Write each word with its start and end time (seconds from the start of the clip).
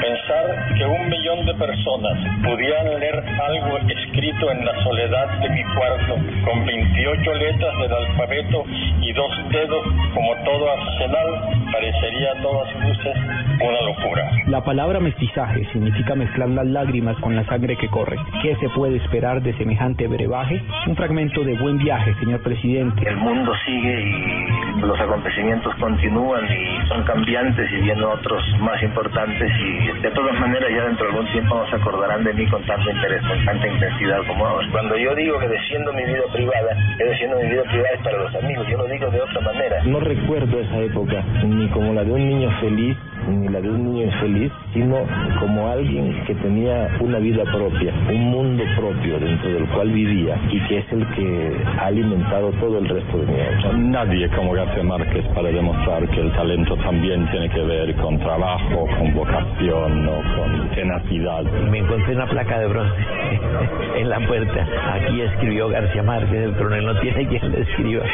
Pensar 0.00 0.74
que 0.76 0.84
un 0.86 1.08
millón 1.08 1.46
de 1.46 1.54
personas 1.54 2.18
pudieran 2.42 3.00
leer 3.00 3.24
algo 3.42 3.78
escrito 3.78 4.50
en 4.50 4.64
la 4.64 4.82
soledad 4.82 5.28
de 5.40 5.50
mi 5.50 5.64
cuarto, 5.74 6.14
con 6.44 6.66
28 6.66 7.34
letras 7.34 7.78
del 7.80 7.92
alfabeto 7.92 8.64
y 9.00 9.12
dos 9.12 9.32
dedos 9.50 9.86
como 10.14 10.34
todo 10.44 10.70
arsenal, 10.70 11.70
parecería 11.72 12.32
a 12.32 12.42
todas 12.42 12.74
luces 12.76 13.16
una 13.60 13.80
locura. 13.82 14.30
La 14.46 14.64
palabra 14.64 15.00
mestizaje 15.00 15.64
significa 15.72 16.14
mezclar 16.14 16.48
las 16.48 16.66
lágrimas 16.66 17.16
con 17.18 17.36
la 17.36 17.44
sangre 17.44 17.76
que 17.76 17.88
corre. 17.88 18.16
¿Qué 18.42 18.56
se 18.56 18.68
puede 18.70 18.96
esperar 18.96 19.42
de 19.42 19.52
semejante 19.54 20.06
brebaje? 20.06 20.62
Un 20.86 20.96
fragmento 20.96 21.44
de 21.44 21.54
buen 21.56 21.78
viaje, 21.78 22.14
señor 22.20 22.42
presidente. 22.42 23.08
El 23.08 23.16
mundo 23.16 23.52
sigue 23.66 24.00
y 24.00 24.80
los 24.80 24.98
acontecimientos 24.98 25.74
continúan 25.76 26.44
y 26.50 26.88
son 26.88 27.04
cambiantes 27.04 27.70
y 27.70 27.76
vienen 27.82 28.04
otros 28.04 28.42
más 28.60 28.82
importantes 28.82 29.50
y 29.60 29.79
de 30.02 30.10
todas 30.10 30.38
maneras 30.40 30.70
ya 30.70 30.84
dentro 30.84 31.06
de 31.06 31.12
algún 31.12 31.32
tiempo 31.32 31.54
no 31.56 31.70
se 31.70 31.76
acordarán 31.76 32.24
de 32.24 32.34
mí 32.34 32.46
con 32.46 32.62
tanto 32.66 32.90
interés, 32.90 33.22
con 33.26 33.44
tanta 33.44 33.66
intensidad 33.66 34.18
como 34.26 34.46
ahora. 34.46 34.66
Cuando 34.70 34.96
yo 34.96 35.14
digo 35.14 35.38
que 35.38 35.48
defiendo 35.48 35.92
mi 35.92 36.04
vida 36.04 36.22
privada, 36.32 36.76
que 36.98 37.04
defiendo 37.04 37.36
mi 37.36 37.48
vida 37.48 37.62
privada 37.64 37.90
es 37.94 38.02
para 38.02 38.18
los 38.18 38.34
amigos, 38.34 38.66
yo 38.68 38.78
lo 38.78 38.86
digo 38.86 39.10
de 39.10 39.20
otra 39.20 39.40
manera. 39.40 39.82
No 39.84 40.00
recuerdo 40.00 40.60
esa 40.60 40.78
época 40.78 41.24
ni 41.44 41.68
como 41.68 41.92
la 41.92 42.04
de 42.04 42.12
un 42.12 42.28
niño 42.28 42.50
feliz, 42.60 42.96
ni 43.28 43.48
la 43.48 43.60
de 43.60 43.70
un 43.70 43.84
niño 43.84 44.04
infeliz, 44.04 44.52
sino 44.72 44.96
como 45.38 45.68
alguien 45.68 46.24
que 46.26 46.34
tenía 46.36 46.88
una 47.00 47.18
vida 47.18 47.44
propia, 47.44 47.92
un 48.08 48.30
mundo 48.30 48.64
propio 48.76 49.18
dentro 49.18 49.50
del 49.50 49.66
cual 49.68 49.90
vivía 49.90 50.36
y 50.50 50.60
que 50.66 50.78
es 50.78 50.92
el 50.92 51.06
que 51.14 51.56
ha 51.78 51.86
alimentado 51.86 52.50
todo 52.52 52.78
el 52.78 52.88
resto 52.88 53.18
de 53.18 53.26
mi 53.26 53.32
vida. 53.32 53.72
Nadie 53.76 54.28
como 54.30 54.52
García 54.52 54.82
Márquez 54.82 55.24
para 55.34 55.48
demostrar 55.50 56.08
que 56.08 56.20
el 56.20 56.32
talento 56.32 56.76
también 56.76 57.28
tiene 57.30 57.48
que 57.50 57.62
ver 57.62 57.94
con 57.96 58.18
trabajo, 58.18 58.86
con 58.98 59.14
vocación 59.14 59.69
o 59.72 60.22
con 60.36 60.70
tenacidad. 60.70 61.42
Me 61.70 61.78
encontré 61.78 62.14
una 62.14 62.26
placa 62.26 62.58
de 62.58 62.66
bronce 62.66 63.06
en 63.96 64.08
la 64.08 64.20
puerta. 64.26 64.66
Aquí 64.94 65.20
escribió 65.20 65.68
García 65.68 66.02
Márquez, 66.02 66.44
el 66.44 66.56
coronel 66.56 66.86
no 66.86 67.00
tiene 67.00 67.26
quien 67.28 67.52
le 67.52 67.60
escriba. 67.62 68.04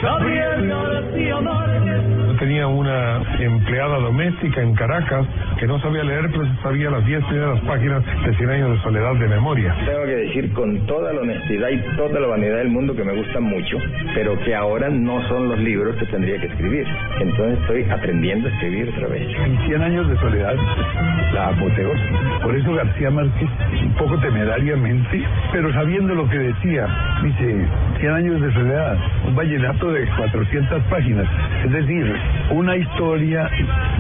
Tenía 2.38 2.66
una 2.66 3.22
empleada 3.38 3.98
doméstica 3.98 4.60
en 4.60 4.74
Caracas 4.74 5.26
que 5.58 5.66
no 5.66 5.80
sabía 5.80 6.04
leer, 6.04 6.28
pero 6.30 6.44
sabía 6.62 6.90
las 6.90 7.04
10 7.06 7.24
primeras 7.24 7.60
páginas 7.60 8.04
de 8.24 8.36
100 8.36 8.50
años 8.50 8.70
de 8.72 8.82
soledad 8.82 9.14
de 9.14 9.26
memoria. 9.26 9.74
Tengo 9.86 10.04
que 10.04 10.16
decir 10.16 10.52
con 10.52 10.86
toda 10.86 11.14
la 11.14 11.22
honestidad 11.22 11.70
y 11.70 11.78
toda 11.96 12.20
la 12.20 12.26
vanidad 12.26 12.58
del 12.58 12.68
mundo 12.68 12.94
que 12.94 13.04
me 13.04 13.14
gustan 13.14 13.42
mucho, 13.44 13.78
pero 14.14 14.38
que 14.40 14.54
ahora 14.54 14.90
no 14.90 15.26
son 15.28 15.48
los 15.48 15.58
libros 15.58 15.96
que 15.96 16.06
tendría 16.06 16.38
que 16.38 16.46
escribir. 16.46 16.86
Entonces 17.20 17.58
estoy 17.60 17.84
aprendiendo 17.90 18.48
a 18.48 18.52
escribir 18.52 18.90
otra 18.90 19.08
vez. 19.08 19.28
En 19.44 19.66
100 19.66 19.82
años 19.82 20.08
de 20.08 20.16
soledad, 20.18 20.56
la 21.32 21.48
apoteosis. 21.48 22.10
Por 22.42 22.54
eso 22.54 22.74
García 22.74 23.10
Márquez, 23.10 23.48
un 23.82 23.94
poco 23.94 24.18
temerariamente, 24.18 25.24
pero 25.52 25.72
sabiendo 25.72 26.14
lo 26.14 26.28
que 26.28 26.38
decía, 26.38 26.86
dice, 27.22 27.66
100 28.00 28.12
años 28.12 28.40
de 28.40 28.52
soledad, 28.52 28.98
un 29.26 29.34
vallenato 29.34 29.90
de 29.90 30.06
400 30.16 30.82
páginas. 30.84 31.26
Es 31.64 31.72
decir, 31.72 32.16
una 32.50 32.76
historia 32.76 33.50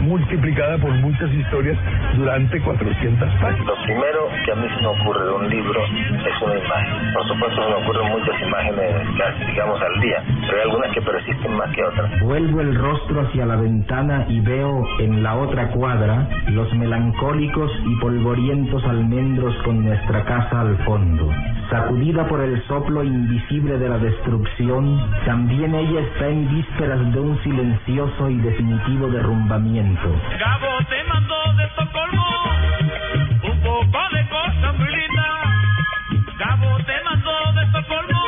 multiplicada 0.06 0.78
por 0.78 0.90
muchas 0.92 1.30
historias 1.32 1.76
durante 2.16 2.60
400 2.60 3.28
páginas. 3.40 3.66
Lo 3.66 3.82
primero 3.84 4.28
que 4.44 4.52
a 4.52 4.54
mí 4.54 4.66
se 4.74 4.80
me 4.82 4.88
ocurre 4.88 5.24
de 5.24 5.32
un 5.32 5.50
libro 5.50 5.84
es 5.84 6.42
una 6.42 6.56
imagen. 6.56 7.12
Por 7.12 7.28
supuesto 7.28 7.62
se 7.62 7.68
me 7.68 7.74
ocurren 7.84 8.12
muchas 8.12 8.42
imágenes, 8.42 9.46
digamos, 9.46 9.80
al 9.82 10.00
día, 10.00 10.22
pero 10.46 10.56
hay 10.56 10.62
algunas 10.62 10.92
que 10.92 11.02
persisten 11.02 11.56
más 11.56 11.70
que 11.74 11.84
otras. 11.84 12.20
Vuelvo 12.20 12.60
el 12.60 12.74
rostro 12.74 13.20
hacia 13.20 13.46
la 13.46 13.56
ventana 13.56 14.24
y 14.28 14.40
veo 14.40 14.86
en 15.00 15.22
la 15.22 15.36
otra 15.36 15.68
cuadra 15.68 16.28
los 16.48 16.72
melancólicos 16.74 17.70
y 17.84 17.96
polvorientos 17.96 18.84
almendros 18.84 19.54
con 19.64 19.84
nuestra 19.84 20.24
casa 20.24 20.60
al 20.60 20.76
fondo. 20.84 21.30
Sacudida 21.70 22.28
por 22.28 22.40
el 22.40 22.62
soplo 22.68 23.02
invisible 23.02 23.76
de 23.78 23.88
la 23.88 23.98
destrucción, 23.98 25.02
también 25.24 25.74
ella 25.74 26.00
está 26.00 26.28
en 26.28 26.48
vísperas 26.48 27.12
de 27.12 27.18
un 27.18 27.42
silencioso 27.42 28.30
y 28.30 28.36
definitivo 28.36 29.08
derrumbamiento. 29.08 29.95
Gabo 30.02 30.78
te 30.90 31.04
mandó 31.04 31.34
de 31.56 31.64
Estocolmo 31.64 32.28
un 33.44 33.60
poco 33.62 33.98
de 34.12 34.28
cosas 34.28 34.78
muy 34.78 34.88
lindas. 34.88 35.26
Gabo 36.38 36.76
te 36.84 37.02
mandó 37.02 37.52
de 37.54 37.62
Estocolmo 37.64 38.22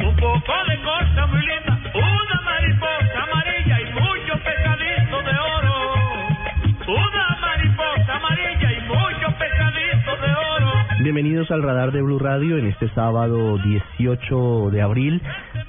un 0.00 0.16
poco 0.16 0.52
de 0.68 0.80
cosas 0.82 1.30
muy 1.30 1.40
lindas. 1.40 1.78
Una 1.94 2.40
mariposa 2.44 3.22
amarilla 3.24 3.80
y 3.80 3.92
muchos 3.94 4.40
pescaditos 4.42 5.24
de 5.24 5.38
oro. 5.58 5.94
Una 6.86 7.38
mariposa 7.40 8.14
amarilla 8.14 8.72
y 8.72 8.80
muchos 8.82 9.34
pescaditos 9.34 10.20
de 10.20 10.34
oro. 10.34 10.72
Bienvenidos 11.00 11.50
al 11.50 11.62
radar 11.64 11.90
de 11.90 12.00
Blue 12.00 12.20
Radio 12.20 12.58
en 12.58 12.66
este 12.66 12.88
sábado 12.90 13.58
18 13.58 14.70
de 14.70 14.82
abril. 14.82 15.20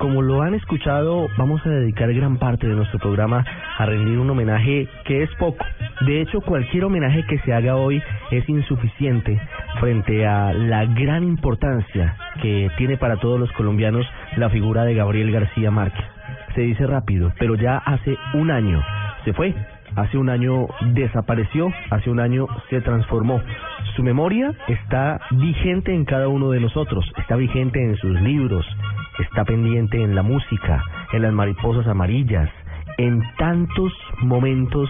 Como 0.06 0.22
lo 0.22 0.44
han 0.44 0.54
escuchado, 0.54 1.30
vamos 1.36 1.66
a 1.66 1.70
dedicar 1.70 2.14
gran 2.14 2.38
parte 2.38 2.68
de 2.68 2.76
nuestro 2.76 3.00
programa 3.00 3.44
a 3.76 3.88
rendir 3.88 4.20
un 4.20 4.30
homenaje 4.30 4.88
que 5.04 5.24
es 5.24 5.32
poco. 5.40 5.66
De 6.02 6.22
hecho, 6.22 6.42
cualquier 6.42 6.86
homenaje 6.86 7.26
que 7.26 7.40
se 7.40 7.52
haga 7.52 7.76
hoy 7.76 8.04
es 8.30 8.48
insuficiente 8.48 9.42
frente 9.80 10.28
a 10.28 10.54
la 10.54 10.86
gran 10.86 11.24
importancia 11.24 12.16
que 12.40 12.70
tiene 12.78 12.98
para 12.98 13.18
todos 13.18 13.40
los 13.40 13.52
colombianos 13.54 14.06
la 14.38 14.52
figura 14.52 14.84
de 14.84 14.94
Gabriel 14.94 15.32
García 15.32 15.72
Márquez. 15.72 16.06
Se 16.54 16.62
dice 16.62 16.86
rápido, 16.86 17.34
pero 17.40 17.56
ya 17.56 17.78
hace 17.78 18.16
un 18.36 18.52
año 18.52 18.84
se 19.24 19.34
fue. 19.34 19.56
Hace 19.96 20.18
un 20.20 20.30
año 20.30 20.68
desapareció, 20.94 21.72
hace 21.90 22.12
un 22.12 22.20
año 22.20 22.48
se 22.70 22.82
transformó. 22.82 23.42
Su 23.96 24.04
memoria 24.04 24.54
está 24.68 25.20
vigente 25.32 25.96
en 25.96 26.06
cada 26.06 26.28
uno 26.28 26.52
de 26.52 26.60
nosotros, 26.60 27.12
está 27.18 27.38
vigente 27.38 27.82
en 27.82 27.96
sus 27.96 28.20
libros, 28.22 28.66
está 29.20 29.46
pendiente 29.46 30.02
en 30.02 30.16
la 30.16 30.24
música, 30.24 30.84
en 31.14 31.22
las 31.22 31.34
mariposas 31.34 31.88
amarillas, 31.88 32.50
en 32.98 33.22
tantos 33.38 33.92
momentos 34.22 34.90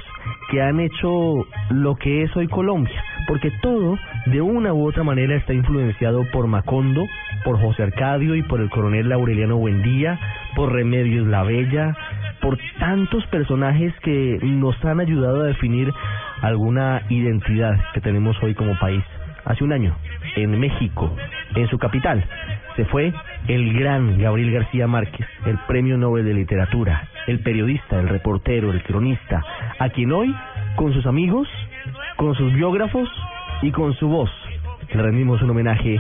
que 0.52 0.62
han 0.62 0.80
hecho 0.80 1.46
lo 1.70 1.96
que 1.96 2.24
es 2.24 2.36
hoy 2.36 2.48
Colombia, 2.48 3.04
porque 3.28 3.52
todo 3.62 3.98
de 4.28 4.42
una 4.42 4.74
u 4.74 4.88
otra 4.88 5.04
manera 5.04 5.36
está 5.36 5.54
influenciado 5.54 6.24
por 6.32 6.48
Macondo, 6.48 7.04
por 7.44 7.60
José 7.60 7.84
Arcadio 7.84 8.36
y 8.36 8.44
por 8.44 8.62
el 8.62 8.70
coronel 8.70 9.12
Aureliano 9.12 9.58
Buendía, 9.58 10.20
por 10.56 10.72
Remedios 10.72 11.28
La 11.28 11.44
Bella, 11.44 11.96
por 12.42 12.58
tantos 12.80 13.26
personajes 13.28 13.94
que 14.02 14.40
nos 14.44 14.84
han 14.86 15.00
ayudado 15.00 15.42
a 15.42 15.48
definir 15.48 15.92
alguna 16.42 17.02
identidad 17.10 17.74
que 17.94 18.02
tenemos 18.02 18.36
hoy 18.44 18.54
como 18.54 18.78
país. 18.78 19.04
Hace 19.46 19.64
un 19.64 19.74
año, 19.74 19.96
en 20.36 20.60
México, 20.60 21.16
en 21.56 21.68
su 21.70 21.78
capital, 21.78 22.24
se 22.76 22.86
fue 22.86 23.14
el 23.48 23.74
gran 23.78 24.20
Gabriel 24.20 24.52
García 24.52 24.88
Márquez, 24.88 25.28
el 25.46 25.58
Premio 25.68 25.98
Nobel 25.98 26.26
de 26.26 26.34
Literatura, 26.34 27.08
el 27.28 27.40
periodista, 27.40 28.00
el 28.00 28.10
reportero, 28.10 28.72
el 28.72 28.84
cronista, 28.84 29.44
a 29.80 29.90
quien 29.90 30.12
hoy, 30.12 30.36
con 30.76 30.94
sus 30.94 31.06
amigos, 31.06 31.48
con 32.18 32.36
sus 32.36 32.54
biógrafos 32.54 33.08
y 33.62 33.72
con 33.72 33.94
su 33.94 34.08
voz, 34.08 34.32
le 34.94 35.02
rendimos 35.02 35.42
un 35.42 35.52
homenaje 35.52 36.00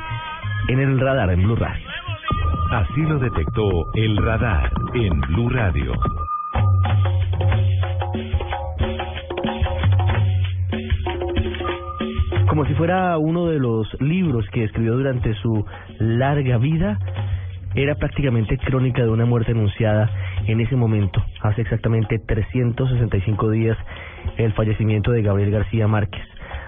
en 0.67 0.79
el 0.79 0.99
radar 0.99 1.29
en 1.31 1.43
Blue 1.43 1.55
Radio. 1.55 1.87
Así 2.71 3.01
lo 3.01 3.19
detectó 3.19 3.69
el 3.93 4.17
radar 4.17 4.71
en 4.93 5.21
Blue 5.21 5.49
Radio. 5.49 5.93
Como 12.55 12.67
si 12.67 12.73
fuera 12.75 13.17
uno 13.17 13.47
de 13.47 13.59
los 13.59 13.85
libros 13.99 14.47
que 14.49 14.63
escribió 14.63 14.95
durante 14.95 15.33
su 15.41 15.65
larga 15.99 16.57
vida, 16.57 16.97
era 17.75 17.95
prácticamente 17.95 18.57
crónica 18.57 19.03
de 19.03 19.09
una 19.09 19.25
muerte 19.25 19.51
anunciada 19.51 20.09
en 20.47 20.61
ese 20.61 20.77
momento, 20.77 21.21
hace 21.41 21.63
exactamente 21.63 22.17
365 22.17 23.51
días, 23.51 23.77
el 24.37 24.53
fallecimiento 24.53 25.11
de 25.11 25.21
Gabriel 25.21 25.51
García 25.51 25.89
Márquez. 25.89 26.21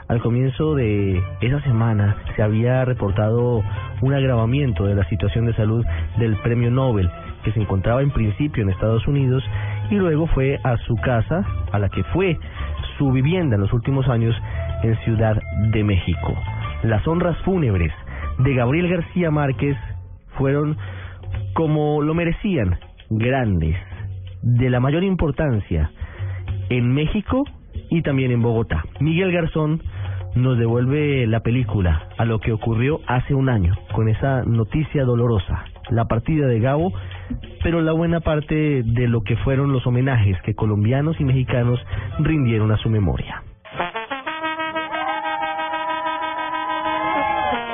Al 0.10 0.22
comienzo 0.22 0.75
de 0.75 1.24
esa 1.39 1.62
semana 1.62 2.18
se 2.36 2.44
había 2.44 2.84
reportado 2.84 3.63
un 4.01 4.13
agravamiento 4.13 4.88
de 4.88 4.95
la 4.95 5.07
situación 5.07 5.45
de 5.45 5.54
salud 5.54 5.86
del 6.18 6.36
premio 6.42 6.69
Nobel, 6.69 7.10
que 7.45 7.54
se 7.54 7.62
encontraba 7.62 8.01
en 8.01 8.12
principio 8.12 8.62
en 8.62 8.72
Estados 8.72 9.07
Unidos 9.07 9.42
y 9.89 9.95
luego 9.95 10.28
fue 10.28 10.60
a 10.66 10.75
su 10.80 10.98
casa, 10.98 11.45
a 11.72 11.80
la 11.80 11.88
que 11.88 12.04
fue 12.12 12.38
su 12.98 13.10
vivienda 13.12 13.56
en 13.56 13.62
los 13.62 13.72
últimos 13.72 14.10
años 14.10 14.36
en 14.83 14.95
Ciudad 15.03 15.41
de 15.71 15.83
México. 15.83 16.35
Las 16.83 17.07
honras 17.07 17.38
fúnebres 17.44 17.91
de 18.39 18.53
Gabriel 18.53 18.89
García 18.89 19.31
Márquez 19.31 19.75
fueron 20.38 20.77
como 21.53 22.01
lo 22.01 22.13
merecían, 22.13 22.77
grandes, 23.09 23.75
de 24.41 24.69
la 24.69 24.79
mayor 24.79 25.03
importancia 25.03 25.91
en 26.69 26.94
México 26.94 27.44
y 27.89 28.01
también 28.01 28.31
en 28.31 28.41
Bogotá. 28.41 28.83
Miguel 29.00 29.31
Garzón 29.31 29.81
nos 30.35 30.57
devuelve 30.57 31.25
la 31.25 31.39
película 31.39 32.09
a 32.18 32.25
lo 32.25 32.39
que 32.39 32.51
ocurrió 32.51 33.00
hace 33.07 33.33
un 33.33 33.50
año 33.50 33.75
con 33.94 34.07
esa 34.07 34.44
noticia 34.44 35.03
dolorosa, 35.03 35.65
la 35.89 36.06
partida 36.06 36.47
de 36.47 36.59
Gabo, 36.59 36.94
pero 37.63 37.81
la 37.81 37.94
buena 37.94 38.19
parte 38.19 38.83
de 38.83 39.07
lo 39.07 39.21
que 39.21 39.35
fueron 39.38 39.71
los 39.71 39.85
homenajes 39.88 40.39
que 40.44 40.53
colombianos 40.53 41.19
y 41.19 41.25
mexicanos 41.25 41.79
rindieron 42.19 42.71
a 42.71 42.77
su 42.77 42.89
memoria. 42.89 43.44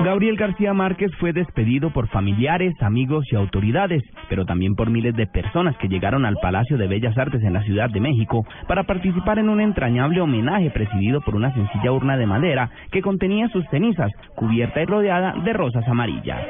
Gabriel 0.03 0.35
García 0.35 0.73
Márquez 0.73 1.11
fue 1.17 1.31
despedido 1.31 1.93
por 1.93 2.09
familiares, 2.09 2.73
amigos 2.81 3.25
y 3.31 3.37
autoridades, 3.37 4.03
pero 4.27 4.45
también 4.45 4.75
por 4.75 4.89
miles 4.89 5.15
de 5.15 5.27
personas 5.27 5.77
que 5.77 5.87
llegaron 5.87 6.25
al 6.25 6.35
Palacio 6.41 6.77
de 6.77 6.87
Bellas 6.87 7.17
Artes 7.17 7.41
en 7.41 7.53
la 7.53 7.63
Ciudad 7.63 7.89
de 7.89 8.01
México 8.01 8.45
para 8.67 8.83
participar 8.83 9.39
en 9.39 9.47
un 9.47 9.61
entrañable 9.61 10.19
homenaje 10.19 10.71
presidido 10.71 11.21
por 11.21 11.35
una 11.35 11.53
sencilla 11.53 11.93
urna 11.93 12.17
de 12.17 12.27
madera 12.27 12.69
que 12.91 13.01
contenía 13.01 13.47
sus 13.47 13.65
cenizas, 13.69 14.11
cubierta 14.35 14.81
y 14.81 14.85
rodeada 14.85 15.35
de 15.41 15.53
rosas 15.53 15.87
amarillas. 15.87 16.41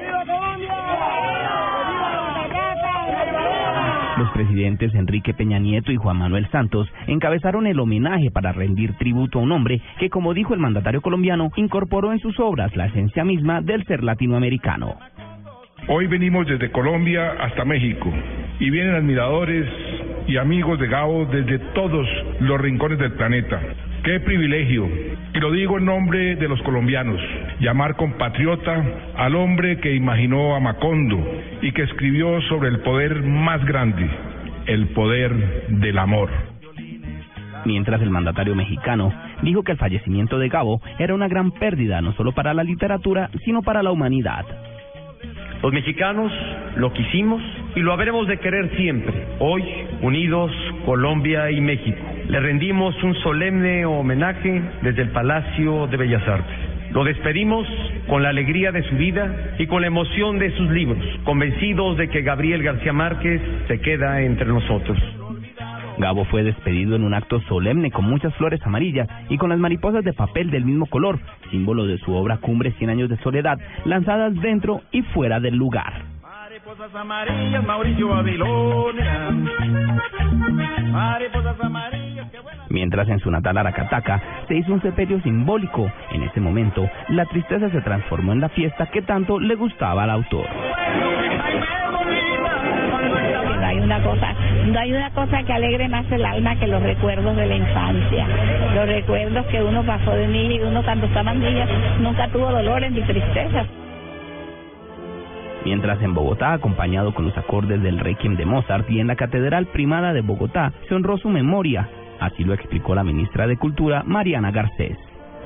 Los 4.17 4.29
presidentes 4.31 4.93
Enrique 4.93 5.33
Peña 5.33 5.57
Nieto 5.57 5.91
y 5.91 5.95
Juan 5.95 6.17
Manuel 6.17 6.47
Santos 6.51 6.87
encabezaron 7.07 7.65
el 7.65 7.79
homenaje 7.79 8.29
para 8.29 8.51
rendir 8.51 8.93
tributo 8.97 9.39
a 9.39 9.41
un 9.41 9.51
hombre 9.51 9.81
que, 9.99 10.11
como 10.11 10.35
dijo 10.35 10.53
el 10.53 10.59
mandatario 10.59 11.01
colombiano, 11.01 11.49
incorporó 11.55 12.11
en 12.11 12.19
sus 12.19 12.39
obras 12.39 12.75
la 12.75 12.85
esencia 12.85 13.23
misma 13.23 13.61
del 13.61 13.83
ser 13.85 14.03
latinoamericano. 14.03 14.95
Hoy 15.87 16.05
venimos 16.07 16.45
desde 16.45 16.71
Colombia 16.71 17.31
hasta 17.39 17.65
México 17.65 18.13
y 18.59 18.69
vienen 18.69 18.95
admiradores 18.95 19.67
y 20.27 20.37
amigos 20.37 20.79
de 20.79 20.87
Gabo 20.87 21.25
desde 21.25 21.57
todos 21.73 22.07
los 22.39 22.61
rincones 22.61 22.99
del 22.99 23.13
planeta. 23.13 23.59
Qué 24.03 24.19
privilegio, 24.19 24.85
y 25.33 25.39
lo 25.39 25.49
digo 25.51 25.77
en 25.77 25.85
nombre 25.85 26.35
de 26.35 26.49
los 26.49 26.61
colombianos, 26.63 27.21
llamar 27.61 27.95
compatriota 27.95 28.83
al 29.15 29.33
hombre 29.33 29.77
que 29.79 29.95
imaginó 29.95 30.55
a 30.55 30.59
Macondo 30.59 31.23
y 31.61 31.71
que 31.71 31.83
escribió 31.83 32.41
sobre 32.49 32.67
el 32.67 32.81
poder 32.81 33.23
más 33.23 33.63
grande, 33.63 34.09
el 34.65 34.89
poder 34.89 35.67
del 35.69 35.97
amor. 35.97 36.29
Mientras 37.63 38.01
el 38.01 38.09
mandatario 38.09 38.55
mexicano 38.55 39.13
dijo 39.41 39.63
que 39.63 39.71
el 39.71 39.77
fallecimiento 39.77 40.37
de 40.37 40.49
Gabo 40.49 40.81
era 40.99 41.15
una 41.15 41.29
gran 41.29 41.51
pérdida 41.51 42.01
no 42.01 42.11
solo 42.11 42.33
para 42.33 42.53
la 42.53 42.65
literatura, 42.65 43.29
sino 43.45 43.61
para 43.61 43.81
la 43.83 43.91
humanidad. 43.91 44.43
Los 45.61 45.71
mexicanos 45.71 46.29
lo 46.75 46.91
quisimos 46.91 47.41
y 47.73 47.79
lo 47.79 47.93
habremos 47.93 48.27
de 48.27 48.37
querer 48.37 48.75
siempre. 48.75 49.13
Hoy, 49.39 49.63
unidos 50.01 50.51
Colombia 50.85 51.49
y 51.51 51.61
México, 51.61 52.03
le 52.29 52.39
rendimos 52.39 52.95
un 53.03 53.15
solemne 53.15 53.85
homenaje 53.85 54.61
desde 54.81 55.01
el 55.03 55.09
Palacio 55.09 55.87
de 55.87 55.97
Bellas 55.97 56.27
Artes. 56.27 56.55
Lo 56.91 57.03
despedimos 57.03 57.67
con 58.07 58.23
la 58.23 58.29
alegría 58.29 58.71
de 58.71 58.83
su 58.83 58.95
vida 58.95 59.55
y 59.57 59.67
con 59.67 59.81
la 59.81 59.87
emoción 59.87 60.39
de 60.39 60.51
sus 60.51 60.69
libros, 60.69 61.03
convencidos 61.23 61.97
de 61.97 62.09
que 62.09 62.21
Gabriel 62.21 62.63
García 62.63 62.93
Márquez 62.93 63.41
se 63.67 63.79
queda 63.81 64.21
entre 64.21 64.47
nosotros. 64.47 64.97
Gabo 65.97 66.25
fue 66.25 66.43
despedido 66.43 66.95
en 66.95 67.03
un 67.03 67.13
acto 67.13 67.39
solemne 67.41 67.91
con 67.91 68.05
muchas 68.05 68.33
flores 68.35 68.61
amarillas 68.63 69.07
y 69.29 69.37
con 69.37 69.49
las 69.49 69.59
mariposas 69.59 70.03
de 70.03 70.13
papel 70.13 70.49
del 70.49 70.65
mismo 70.65 70.85
color, 70.87 71.19
símbolo 71.51 71.85
de 71.85 71.97
su 71.99 72.13
obra 72.13 72.37
Cumbre 72.37 72.71
100 72.77 72.89
años 72.89 73.09
de 73.09 73.17
soledad, 73.17 73.59
lanzadas 73.85 74.33
dentro 74.41 74.81
y 74.91 75.01
fuera 75.01 75.39
del 75.39 75.55
lugar. 75.55 76.12
Mariposas 76.65 76.95
amarillas, 76.95 77.65
Mauricio 77.65 78.07
Babilonia. 78.07 79.31
Mariposas 80.91 81.59
amarillas, 81.59 82.31
qué 82.31 82.39
buena. 82.39 82.63
Mientras 82.69 83.09
en 83.09 83.19
su 83.19 83.29
natal 83.29 83.57
Aracataca 83.57 84.21
se 84.47 84.55
hizo 84.55 84.71
un 84.71 84.81
sepelio 84.81 85.19
simbólico, 85.23 85.91
en 86.11 86.23
ese 86.23 86.39
momento 86.39 86.89
la 87.09 87.25
tristeza 87.25 87.69
se 87.69 87.81
transformó 87.81 88.31
en 88.31 88.39
la 88.39 88.47
fiesta 88.47 88.85
que 88.85 89.01
tanto 89.01 89.41
le 89.41 89.55
gustaba 89.55 90.03
al 90.03 90.11
autor. 90.11 90.45
No 93.59 93.65
hay 93.65 93.79
una 93.79 94.01
cosa, 94.01 94.33
no 94.65 94.79
hay 94.79 94.93
una 94.93 95.09
cosa 95.09 95.43
que 95.43 95.51
alegre 95.51 95.89
más 95.89 96.09
el 96.13 96.23
alma 96.23 96.57
que 96.57 96.67
los 96.67 96.81
recuerdos 96.81 97.35
de 97.35 97.45
la 97.45 97.55
infancia, 97.55 98.25
los 98.73 98.87
recuerdos 98.87 99.45
que 99.47 99.61
uno 99.61 99.83
pasó 99.83 100.11
de 100.11 100.29
niño 100.29 100.55
y 100.55 100.61
uno 100.61 100.81
cuando 100.81 101.07
estaba 101.07 101.33
niña 101.33 101.67
nunca 101.99 102.29
tuvo 102.29 102.49
dolores 102.49 102.89
ni 102.89 103.01
tristezas. 103.01 103.67
Mientras 105.65 106.01
en 106.01 106.13
Bogotá, 106.13 106.53
acompañado 106.53 107.13
con 107.13 107.25
los 107.25 107.37
acordes 107.37 107.81
del 107.81 107.99
Requiem 107.99 108.35
de 108.35 108.45
Mozart 108.45 108.89
y 108.89 108.99
en 108.99 109.07
la 109.07 109.15
Catedral 109.15 109.67
Primada 109.67 110.11
de 110.11 110.21
Bogotá, 110.21 110.73
se 110.87 110.95
honró 110.95 111.17
su 111.17 111.29
memoria. 111.29 111.89
Así 112.19 112.43
lo 112.43 112.53
explicó 112.53 112.93
la 112.95 113.03
ministra 113.03 113.47
de 113.47 113.57
Cultura, 113.57 114.03
Mariana 114.05 114.51
Garcés. 114.51 114.97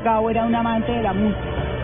Gabo 0.03 0.29
era 0.29 0.45
un 0.45 0.55
amante 0.55 0.91
de 0.91 1.03
la 1.03 1.13
música 1.13 1.77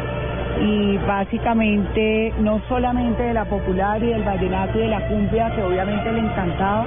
y 0.62 0.98
básicamente 0.98 2.34
no 2.40 2.62
solamente 2.68 3.24
de 3.24 3.34
la 3.34 3.46
popular 3.46 4.02
y 4.04 4.08
del 4.08 4.24
vallenato 4.24 4.78
y 4.78 4.82
de 4.84 4.88
la 4.88 5.08
cumbia 5.08 5.56
que 5.56 5.64
obviamente 5.64 6.12
le 6.12 6.20
encantaba, 6.20 6.86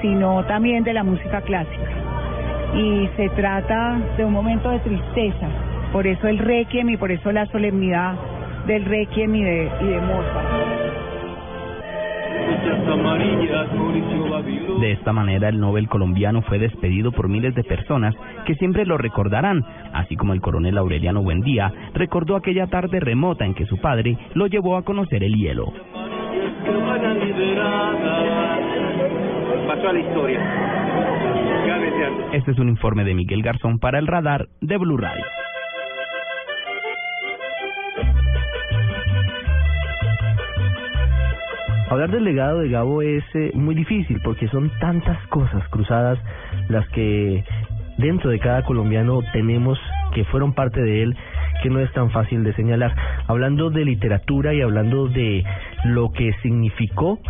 sino 0.00 0.44
también 0.44 0.84
de 0.84 0.92
la 0.92 1.04
música 1.04 1.40
clásica. 1.42 1.90
Y 2.74 3.08
se 3.16 3.28
trata 3.30 3.98
de 4.16 4.24
un 4.24 4.32
momento 4.32 4.70
de 4.70 4.80
tristeza, 4.80 5.48
por 5.92 6.06
eso 6.06 6.28
el 6.28 6.38
requiem 6.38 6.90
y 6.90 6.96
por 6.96 7.10
eso 7.10 7.32
la 7.32 7.46
solemnidad 7.46 8.14
del 8.68 8.84
requiem 8.84 9.34
y 9.34 9.42
de, 9.42 9.70
y 9.80 9.86
de 9.86 10.00
Mozart. 10.02 10.68
De 14.80 14.92
esta 14.92 15.12
manera, 15.12 15.48
el 15.48 15.58
Nobel 15.58 15.88
colombiano 15.88 16.42
fue 16.42 16.58
despedido 16.58 17.10
por 17.10 17.28
miles 17.28 17.54
de 17.54 17.64
personas 17.64 18.14
que 18.46 18.54
siempre 18.54 18.84
lo 18.84 18.98
recordarán, 18.98 19.64
así 19.94 20.16
como 20.16 20.34
el 20.34 20.40
coronel 20.40 20.78
Aureliano 20.78 21.22
Buendía 21.22 21.72
recordó 21.94 22.36
aquella 22.36 22.66
tarde 22.66 23.00
remota 23.00 23.44
en 23.44 23.54
que 23.54 23.66
su 23.66 23.78
padre 23.78 24.16
lo 24.34 24.46
llevó 24.46 24.76
a 24.76 24.82
conocer 24.82 25.24
el 25.24 25.34
hielo. 25.34 25.72
Pasó 29.66 29.88
a 29.88 29.92
la 29.92 30.00
historia. 30.00 30.40
Este 32.32 32.50
es 32.50 32.58
un 32.58 32.68
informe 32.68 33.04
de 33.04 33.14
Miguel 33.14 33.42
Garzón 33.42 33.78
para 33.78 33.98
el 33.98 34.06
radar 34.06 34.46
de 34.60 34.76
Blue 34.76 34.98
Radio. 34.98 35.24
Hablar 41.90 42.10
del 42.10 42.24
legado 42.24 42.58
de 42.58 42.68
Gabo 42.68 43.00
es 43.00 43.24
eh, 43.34 43.50
muy 43.54 43.74
difícil 43.74 44.20
porque 44.22 44.46
son 44.48 44.70
tantas 44.78 45.18
cosas 45.28 45.66
cruzadas 45.70 46.18
las 46.68 46.86
que 46.90 47.42
dentro 47.96 48.28
de 48.28 48.38
cada 48.38 48.62
colombiano 48.62 49.20
tenemos 49.32 49.78
que 50.12 50.24
fueron 50.24 50.52
parte 50.52 50.82
de 50.82 51.02
él 51.02 51.16
que 51.62 51.70
no 51.70 51.80
es 51.80 51.90
tan 51.92 52.10
fácil 52.10 52.44
de 52.44 52.52
señalar. 52.52 52.94
Hablando 53.26 53.70
de 53.70 53.86
literatura 53.86 54.52
y 54.52 54.60
hablando 54.60 55.08
de 55.08 55.44
lo 55.84 56.12
que 56.12 56.34
significó, 56.42 57.20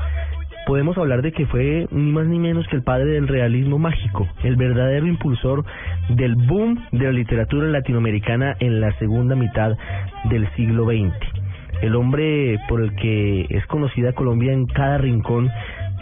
podemos 0.66 0.98
hablar 0.98 1.22
de 1.22 1.30
que 1.30 1.46
fue 1.46 1.86
ni 1.92 2.10
más 2.10 2.26
ni 2.26 2.40
menos 2.40 2.66
que 2.66 2.74
el 2.74 2.82
padre 2.82 3.12
del 3.12 3.28
realismo 3.28 3.78
mágico, 3.78 4.26
el 4.42 4.56
verdadero 4.56 5.06
impulsor 5.06 5.64
del 6.08 6.34
boom 6.34 6.84
de 6.90 7.04
la 7.04 7.12
literatura 7.12 7.68
latinoamericana 7.68 8.56
en 8.58 8.80
la 8.80 8.90
segunda 8.98 9.36
mitad 9.36 9.76
del 10.24 10.50
siglo 10.56 10.86
XX 10.86 11.37
el 11.82 11.94
hombre 11.94 12.58
por 12.68 12.80
el 12.80 12.94
que 12.96 13.46
es 13.48 13.66
conocida 13.66 14.12
Colombia 14.12 14.52
en 14.52 14.66
cada 14.66 14.98
rincón 14.98 15.50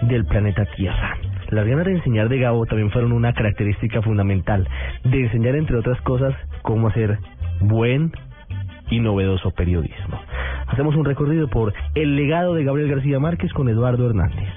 del 0.03 0.25
planeta 0.25 0.65
Tierra. 0.77 1.17
Las 1.51 1.67
ganas 1.67 1.87
de 1.87 1.93
enseñar 1.93 2.29
de 2.29 2.39
Gabo 2.39 2.67
también 2.67 2.91
fueron 2.91 3.13
una 3.13 3.33
característica 3.33 4.03
fundamental, 4.03 4.69
de 5.05 5.25
enseñar 5.25 5.55
entre 5.55 5.77
otras 5.77 6.01
cosas 6.01 6.35
cómo 6.63 6.89
hacer 6.89 7.19
buen 7.61 8.13
y 8.91 9.01
novedoso 9.01 9.51
periodismo. 9.53 10.21
Hacemos 10.67 10.97
un 10.97 11.05
recorrido 11.05 11.49
por 11.49 11.73
el 11.95 12.17
legado 12.17 12.55
de 12.55 12.65
Gabriel 12.65 12.91
García 12.91 13.21
Márquez 13.21 13.53
con 13.53 13.69
Eduardo 13.69 14.09
Hernández. 14.09 14.49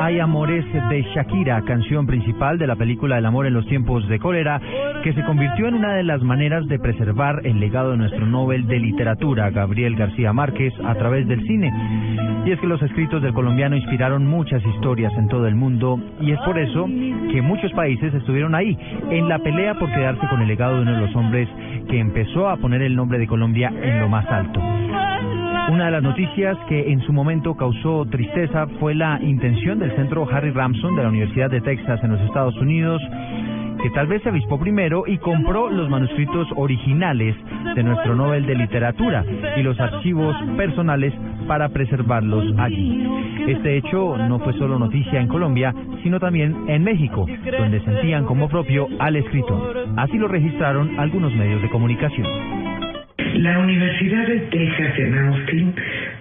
Hay 0.00 0.20
Amores 0.20 0.64
de 0.90 1.02
Shakira, 1.14 1.62
canción 1.62 2.06
principal 2.06 2.58
de 2.58 2.66
la 2.66 2.76
película 2.76 3.16
El 3.16 3.24
amor 3.24 3.46
en 3.46 3.54
los 3.54 3.66
tiempos 3.66 4.06
de 4.06 4.18
cólera, 4.18 4.60
que 5.02 5.14
se 5.14 5.24
convirtió 5.24 5.66
en 5.66 5.74
una 5.74 5.94
de 5.94 6.02
las 6.02 6.22
maneras 6.22 6.66
de 6.68 6.78
preservar 6.78 7.40
el 7.44 7.58
legado 7.58 7.92
de 7.92 7.96
nuestro 7.96 8.26
Nobel 8.26 8.66
de 8.66 8.78
Literatura, 8.78 9.50
Gabriel 9.50 9.96
García 9.96 10.32
Márquez, 10.32 10.74
a 10.84 10.94
través 10.94 11.26
del 11.26 11.46
cine. 11.46 11.72
Y 12.44 12.50
es 12.50 12.60
que 12.60 12.66
los 12.66 12.82
escritos 12.82 13.22
del 13.22 13.32
colombiano 13.32 13.74
inspiraron 13.76 14.26
muchas 14.26 14.62
historias 14.66 15.12
en 15.16 15.28
todo 15.28 15.46
el 15.46 15.54
mundo 15.54 15.98
y 16.20 16.32
es 16.32 16.38
por 16.40 16.58
eso 16.58 16.86
que 16.86 17.40
muchos 17.40 17.72
países 17.72 18.12
estuvieron 18.12 18.54
ahí, 18.54 18.76
en 19.10 19.28
la 19.28 19.38
pelea 19.38 19.74
por 19.78 19.90
quedarse 19.90 20.26
con 20.28 20.42
el 20.42 20.48
legado 20.48 20.76
de 20.76 20.82
uno 20.82 20.92
de 20.92 21.06
los 21.06 21.16
hombres 21.16 21.48
que 21.88 21.98
empezó 21.98 22.48
a 22.48 22.56
poner 22.56 22.82
el 22.82 22.94
nombre 22.94 23.18
de 23.18 23.26
Colombia 23.26 23.72
en 23.82 24.00
lo 24.00 24.08
más 24.08 24.26
alto. 24.26 24.60
Una 25.70 25.86
de 25.86 25.90
las 25.90 26.02
noticias 26.02 26.58
que 26.68 26.90
en 26.90 27.00
su 27.00 27.12
momento 27.12 27.54
causó 27.54 28.04
tristeza 28.06 28.66
fue 28.80 28.94
la 28.94 29.20
intención 29.22 29.78
del 29.78 29.94
centro 29.96 30.28
Harry 30.30 30.50
Ramson 30.50 30.96
de 30.96 31.02
la 31.02 31.08
Universidad 31.08 31.50
de 31.50 31.60
Texas 31.60 32.00
en 32.02 32.12
los 32.12 32.20
Estados 32.20 32.56
Unidos 32.56 33.00
que 33.82 33.90
tal 33.90 34.06
vez 34.06 34.22
se 34.22 34.28
avispó 34.28 34.58
primero 34.58 35.04
y 35.06 35.18
compró 35.18 35.68
los 35.68 35.90
manuscritos 35.90 36.46
originales 36.56 37.34
de 37.74 37.82
nuestro 37.82 38.14
Nobel 38.14 38.46
de 38.46 38.54
Literatura 38.54 39.24
y 39.56 39.62
los 39.62 39.78
archivos 39.80 40.36
personales 40.56 41.12
para 41.48 41.68
preservarlos 41.68 42.44
allí. 42.58 43.04
Este 43.48 43.76
hecho 43.76 44.16
no 44.16 44.38
fue 44.38 44.52
solo 44.54 44.78
noticia 44.78 45.20
en 45.20 45.26
Colombia, 45.26 45.74
sino 46.04 46.20
también 46.20 46.68
en 46.68 46.84
México, 46.84 47.26
donde 47.58 47.80
sentían 47.80 48.24
como 48.24 48.48
propio 48.48 48.86
al 49.00 49.16
escritor. 49.16 49.88
Así 49.96 50.16
lo 50.16 50.28
registraron 50.28 50.98
algunos 51.00 51.34
medios 51.34 51.60
de 51.60 51.70
comunicación. 51.70 52.61
La 53.34 53.58
Universidad 53.58 54.26
de 54.26 54.38
Texas 54.40 54.98
en 54.98 55.18
Austin 55.18 55.74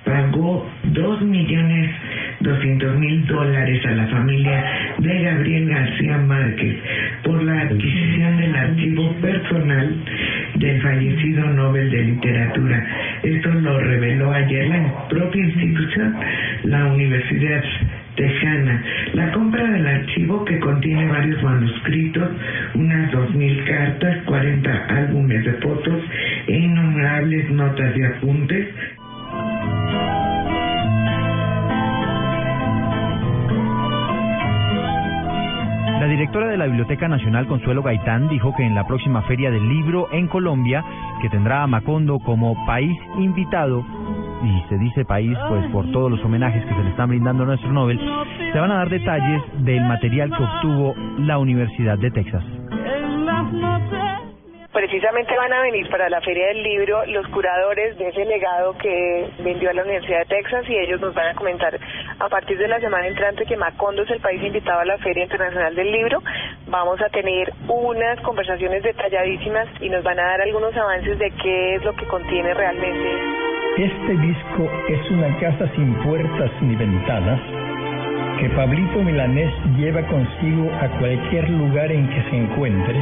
pagó 0.06 0.70
dos 0.84 1.22
millones 1.22 1.91
doscientos 2.39 2.98
mil 2.98 3.25
dólares 3.27 3.86
a 3.86 3.91
la 3.91 4.08
familia 4.08 4.63
de 4.98 5.22
Gabriel 5.22 5.70
García 5.70 6.18
Márquez 6.18 6.75
por 7.24 7.44
la 7.44 7.62
adquisición 7.62 8.38
del 8.38 8.56
archivo 8.56 9.13
personal 9.22 9.96
del 10.56 10.82
fallecido 10.82 11.46
Nobel 11.48 11.91
de 11.91 12.03
Literatura. 12.03 12.88
Esto 13.24 13.50
lo 13.50 13.80
reveló 13.80 14.32
ayer 14.32 14.68
la 14.68 15.08
propia 15.10 15.44
institución, 15.44 16.15
la 16.63 16.86
Universidad 16.86 17.63
Tejana. 18.15 18.84
La 19.13 19.32
compra 19.32 19.63
del 19.63 19.88
archivo 19.88 20.44
que 20.46 20.60
contiene 20.60 21.08
varios 21.08 21.41
manuscritos, 21.44 22.30
unas 22.75 23.12
dos 23.12 23.34
mil 23.36 23.63
cartas, 23.65 24.18
40 24.25 24.86
álbumes 24.89 25.46
de 25.46 25.53
fotos 25.53 26.03
e 26.48 26.58
innumerables 26.58 27.50
notas 27.51 27.98
y 27.98 28.03
apuntes. 28.03 28.68
La 36.01 36.08
directora 36.08 36.48
de 36.48 36.58
la 36.58 36.65
Biblioteca 36.65 37.08
Nacional, 37.08 37.46
Consuelo 37.46 37.84
Gaitán, 37.84 38.27
dijo 38.27 38.56
que 38.56 38.63
en 38.63 38.74
la 38.74 38.88
próxima 38.88 39.22
Feria 39.22 39.51
del 39.51 39.70
Libro 39.70 40.08
en 40.12 40.27
Colombia, 40.27 40.84
que 41.22 41.30
tendrá 41.30 41.62
a 41.62 41.68
Macondo 41.68 42.18
como 42.18 42.65
país 42.65 42.98
invitado, 43.20 43.86
y 44.43 44.69
se 44.69 44.77
dice 44.77 45.05
país 45.05 45.38
pues 45.48 45.65
por 45.71 45.91
todos 45.91 46.12
los 46.12 46.24
homenajes 46.24 46.63
que 46.65 46.74
se 46.74 46.83
le 46.83 46.89
están 46.89 47.10
brindando 47.10 47.43
a 47.43 47.48
nuestro 47.48 47.71
Nobel, 47.71 48.00
se 48.51 48.60
van 48.60 48.71
a 48.71 48.77
dar 48.77 48.89
detalles 48.89 49.41
del 49.63 49.81
material 49.86 50.29
que 50.36 50.43
obtuvo 50.43 50.95
la 51.19 51.38
Universidad 51.38 51.98
de 51.98 52.12
Texas. 52.12 52.43
Precisamente 54.74 55.36
van 55.36 55.51
a 55.51 55.62
venir 55.63 55.89
para 55.89 56.10
la 56.10 56.21
Feria 56.21 56.48
del 56.48 56.63
Libro 56.63 57.05
los 57.07 57.27
curadores 57.27 57.98
de 57.98 58.07
ese 58.07 58.24
legado 58.24 58.74
que 58.77 59.29
vendió 59.43 59.69
a 59.69 59.74
la 59.74 59.83
Universidad 59.83 60.19
de 60.19 60.25
Texas 60.25 60.63
y 60.69 60.77
ellos 60.77 61.01
nos 61.01 61.13
van 61.13 61.27
a 61.27 61.36
comentar 61.36 61.77
a 62.19 62.29
partir 62.29 62.57
de 62.57 62.69
la 62.69 62.79
semana 62.79 63.05
entrante 63.07 63.45
que 63.45 63.57
Macondo 63.57 64.03
es 64.03 64.12
el 64.12 64.21
país 64.21 64.41
invitado 64.41 64.79
a 64.79 64.86
la 64.86 64.98
Feria 65.00 65.24
Internacional 65.24 65.75
del 65.75 65.91
Libro. 65.91 66.24
Vamos 66.67 67.01
a 67.01 67.10
tener 67.10 67.51
unas 67.67 68.21
conversaciones 68.21 68.81
detalladísimas 68.81 69.67
y 69.81 69.89
nos 69.89 70.03
van 70.03 70.19
a 70.19 70.24
dar 70.24 70.41
algunos 70.41 70.75
avances 70.77 71.19
de 71.19 71.31
qué 71.31 71.75
es 71.75 71.83
lo 71.83 71.93
que 71.93 72.05
contiene 72.05 72.53
realmente. 72.53 73.50
Este 73.77 74.17
disco 74.17 74.69
es 74.89 75.11
una 75.11 75.37
casa 75.37 75.65
sin 75.75 75.93
puertas 76.03 76.51
ni 76.61 76.75
ventanas 76.75 77.39
que 78.37 78.49
Pablito 78.49 79.01
Milanés 79.01 79.49
lleva 79.77 80.01
consigo 80.07 80.69
a 80.81 80.87
cualquier 80.99 81.49
lugar 81.51 81.89
en 81.89 82.05
que 82.09 82.21
se 82.29 82.37
encuentre, 82.37 82.95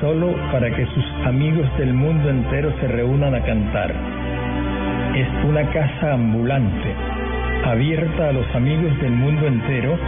solo 0.00 0.34
para 0.50 0.70
que 0.70 0.86
sus 0.86 1.04
amigos 1.26 1.66
del 1.76 1.92
mundo 1.92 2.30
entero 2.30 2.72
se 2.80 2.88
reúnan 2.88 3.34
a 3.34 3.42
cantar. 3.42 3.94
Es 5.14 5.28
una 5.44 5.62
casa 5.70 6.14
ambulante, 6.14 6.94
abierta 7.66 8.30
a 8.30 8.32
los 8.32 8.46
amigos 8.54 8.98
del 9.00 9.12
mundo 9.12 9.46
entero 9.46 9.98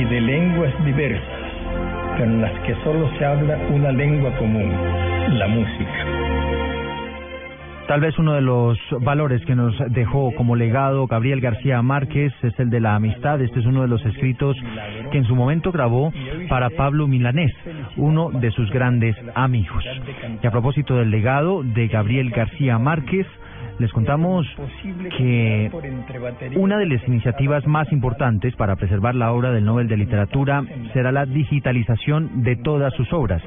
y 0.00 0.04
de 0.04 0.20
lenguas 0.20 0.72
diversas, 0.84 1.52
en 2.18 2.40
las 2.40 2.52
que 2.60 2.74
solo 2.82 3.08
se 3.18 3.24
habla 3.24 3.56
una 3.72 3.92
lengua 3.92 4.32
común, 4.36 4.72
la 5.38 5.46
música. 5.46 6.05
Tal 7.88 8.00
vez 8.00 8.18
uno 8.18 8.32
de 8.34 8.40
los 8.40 8.78
valores 9.00 9.44
que 9.44 9.54
nos 9.54 9.72
dejó 9.90 10.32
como 10.34 10.56
legado 10.56 11.06
Gabriel 11.06 11.40
García 11.40 11.80
Márquez 11.82 12.32
es 12.42 12.58
el 12.58 12.68
de 12.68 12.80
la 12.80 12.96
amistad. 12.96 13.40
Este 13.40 13.60
es 13.60 13.66
uno 13.66 13.82
de 13.82 13.88
los 13.88 14.04
escritos 14.04 14.56
que 15.12 15.18
en 15.18 15.24
su 15.24 15.36
momento 15.36 15.70
grabó 15.70 16.12
para 16.48 16.70
Pablo 16.70 17.06
Milanés, 17.06 17.52
uno 17.96 18.30
de 18.30 18.50
sus 18.50 18.70
grandes 18.70 19.14
amigos. 19.36 19.84
Y 20.42 20.46
a 20.46 20.50
propósito 20.50 20.96
del 20.96 21.10
legado 21.10 21.62
de 21.62 21.86
Gabriel 21.86 22.30
García 22.30 22.76
Márquez, 22.78 23.26
les 23.78 23.92
contamos 23.92 24.46
que 25.16 25.70
una 26.56 26.78
de 26.78 26.86
las 26.86 27.06
iniciativas 27.06 27.66
más 27.66 27.92
importantes 27.92 28.56
para 28.56 28.74
preservar 28.74 29.14
la 29.14 29.32
obra 29.32 29.52
del 29.52 29.64
Nobel 29.64 29.86
de 29.86 29.96
Literatura 29.96 30.64
será 30.92 31.12
la 31.12 31.24
digitalización 31.24 32.42
de 32.42 32.56
todas 32.56 32.92
sus 32.94 33.12
obras 33.12 33.42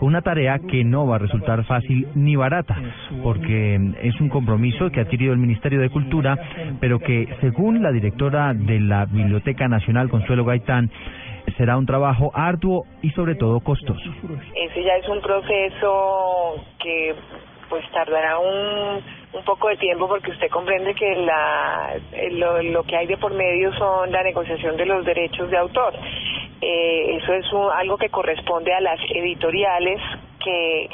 una 0.00 0.22
tarea 0.22 0.58
que 0.58 0.84
no 0.84 1.06
va 1.06 1.16
a 1.16 1.18
resultar 1.18 1.64
fácil 1.64 2.08
ni 2.14 2.36
barata, 2.36 2.76
porque 3.22 3.78
es 4.02 4.20
un 4.20 4.28
compromiso 4.28 4.90
que 4.90 5.00
ha 5.00 5.02
adquirido 5.04 5.32
el 5.32 5.38
Ministerio 5.38 5.80
de 5.80 5.90
Cultura, 5.90 6.38
pero 6.80 6.98
que 6.98 7.28
según 7.40 7.82
la 7.82 7.92
directora 7.92 8.54
de 8.54 8.80
la 8.80 9.06
Biblioteca 9.06 9.68
Nacional, 9.68 10.08
Consuelo 10.08 10.44
Gaitán, 10.44 10.90
será 11.56 11.78
un 11.78 11.86
trabajo 11.86 12.30
arduo 12.34 12.84
y 13.02 13.10
sobre 13.10 13.34
todo 13.34 13.60
costoso. 13.60 14.10
Ese 14.54 14.82
ya 14.84 14.96
es 14.96 15.08
un 15.08 15.20
proceso 15.20 16.64
que 16.80 17.14
pues 17.68 17.88
tardará 17.90 18.38
un, 18.38 19.02
un 19.32 19.44
poco 19.44 19.68
de 19.68 19.76
tiempo 19.76 20.08
porque 20.08 20.30
usted 20.30 20.48
comprende 20.50 20.94
que 20.94 21.14
la, 21.16 21.94
lo, 22.32 22.62
lo 22.62 22.82
que 22.84 22.96
hay 22.96 23.06
de 23.06 23.16
por 23.16 23.32
medio 23.34 23.72
son 23.74 24.10
la 24.10 24.22
negociación 24.22 24.76
de 24.76 24.86
los 24.86 25.04
derechos 25.04 25.50
de 25.50 25.58
autor. 25.58 25.94
Eh, 26.60 27.18
eso 27.22 27.34
es 27.34 27.52
un, 27.52 27.70
algo 27.72 27.96
que 27.96 28.08
corresponde 28.08 28.72
a 28.74 28.80
las 28.80 28.98
editoriales 29.14 30.00
que 30.42 30.88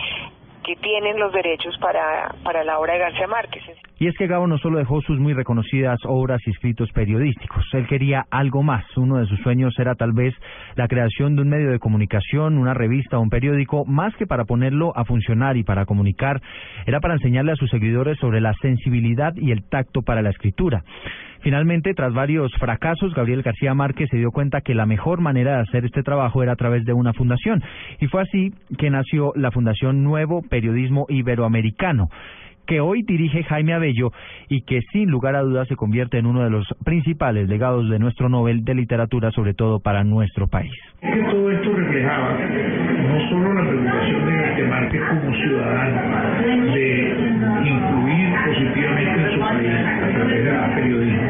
que 0.64 0.76
tienen 0.76 1.18
los 1.18 1.32
derechos 1.32 1.76
para, 1.78 2.34
para 2.42 2.64
la 2.64 2.78
obra 2.78 2.94
de 2.94 3.00
García 3.00 3.26
Márquez. 3.26 3.62
Y 3.98 4.08
es 4.08 4.16
que 4.16 4.26
Gabo 4.26 4.46
no 4.46 4.58
solo 4.58 4.78
dejó 4.78 5.00
sus 5.02 5.18
muy 5.20 5.34
reconocidas 5.34 6.00
obras 6.04 6.40
y 6.46 6.50
escritos 6.50 6.90
periodísticos, 6.92 7.64
él 7.74 7.86
quería 7.86 8.24
algo 8.30 8.62
más. 8.62 8.84
Uno 8.96 9.18
de 9.18 9.26
sus 9.26 9.38
sueños 9.40 9.74
era 9.78 9.94
tal 9.94 10.12
vez 10.12 10.34
la 10.74 10.88
creación 10.88 11.36
de 11.36 11.42
un 11.42 11.48
medio 11.48 11.70
de 11.70 11.78
comunicación, 11.78 12.58
una 12.58 12.74
revista 12.74 13.18
o 13.18 13.20
un 13.20 13.30
periódico, 13.30 13.84
más 13.84 14.14
que 14.16 14.26
para 14.26 14.44
ponerlo 14.44 14.96
a 14.96 15.04
funcionar 15.04 15.56
y 15.56 15.64
para 15.64 15.86
comunicar, 15.86 16.40
era 16.86 17.00
para 17.00 17.14
enseñarle 17.14 17.52
a 17.52 17.56
sus 17.56 17.70
seguidores 17.70 18.18
sobre 18.18 18.40
la 18.40 18.54
sensibilidad 18.60 19.32
y 19.36 19.52
el 19.52 19.68
tacto 19.68 20.02
para 20.02 20.22
la 20.22 20.30
escritura. 20.30 20.82
Finalmente, 21.44 21.92
tras 21.92 22.14
varios 22.14 22.50
fracasos, 22.54 23.12
Gabriel 23.12 23.42
García 23.42 23.74
Márquez 23.74 24.08
se 24.10 24.16
dio 24.16 24.30
cuenta 24.30 24.62
que 24.62 24.74
la 24.74 24.86
mejor 24.86 25.20
manera 25.20 25.56
de 25.56 25.60
hacer 25.60 25.84
este 25.84 26.02
trabajo 26.02 26.42
era 26.42 26.52
a 26.52 26.56
través 26.56 26.86
de 26.86 26.94
una 26.94 27.12
fundación. 27.12 27.62
Y 28.00 28.06
fue 28.06 28.22
así 28.22 28.54
que 28.78 28.88
nació 28.88 29.30
la 29.36 29.50
Fundación 29.50 30.02
Nuevo 30.02 30.40
Periodismo 30.40 31.04
Iberoamericano 31.10 32.08
que 32.66 32.80
hoy 32.80 33.02
dirige 33.02 33.44
Jaime 33.44 33.74
Abello 33.74 34.12
y 34.48 34.62
que 34.62 34.80
sin 34.92 35.10
lugar 35.10 35.36
a 35.36 35.42
dudas 35.42 35.68
se 35.68 35.76
convierte 35.76 36.18
en 36.18 36.26
uno 36.26 36.42
de 36.42 36.50
los 36.50 36.66
principales 36.84 37.48
legados 37.48 37.88
de 37.88 37.98
nuestro 37.98 38.28
Nobel 38.28 38.64
de 38.64 38.74
Literatura, 38.74 39.30
sobre 39.30 39.54
todo 39.54 39.80
para 39.80 40.04
nuestro 40.04 40.48
país. 40.48 40.72
todo 41.00 41.50
esto 41.50 41.72
reflejaba 41.72 42.38
no 42.38 43.28
solo 43.28 43.54
la 43.54 43.68
preocupación 43.68 44.26
de 44.26 44.44
García 44.74 45.00
como 45.08 45.34
ciudadano 45.36 46.74
de 46.74 47.14
influir 47.64 48.34
positivamente 48.46 49.20
en 49.22 49.34
su 49.34 49.40
país 49.40 49.70
a 49.70 50.10
través 50.14 50.44
del 50.44 50.74
periodismo 50.74 51.22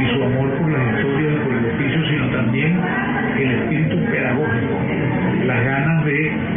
y 0.00 0.16
su 0.16 0.22
amor 0.24 0.50
por 0.58 0.70
las 0.70 0.98
historias 0.98 1.34
y 1.34 1.44
por 1.44 1.54
el 1.54 1.66
oficio, 1.66 2.08
sino 2.08 2.30
también 2.30 2.80
el 3.38 3.50
espíritu 3.50 3.96
pedagógico, 4.10 4.78
las 5.46 5.64
ganas 5.64 6.04
de 6.04 6.53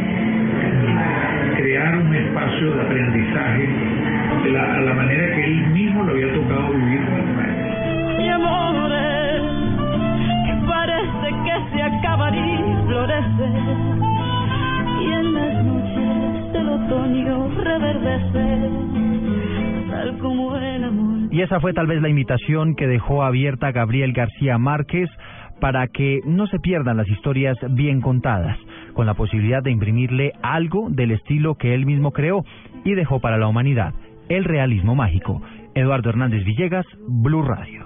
crear 1.77 1.95
un 1.95 2.15
espacio 2.15 2.71
de 2.71 2.81
aprendizaje 2.81 3.67
de 4.43 4.51
la, 4.51 4.77
a 4.77 4.81
la 4.81 4.93
manera 4.95 5.35
que 5.35 5.45
él 5.45 5.67
mismo 5.69 6.03
lo 6.03 6.11
había 6.11 6.33
tocado 6.33 6.73
vivir 6.73 7.05
con 7.05 7.19
el 7.19 7.35
maestro. 7.35 8.17
Mi 8.17 8.29
amores, 8.29 9.41
que 10.45 10.53
parece 10.67 11.27
que 11.45 11.77
se 11.77 11.83
acabaría 11.83 12.55
y 12.55 12.87
florece, 12.87 13.49
y 15.01 15.13
en 15.13 15.33
las 15.35 15.65
noches 15.65 16.53
del 16.53 16.69
otoño 16.69 17.49
reverdece, 17.63 18.69
tal 19.91 20.17
como 20.17 20.57
el 20.57 20.83
amor. 20.83 21.17
Y 21.31 21.41
esa 21.41 21.59
fue 21.59 21.73
tal 21.73 21.85
vez 21.85 22.01
la 22.01 22.09
invitación 22.09 22.75
que 22.75 22.87
dejó 22.87 23.23
abierta 23.23 23.71
Gabriel 23.71 24.13
García 24.13 24.57
Márquez 24.57 25.09
para 25.59 25.87
que 25.87 26.21
no 26.25 26.47
se 26.47 26.59
pierdan 26.59 26.97
las 26.97 27.07
historias 27.09 27.57
bien 27.71 28.01
contadas, 28.01 28.57
con 28.93 29.05
la 29.05 29.13
posibilidad 29.13 29.61
de 29.63 29.71
imprimirle 29.71 30.33
algo 30.41 30.89
del 30.89 31.11
estilo 31.11 31.55
que 31.55 31.73
él 31.73 31.85
mismo 31.85 32.11
creó 32.11 32.43
y 32.83 32.93
dejó 32.93 33.19
para 33.19 33.37
la 33.37 33.47
humanidad, 33.47 33.93
el 34.29 34.43
realismo 34.43 34.95
mágico. 34.95 35.41
Eduardo 35.73 36.09
Hernández 36.09 36.43
Villegas, 36.43 36.85
Blue 37.07 37.43
Radio. 37.43 37.85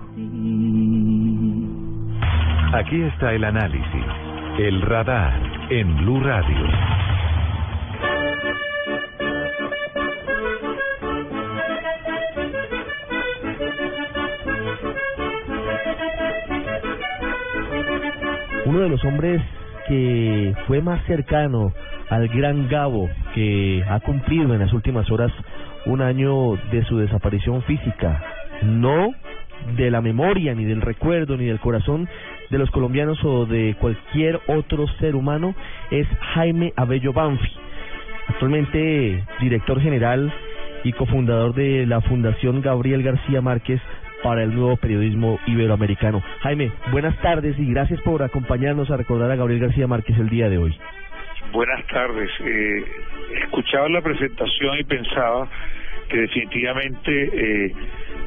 Aquí 2.74 3.02
está 3.02 3.34
el 3.34 3.44
análisis, 3.44 4.06
el 4.60 4.82
radar 4.82 5.34
en 5.70 5.98
Blue 5.98 6.22
Radio. 6.22 6.68
Uno 18.72 18.80
de 18.80 18.90
los 18.90 19.04
hombres 19.04 19.42
que 19.86 20.56
fue 20.66 20.82
más 20.82 21.04
cercano 21.04 21.74
al 22.10 22.30
gran 22.30 22.70
Gabo, 22.70 23.10
que 23.36 23.84
ha 23.86 24.00
cumplido 24.00 24.54
en 24.54 24.62
las 24.62 24.72
últimas 24.72 25.12
horas 25.12 25.30
un 25.86 26.02
año 26.02 26.56
de 26.72 26.86
su 26.86 26.98
desaparición 26.98 27.64
física, 27.64 28.24
no 28.64 29.14
de 29.76 29.92
la 29.92 30.00
memoria, 30.00 30.56
ni 30.56 30.64
del 30.64 30.80
recuerdo, 30.80 31.36
ni 31.36 31.48
del 31.48 31.60
corazón 31.60 32.08
de 32.50 32.58
los 32.58 32.72
colombianos 32.72 33.22
o 33.26 33.46
de 33.46 33.76
cualquier 33.78 34.40
otro 34.48 34.88
ser 35.00 35.18
humano, 35.18 35.54
es 35.90 36.08
Jaime 36.34 36.72
Abello 36.78 37.12
Banfi, 37.12 37.52
actualmente 38.30 39.26
director 39.42 39.82
general 39.82 40.32
y 40.86 40.94
cofundador 40.94 41.54
de 41.56 41.86
la 41.86 42.00
Fundación 42.00 42.62
Gabriel 42.62 43.04
García 43.04 43.42
Márquez 43.42 43.82
para 44.24 44.44
el 44.44 44.54
nuevo 44.54 44.78
periodismo 44.78 45.40
iberoamericano. 45.48 46.24
Jaime, 46.42 46.72
buenas 46.92 47.18
tardes 47.22 47.58
y 47.60 47.72
gracias 47.72 48.02
por 48.02 48.24
acompañarnos 48.24 48.90
a 48.92 48.98
recordar 48.98 49.32
a 49.32 49.36
Gabriel 49.36 49.62
García 49.62 49.88
Márquez 49.88 50.18
el 50.18 50.30
día 50.30 50.50
de 50.50 50.58
hoy. 50.58 50.78
Buenas 51.52 51.86
tardes. 51.88 52.30
Eh, 52.40 52.86
escuchaba 53.44 53.90
la 53.90 54.02
presentación 54.02 54.80
y 54.80 54.84
pensaba 54.84 55.50
que 56.08 56.18
definitivamente 56.18 57.12
eh, 57.12 57.74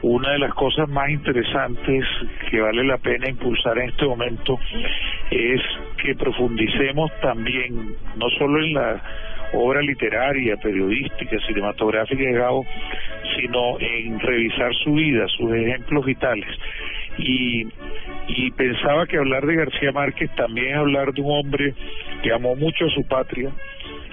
una 0.02 0.32
de 0.32 0.38
las 0.38 0.54
cosas 0.54 0.88
más 0.88 1.08
interesantes 1.10 2.04
que 2.50 2.60
vale 2.60 2.84
la 2.84 2.98
pena 2.98 3.28
impulsar 3.28 3.78
en 3.78 3.90
este 3.90 4.06
momento 4.06 4.58
es 5.30 5.60
que 6.02 6.14
profundicemos 6.14 7.10
también, 7.20 7.94
no 8.16 8.28
solo 8.38 8.62
en 8.62 8.74
la 8.74 9.02
obra 9.52 9.80
literaria, 9.82 10.56
periodística, 10.56 11.38
cinematográfica 11.46 12.22
de 12.22 12.32
Gabo, 12.32 12.66
sino 13.36 13.78
en 13.80 14.18
revisar 14.20 14.74
su 14.82 14.94
vida, 14.94 15.26
sus 15.28 15.52
ejemplos 15.52 16.04
vitales. 16.04 16.48
Y, 17.18 17.66
y 18.28 18.50
pensaba 18.52 19.06
que 19.06 19.18
hablar 19.18 19.46
de 19.46 19.56
García 19.56 19.92
Márquez 19.92 20.30
también 20.36 20.70
es 20.70 20.76
hablar 20.76 21.12
de 21.12 21.20
un 21.20 21.30
hombre 21.30 21.74
que 22.22 22.32
amó 22.32 22.56
mucho 22.56 22.86
a 22.86 22.90
su 22.90 23.06
patria, 23.06 23.50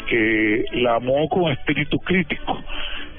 que 0.07 0.65
la 0.73 0.95
amó 0.95 1.27
con 1.29 1.51
espíritu 1.51 1.97
crítico, 2.00 2.61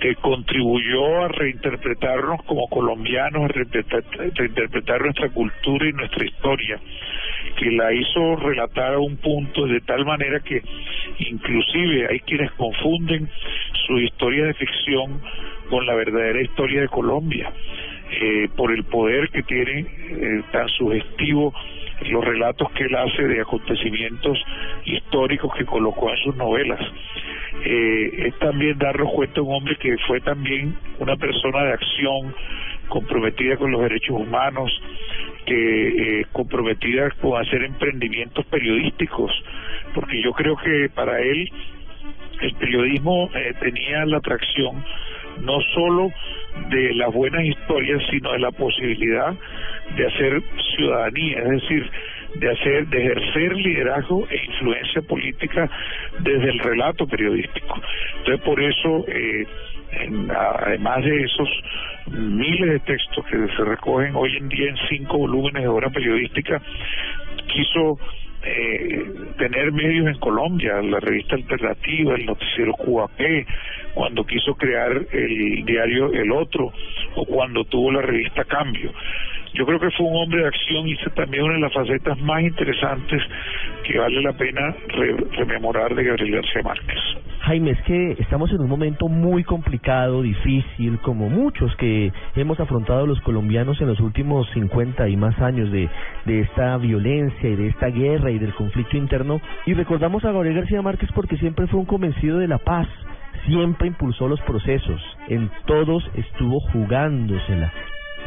que 0.02 0.16
contribuyó 0.16 1.25
a 1.25 1.28
reinterpretarnos 1.28 2.42
como 2.42 2.66
colombianos, 2.66 3.44
a 3.44 3.49
reinterpretar, 3.49 5.00
nuestra 5.00 5.28
cultura 5.28 5.88
y 5.88 5.92
nuestra 5.92 6.25
historia, 6.26 6.80
que 7.56 7.71
la 7.71 7.92
hizo 7.92 8.35
relatar 8.35 8.94
a 8.94 8.99
un 8.99 9.16
punto 9.18 9.64
de 9.64 9.80
tal 9.82 10.04
manera 10.04 10.40
que 10.40 10.61
inclusive 11.21 12.09
hay 12.11 12.18
quienes 12.18 12.50
confunden 12.52 13.30
su 13.87 13.97
historia 14.00 14.47
de 14.47 14.54
ficción 14.54 15.23
con 15.71 15.87
la 15.87 15.94
verdadera 15.94 16.42
historia 16.42 16.80
de 16.80 16.88
Colombia, 16.88 17.52
eh, 18.12 18.49
por 18.57 18.73
el 18.73 18.85
poder 18.85 19.28
que 19.30 19.43
tiene 19.43 19.80
eh, 19.80 20.43
tan 20.52 20.69
sugestivo 20.69 21.52
los 22.10 22.25
relatos 22.25 22.71
que 22.73 22.84
él 22.84 22.95
hace 22.95 23.23
de 23.23 23.41
acontecimientos 23.41 24.39
históricos 24.84 25.54
que 25.56 25.65
colocó 25.65 26.10
en 26.10 26.17
sus 26.19 26.37
novelas. 26.37 26.80
Eh, 27.65 28.26
es 28.26 28.39
también 28.39 28.78
darnos 28.78 29.10
cuenta 29.13 29.34
de 29.34 29.41
un 29.43 29.54
hombre 29.54 29.76
que 29.76 29.97
fue 30.06 30.21
también 30.21 30.75
una 30.99 31.17
persona 31.17 31.65
de 31.65 31.73
acción, 31.73 32.34
comprometida 32.89 33.56
con 33.56 33.71
los 33.71 33.82
derechos 33.82 34.21
humanos, 34.21 34.71
que 35.47 36.21
eh, 36.21 36.26
comprometida 36.32 37.10
con 37.21 37.41
hacer 37.41 37.63
emprendimientos 37.63 38.45
periodísticos, 38.47 39.30
porque 39.95 40.21
yo 40.23 40.32
creo 40.32 40.56
que 40.56 40.89
para 40.95 41.21
él 41.21 41.50
el 42.41 42.54
periodismo 42.54 43.30
eh, 43.34 43.54
tenía 43.60 44.04
la 44.06 44.19
atracción 44.19 44.84
no 45.40 45.60
solo 45.75 46.10
de 46.68 46.95
las 46.95 47.12
buenas 47.12 47.45
historias, 47.45 48.02
sino 48.10 48.32
de 48.32 48.38
la 48.38 48.50
posibilidad 48.50 49.34
de 49.97 50.06
hacer 50.06 50.42
ciudadanía, 50.76 51.38
es 51.38 51.49
decir, 51.62 51.90
de 52.34 52.50
hacer, 52.50 52.86
de 52.88 52.99
ejercer 52.99 53.56
liderazgo 53.56 54.26
e 54.30 54.45
influencia 54.45 55.02
política 55.02 55.71
desde 56.21 56.50
el 56.50 56.58
relato 56.60 57.06
periodístico. 57.06 57.80
Entonces, 58.18 58.40
por 58.45 58.62
eso, 58.62 59.04
eh, 59.08 59.47
además 60.64 61.04
de 61.04 61.25
esos 61.25 61.49
miles 62.10 62.71
de 62.71 62.80
textos 62.80 63.25
que 63.26 63.36
se 63.56 63.64
recogen 63.64 64.14
hoy 64.14 64.36
en 64.36 64.49
día 64.49 64.71
en 64.71 64.76
cinco 64.88 65.18
volúmenes 65.18 65.62
de 65.62 65.68
obra 65.68 65.90
periodística, 65.90 66.60
quiso 67.49 67.99
eh, 68.45 69.04
tener 69.38 69.73
medios 69.73 70.06
en 70.06 70.18
Colombia, 70.18 70.80
la 70.82 71.00
revista 71.00 71.36
alternativa, 71.36 72.14
el 72.14 72.26
noticiero 72.26 72.73
QAP, 72.73 73.21
cuando 73.95 74.25
quiso 74.25 74.55
crear 74.55 74.93
el 75.13 75.65
diario 75.65 76.13
El 76.13 76.33
Otro 76.33 76.73
o 77.15 77.25
cuando 77.25 77.65
tuvo 77.65 77.93
la 77.93 78.02
revista 78.02 78.45
Cambio. 78.45 78.93
Yo 79.55 79.67
creo 79.67 79.78
que 79.78 79.91
fue 79.91 80.07
un 80.07 80.17
hombre 80.17 80.41
de 80.41 80.49
acción 80.49 80.89
y 80.89 80.97
también 81.15 81.45
una 81.45 81.55
de 81.55 81.61
las 81.61 81.73
facetas 81.75 82.19
más 82.21 82.41
interesantes 82.43 83.21
que 83.85 83.99
vale 83.99 84.23
la 84.23 84.33
pena 84.33 84.75
rememorar 85.37 85.95
de 85.95 86.05
Gabriel 86.05 86.37
García 86.37 86.63
Márquez. 86.63 86.99
Jaime, 87.41 87.73
es 87.73 87.83
que 87.83 88.13
estamos 88.21 88.50
en 88.52 88.61
un 88.61 88.69
momento 88.69 89.09
muy 89.09 89.45
complicado, 89.45 90.23
difícil, 90.23 90.99
como 91.00 91.28
muchos 91.28 91.75
que 91.76 92.13
hemos 92.37 92.61
afrontado 92.61 93.05
los 93.07 93.21
colombianos 93.21 93.81
en 93.81 93.89
los 93.89 94.00
últimos 94.00 94.49
50 94.52 95.09
y 95.09 95.17
más 95.17 95.39
años 95.41 95.71
de, 95.71 95.89
de 96.25 96.41
esta 96.41 96.76
violencia 96.78 97.50
y 97.50 97.57
de 97.57 97.69
esta 97.69 97.89
guerra 97.89 98.31
y 98.31 98.39
del 98.39 98.55
conflicto 98.55 98.97
interno. 98.97 99.41
Y 99.67 99.75
recordamos 99.75 100.25
a 100.25 100.33
Gabriel 100.33 100.57
García 100.57 100.81
Márquez 100.83 101.11
porque 101.15 101.37
siempre 101.37 101.67
fue 101.67 101.81
un 101.81 101.87
convencido 101.87 102.39
de 102.39 102.49
la 102.49 102.59
paz, 102.59 102.89
siempre 103.47 103.89
impulsó 103.89 104.28
los 104.28 104.41
procesos, 104.43 105.00
en 105.28 105.50
todos 105.67 106.09
estuvo 106.15 106.61
jugándosela 106.73 107.73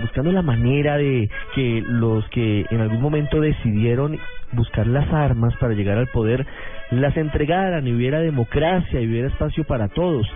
buscando 0.01 0.31
la 0.31 0.41
manera 0.41 0.97
de 0.97 1.29
que 1.53 1.81
los 1.87 2.27
que 2.29 2.65
en 2.69 2.81
algún 2.81 3.01
momento 3.01 3.39
decidieron 3.39 4.19
buscar 4.51 4.87
las 4.87 5.11
armas 5.11 5.55
para 5.57 5.73
llegar 5.73 5.97
al 5.97 6.07
poder 6.07 6.45
las 6.91 7.15
entregaran 7.17 7.87
y 7.87 7.93
hubiera 7.93 8.19
democracia 8.19 9.01
y 9.01 9.07
hubiera 9.07 9.27
espacio 9.27 9.63
para 9.63 9.87
todos. 9.87 10.27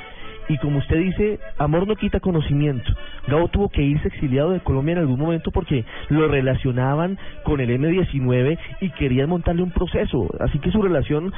Y 0.48 0.58
como 0.58 0.80
usted 0.80 0.98
dice, 0.98 1.39
amor 1.60 1.88
no 1.88 1.96
quita 1.96 2.20
conocimiento. 2.20 2.92
Gabo 3.28 3.50
tuvo 3.50 3.70
que 3.70 3.84
irse 3.84 4.08
exiliado 4.08 4.50
de 4.50 4.62
Colombia 4.62 4.94
en 4.94 5.00
algún 5.00 5.20
momento 5.20 5.52
porque 5.52 5.86
lo 6.10 6.28
relacionaban 6.28 7.20
con 7.44 7.60
el 7.60 7.70
M-19 7.70 8.58
y 8.82 8.89
querían 8.92 9.30
montarle 9.30 9.62
un 9.62 9.70
proceso. 9.70 10.28
Así 10.39 10.58
que 10.58 10.72
su 10.72 10.82
relación 10.82 11.32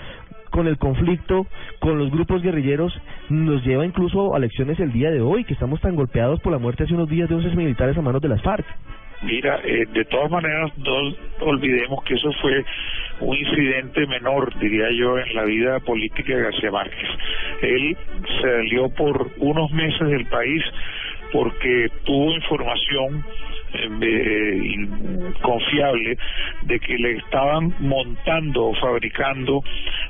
con 0.52 0.68
el 0.68 0.78
conflicto, 0.78 1.48
con 1.80 1.98
los 1.98 2.12
grupos 2.12 2.44
guerrilleros, 2.44 2.94
nos 3.30 3.66
lleva 3.66 3.86
incluso 3.86 4.36
a 4.36 4.40
lecciones 4.40 4.80
el 4.80 4.92
día 4.92 5.10
de 5.10 5.22
hoy, 5.22 5.44
que 5.46 5.54
estamos 5.54 5.82
tan 5.82 5.96
golpeados 5.96 6.40
por 6.42 6.52
la 6.52 6.60
muerte 6.60 6.84
hace 6.84 6.94
unos 6.94 7.10
días 7.10 7.28
de 7.28 7.36
11 7.36 7.56
militares 7.56 7.98
a 7.98 8.02
manos 8.02 8.22
de 8.22 8.30
las 8.30 8.42
FARC. 8.44 8.66
Mira, 9.24 9.60
eh, 9.64 9.86
de 9.94 10.06
todas 10.06 10.32
maneras, 10.32 10.72
no 10.78 11.14
olvidemos 11.46 12.04
que 12.04 12.16
eso 12.16 12.32
fue 12.42 12.66
un 13.20 13.38
incidente 13.38 14.08
menor, 14.08 14.58
diría 14.60 14.90
yo, 14.92 15.18
en 15.20 15.36
la 15.36 15.44
vida 15.44 15.80
política 15.80 16.36
de 16.36 16.44
García 16.44 16.72
Márquez. 16.72 17.10
Él 17.62 17.98
salió 18.42 18.90
por 18.90 19.30
unos 19.38 19.72
meses 19.72 20.08
del 20.08 20.26
país 20.26 20.64
porque 21.32 21.88
tuvo 22.04 22.34
información 22.34 23.24
eh, 23.74 24.88
confiable 25.42 26.18
de 26.64 26.80
que 26.80 26.98
le 26.98 27.18
estaban 27.18 27.74
montando 27.80 28.66
o 28.66 28.76
fabricando 28.76 29.64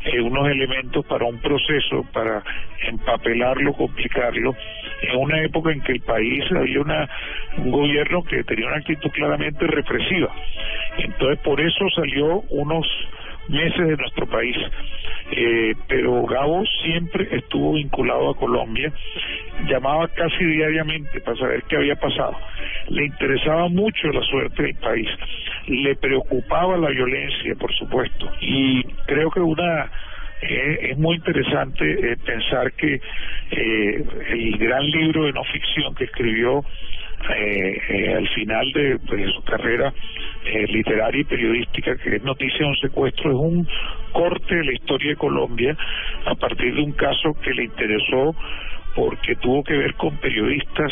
eh, 0.06 0.20
unos 0.20 0.48
elementos 0.50 1.06
para 1.06 1.26
un 1.26 1.40
proceso, 1.40 2.04
para 2.12 2.44
empapelarlo, 2.88 3.74
complicarlo, 3.74 4.56
en 5.02 5.18
una 5.18 5.42
época 5.44 5.72
en 5.72 5.82
que 5.82 5.94
el 5.94 6.02
país 6.02 6.44
había 6.52 6.82
una, 6.82 7.10
un 7.58 7.72
gobierno 7.72 8.24
que 8.24 8.44
tenía 8.44 8.68
una 8.68 8.78
actitud 8.78 9.12
claramente 9.12 9.68
represiva. 9.68 10.34
Entonces, 10.98 11.40
por 11.40 11.62
eso 11.62 11.90
salió 11.96 12.42
unos 12.50 12.88
meses 13.48 13.88
de 13.88 13.98
nuestro 13.98 14.28
país. 14.28 14.56
Eh, 15.34 15.74
pero 15.88 16.26
Gabo 16.26 16.64
siempre 16.84 17.28
estuvo 17.32 17.74
vinculado 17.74 18.32
a 18.32 18.36
Colombia, 18.36 18.92
llamaba 19.66 20.08
casi 20.10 20.44
diariamente 20.44 21.22
para 21.22 21.38
saber 21.38 21.64
qué 21.70 21.78
había 21.78 21.96
pasado. 21.96 22.38
Le 22.90 23.06
interesaba 23.06 23.70
mucho 23.70 24.08
la 24.10 24.22
suerte 24.24 24.64
del 24.64 24.76
país, 24.76 25.08
le 25.68 25.96
preocupaba 25.96 26.76
la 26.76 26.90
violencia, 26.90 27.56
por 27.56 27.74
supuesto, 27.76 28.30
y 28.42 28.84
creo 29.06 29.32
que 29.32 29.40
una 29.40 29.90
eh, 30.42 30.90
es 30.92 30.98
muy 30.98 31.16
interesante 31.16 32.12
eh, 32.12 32.18
pensar 32.26 32.74
que 32.74 33.00
el 33.52 34.58
gran 34.58 34.84
libro 34.90 35.26
de 35.26 35.34
no 35.34 35.44
ficción 35.46 35.94
que 35.96 36.06
escribió 36.06 36.64
eh, 37.36 37.82
eh, 37.90 38.14
al 38.16 38.28
final 38.30 38.72
de, 38.74 39.00
su 39.34 39.44
carrera 39.44 39.94
eh, 40.46 40.66
literaria 40.68 41.22
y 41.22 41.26
periodística, 41.26 41.96
que 41.98 42.16
es 42.16 42.24
Noticia 42.24 42.60
de 42.60 42.66
un 42.66 42.76
secuestro, 42.78 43.32
es 43.32 43.38
un 43.38 43.68
corte 44.12 44.56
de 44.56 44.64
la 44.66 44.74
historia 44.74 45.12
de 45.12 45.16
Colombia 45.16 45.78
a 46.26 46.36
partir 46.36 46.76
de 46.76 46.82
un 46.82 46.94
caso 46.94 47.34
que 47.42 47.54
le 47.54 47.64
interesó 47.66 48.36
porque 48.96 49.36
tuvo 49.38 49.64
que 49.64 49.74
ver 49.78 49.94
con 49.96 50.18
periodistas 50.18 50.92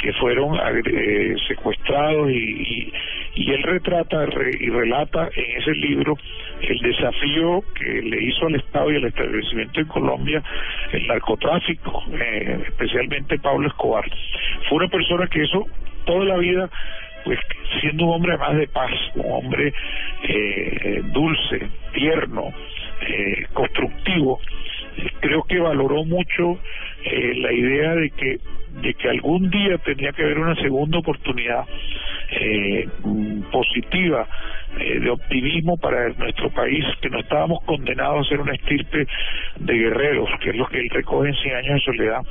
que 0.00 0.12
fueron 0.14 0.56
eh, 0.86 1.34
secuestrados 1.48 2.30
y, 2.30 2.34
y, 2.34 2.92
y 3.34 3.50
él 3.52 3.62
retrata 3.62 4.26
re- 4.26 4.56
y 4.60 4.68
relata 4.68 5.28
en 5.34 5.60
ese 5.60 5.72
libro 5.72 6.16
el 6.62 6.78
desafío 6.78 7.62
que 7.74 8.02
le 8.02 8.24
hizo 8.24 8.46
al 8.46 8.54
Estado 8.56 8.90
y 8.92 8.96
al 8.96 9.04
establecimiento 9.04 9.80
en 9.80 9.86
Colombia 9.86 10.42
el 10.92 11.06
narcotráfico, 11.06 12.04
eh, 12.12 12.64
especialmente 12.68 13.38
Pablo 13.38 13.68
Escobar. 13.68 14.04
Fue 14.68 14.78
una 14.78 14.88
persona 14.88 15.26
que 15.26 15.42
eso 15.42 15.66
toda 16.04 16.24
la 16.24 16.36
vida 16.36 16.70
pues 17.24 17.38
siendo 17.80 18.06
un 18.06 18.14
hombre 18.14 18.36
más 18.36 18.56
de 18.56 18.66
paz, 18.66 18.90
un 19.14 19.30
hombre 19.30 19.72
eh, 20.24 21.02
dulce, 21.12 21.68
tierno, 21.92 22.52
eh, 23.06 23.46
constructivo, 23.52 24.40
eh, 24.96 25.10
creo 25.20 25.42
que 25.44 25.58
valoró 25.58 26.04
mucho 26.04 26.58
eh, 27.04 27.34
la 27.36 27.52
idea 27.52 27.94
de 27.94 28.10
que 28.10 28.38
de 28.80 28.94
que 28.94 29.08
algún 29.08 29.50
día 29.50 29.76
tenía 29.78 30.12
que 30.12 30.22
haber 30.22 30.38
una 30.38 30.54
segunda 30.56 30.98
oportunidad 30.98 31.66
eh, 32.32 32.88
positiva 33.50 34.26
eh, 34.78 35.00
de 35.00 35.10
optimismo 35.10 35.76
para 35.76 36.08
nuestro 36.10 36.50
país, 36.50 36.84
que 37.00 37.10
no 37.10 37.20
estábamos 37.20 37.62
condenados 37.64 38.26
a 38.26 38.28
ser 38.28 38.40
una 38.40 38.54
estirpe 38.54 39.06
de 39.56 39.74
guerreros, 39.74 40.28
que 40.40 40.50
es 40.50 40.56
lo 40.56 40.66
que 40.66 40.80
él 40.80 40.88
recoge 40.90 41.28
en 41.28 41.34
Cien 41.36 41.56
años 41.56 41.74
de 41.74 41.80
soledad, 41.80 42.22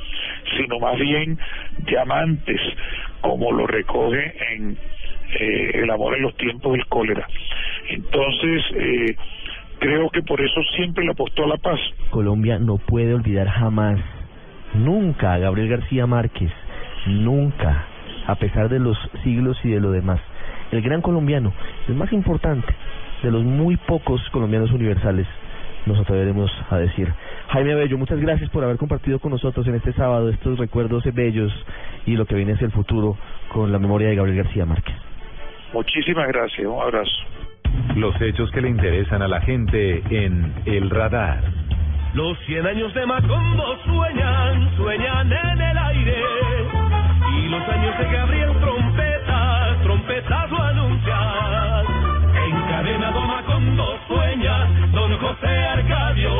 sino 0.56 0.78
más 0.80 0.98
bien 0.98 1.38
diamantes, 1.86 2.60
como 3.20 3.52
lo 3.52 3.66
recoge 3.66 4.34
en 4.52 4.76
eh, 5.38 5.70
El 5.82 5.90
amor 5.90 6.16
en 6.16 6.22
los 6.22 6.36
tiempos 6.36 6.72
del 6.72 6.84
cólera. 6.86 7.26
Entonces, 7.88 8.62
eh, 8.76 9.16
creo 9.78 10.10
que 10.10 10.22
por 10.22 10.40
eso 10.40 10.60
siempre 10.76 11.04
le 11.04 11.12
apostó 11.12 11.44
a 11.44 11.48
la 11.48 11.56
paz. 11.56 11.78
Colombia 12.10 12.58
no 12.58 12.78
puede 12.78 13.14
olvidar 13.14 13.48
jamás, 13.48 14.00
nunca 14.74 15.34
a 15.34 15.38
Gabriel 15.38 15.68
García 15.68 16.06
Márquez, 16.06 16.50
nunca, 17.06 17.86
a 18.26 18.34
pesar 18.36 18.68
de 18.68 18.78
los 18.78 18.96
siglos 19.22 19.58
y 19.64 19.70
de 19.70 19.80
lo 19.80 19.90
demás. 19.90 20.20
El 20.70 20.82
gran 20.82 21.02
colombiano, 21.02 21.52
el 21.88 21.94
más 21.94 22.12
importante 22.12 22.74
de 23.22 23.30
los 23.30 23.44
muy 23.44 23.76
pocos 23.76 24.20
colombianos 24.30 24.70
universales, 24.72 25.26
nos 25.86 25.98
atreveremos 25.98 26.50
a 26.70 26.78
decir. 26.78 27.12
Jaime 27.48 27.74
Bello, 27.74 27.98
muchas 27.98 28.20
gracias 28.20 28.50
por 28.50 28.64
haber 28.64 28.76
compartido 28.76 29.18
con 29.18 29.32
nosotros 29.32 29.66
en 29.66 29.74
este 29.74 29.92
sábado 29.92 30.28
estos 30.28 30.58
recuerdos 30.58 31.04
bellos 31.12 31.52
y 32.06 32.16
lo 32.16 32.24
que 32.26 32.34
viene 32.34 32.52
hacia 32.52 32.66
el 32.66 32.72
futuro 32.72 33.16
con 33.52 33.72
la 33.72 33.78
memoria 33.78 34.08
de 34.08 34.16
Gabriel 34.16 34.44
García 34.44 34.64
Márquez. 34.64 34.94
Muchísimas 35.72 36.28
gracias, 36.28 36.66
un 36.66 36.80
abrazo. 36.80 37.10
Los 37.96 38.20
hechos 38.20 38.50
que 38.50 38.60
le 38.60 38.68
interesan 38.68 39.22
a 39.22 39.28
la 39.28 39.40
gente 39.40 40.02
en 40.10 40.52
El 40.66 40.90
Radar. 40.90 41.42
Los 42.14 42.38
cien 42.40 42.66
años 42.66 42.92
de 42.92 43.06
Macondo 43.06 43.78
sueñan, 43.84 44.76
sueñan 44.76 45.32
en 45.32 45.60
el 45.60 45.78
aire. 45.78 46.51
Y 47.52 47.54
los 47.54 47.68
años 47.68 47.98
de 47.98 48.04
Gabriel 48.04 48.50
trompetas, 48.60 49.82
trompetas 49.82 50.50
lo 50.50 50.62
anuncian. 50.62 51.84
Encadenado 52.48 53.20
Macondo 53.20 53.98
sueña, 54.08 54.64
don 54.90 55.18
José 55.18 55.48
Arcadio. 55.48 56.30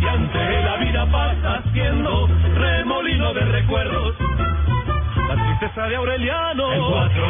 Y 0.00 0.04
ante 0.04 0.62
la 0.64 0.76
vida 0.78 1.06
pasa 1.06 1.62
siendo 1.72 2.28
remolino 2.56 3.32
de 3.32 3.40
recuerdos. 3.42 4.16
La 5.28 5.36
tristeza 5.36 5.86
de 5.86 5.94
Aureliano, 5.94 6.72
el 6.72 6.80
cuatro, 6.80 7.26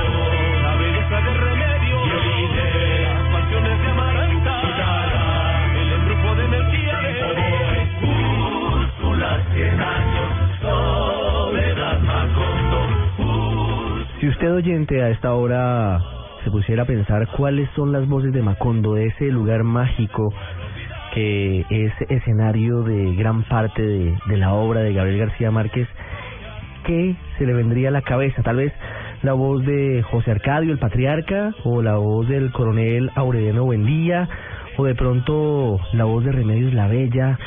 la 0.63 0.75
belleza 0.77 1.21
de 1.21 1.35
Remedio, 1.35 2.05
violines, 2.05 3.03
las 3.03 3.33
pasiones 3.35 3.81
de 3.83 3.91
Amaranta, 3.91 4.61
el 5.77 5.93
embrujo 5.93 6.35
de 6.37 6.49
Melquiades, 6.49 7.23
Úrsula, 8.01 9.41
cien 9.53 9.79
años, 9.79 11.02
Si 14.23 14.29
usted 14.29 14.55
oyente 14.55 15.03
a 15.03 15.09
esta 15.09 15.35
hora 15.35 16.01
se 16.45 16.51
pusiera 16.53 16.85
a 16.85 16.87
pensar 16.87 17.27
cuáles 17.37 17.69
son 17.75 17.91
las 17.91 18.07
voces 18.09 18.33
de 18.33 18.41
Macondo, 18.41 18.95
de 18.95 19.07
ese 19.07 19.25
lugar 19.25 19.65
mágico 19.65 20.33
que 21.13 21.67
es 21.69 21.93
escenario 22.09 22.85
de 22.85 23.17
gran 23.17 23.43
parte 23.43 23.83
de, 23.83 24.17
de 24.27 24.37
la 24.37 24.55
obra 24.55 24.83
de 24.83 24.93
Gabriel 24.93 25.27
García 25.27 25.51
Márquez, 25.51 25.89
¿qué 26.85 27.17
se 27.37 27.47
le 27.47 27.53
vendría 27.53 27.89
a 27.89 27.91
la 27.91 28.03
cabeza? 28.03 28.45
Tal 28.45 28.59
vez 28.59 28.73
la 29.23 29.33
voz 29.33 29.67
de 29.67 30.05
José 30.09 30.31
Arcadio, 30.31 30.71
el 30.71 30.79
patriarca, 30.79 31.53
o 31.65 31.83
la 31.83 31.97
voz 31.97 32.29
del 32.29 32.53
coronel 32.53 33.11
Aureliano 33.17 33.65
Buendía, 33.65 34.29
o 34.77 34.85
de 34.85 34.95
pronto 34.95 35.81
la 35.95 36.05
voz 36.05 36.25
de 36.25 36.31
Remedios 36.31 36.73
la 36.75 36.87
Bella, 36.87 37.39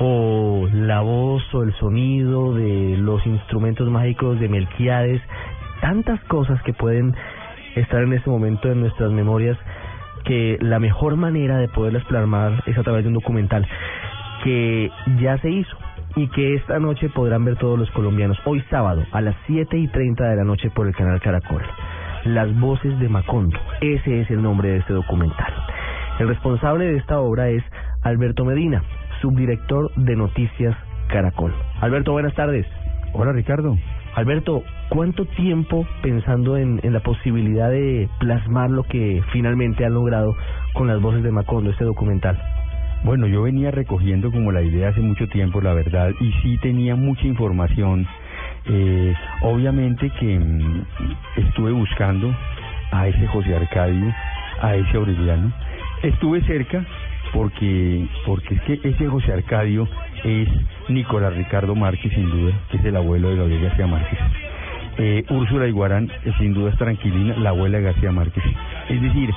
o 0.00 0.66
la 0.72 1.00
voz 1.00 1.42
o 1.54 1.62
el 1.62 1.72
sonido 1.74 2.54
de 2.54 2.96
los 2.96 3.24
instrumentos 3.26 3.88
mágicos 3.88 4.40
de 4.40 4.48
Melquiades, 4.48 5.20
tantas 5.82 6.20
cosas 6.24 6.62
que 6.62 6.72
pueden 6.72 7.14
estar 7.74 8.02
en 8.02 8.14
este 8.14 8.30
momento 8.30 8.70
en 8.70 8.80
nuestras 8.80 9.10
memorias 9.10 9.58
que 10.24 10.56
la 10.60 10.78
mejor 10.78 11.16
manera 11.16 11.58
de 11.58 11.68
poderlas 11.68 12.04
plasmar 12.04 12.62
es 12.66 12.78
a 12.78 12.82
través 12.82 13.02
de 13.02 13.08
un 13.08 13.14
documental 13.14 13.66
que 14.44 14.90
ya 15.20 15.36
se 15.38 15.50
hizo 15.50 15.76
y 16.14 16.28
que 16.28 16.54
esta 16.54 16.78
noche 16.78 17.08
podrán 17.08 17.44
ver 17.44 17.56
todos 17.56 17.78
los 17.78 17.90
colombianos, 17.90 18.38
hoy 18.44 18.62
sábado 18.70 19.04
a 19.12 19.20
las 19.20 19.34
7 19.46 19.76
y 19.76 19.88
30 19.88 20.24
de 20.24 20.36
la 20.36 20.44
noche 20.44 20.70
por 20.70 20.86
el 20.86 20.94
canal 20.94 21.20
Caracol. 21.20 21.62
Las 22.24 22.54
voces 22.60 22.96
de 23.00 23.08
Macondo, 23.08 23.58
ese 23.80 24.20
es 24.20 24.30
el 24.30 24.40
nombre 24.40 24.68
de 24.68 24.78
este 24.78 24.92
documental. 24.92 25.52
El 26.20 26.28
responsable 26.28 26.84
de 26.84 26.98
esta 26.98 27.18
obra 27.18 27.48
es 27.48 27.64
Alberto 28.02 28.44
Medina, 28.44 28.84
subdirector 29.20 29.92
de 29.96 30.14
Noticias 30.14 30.76
Caracol. 31.08 31.52
Alberto, 31.80 32.12
buenas 32.12 32.34
tardes. 32.34 32.66
Hola 33.14 33.32
Ricardo. 33.32 33.76
Alberto, 34.14 34.62
¿cuánto 34.92 35.24
tiempo 35.24 35.86
pensando 36.02 36.56
en, 36.58 36.80
la 36.82 37.00
posibilidad 37.00 37.70
de 37.70 38.08
plasmar 38.20 38.70
lo 38.70 38.82
que 38.82 39.22
finalmente 39.32 39.86
han 39.86 39.94
logrado 39.94 40.36
con 40.74 40.86
las 40.86 41.00
voces 41.00 41.22
de 41.22 41.30
Macondo, 41.30 41.70
este 41.70 41.84
documental? 41.84 42.38
Bueno, 43.02 43.26
yo 43.26 43.42
venía 43.42 43.70
recogiendo 43.70 44.30
como 44.30 44.52
la 44.52 44.62
idea 44.62 44.90
hace 44.90 45.00
mucho 45.00 45.26
tiempo, 45.28 45.60
la 45.60 45.72
verdad, 45.72 46.10
y 46.20 46.30
sí 46.42 46.58
tenía 46.58 46.94
mucha 46.94 47.26
información. 47.26 48.06
Eh, 48.66 49.14
obviamente 49.40 50.10
que 50.20 50.38
mm, 50.38 50.84
estuve 51.36 51.72
buscando 51.72 52.32
a 52.92 53.08
ese 53.08 53.26
José 53.28 53.56
Arcadio, 53.56 54.14
a 54.60 54.76
ese 54.76 54.96
Aureliano. 54.96 55.52
Estuve 56.02 56.42
cerca 56.42 56.84
porque 57.32 58.06
porque 58.26 58.54
es 58.54 58.60
que 58.62 58.80
ese 58.84 59.08
José 59.08 59.32
Arcadio 59.32 59.88
es 60.22 60.48
Nicolás 60.88 61.34
Ricardo 61.34 61.74
Márquez, 61.74 62.12
sin 62.12 62.30
duda, 62.30 62.52
que 62.70 62.76
es 62.76 62.84
el 62.84 62.96
abuelo 62.96 63.30
de 63.30 63.36
Gabriel 63.36 63.62
García 63.62 63.86
Márquez. 63.86 64.18
Eh, 64.98 65.24
Úrsula 65.30 65.66
Iguarán, 65.66 66.10
eh, 66.24 66.32
sin 66.38 66.52
duda 66.52 66.70
es 66.70 66.78
Tranquilina, 66.78 67.36
la 67.36 67.50
abuela 67.50 67.78
de 67.78 67.84
García 67.84 68.12
Márquez. 68.12 68.44
Es 68.88 69.00
decir, 69.00 69.30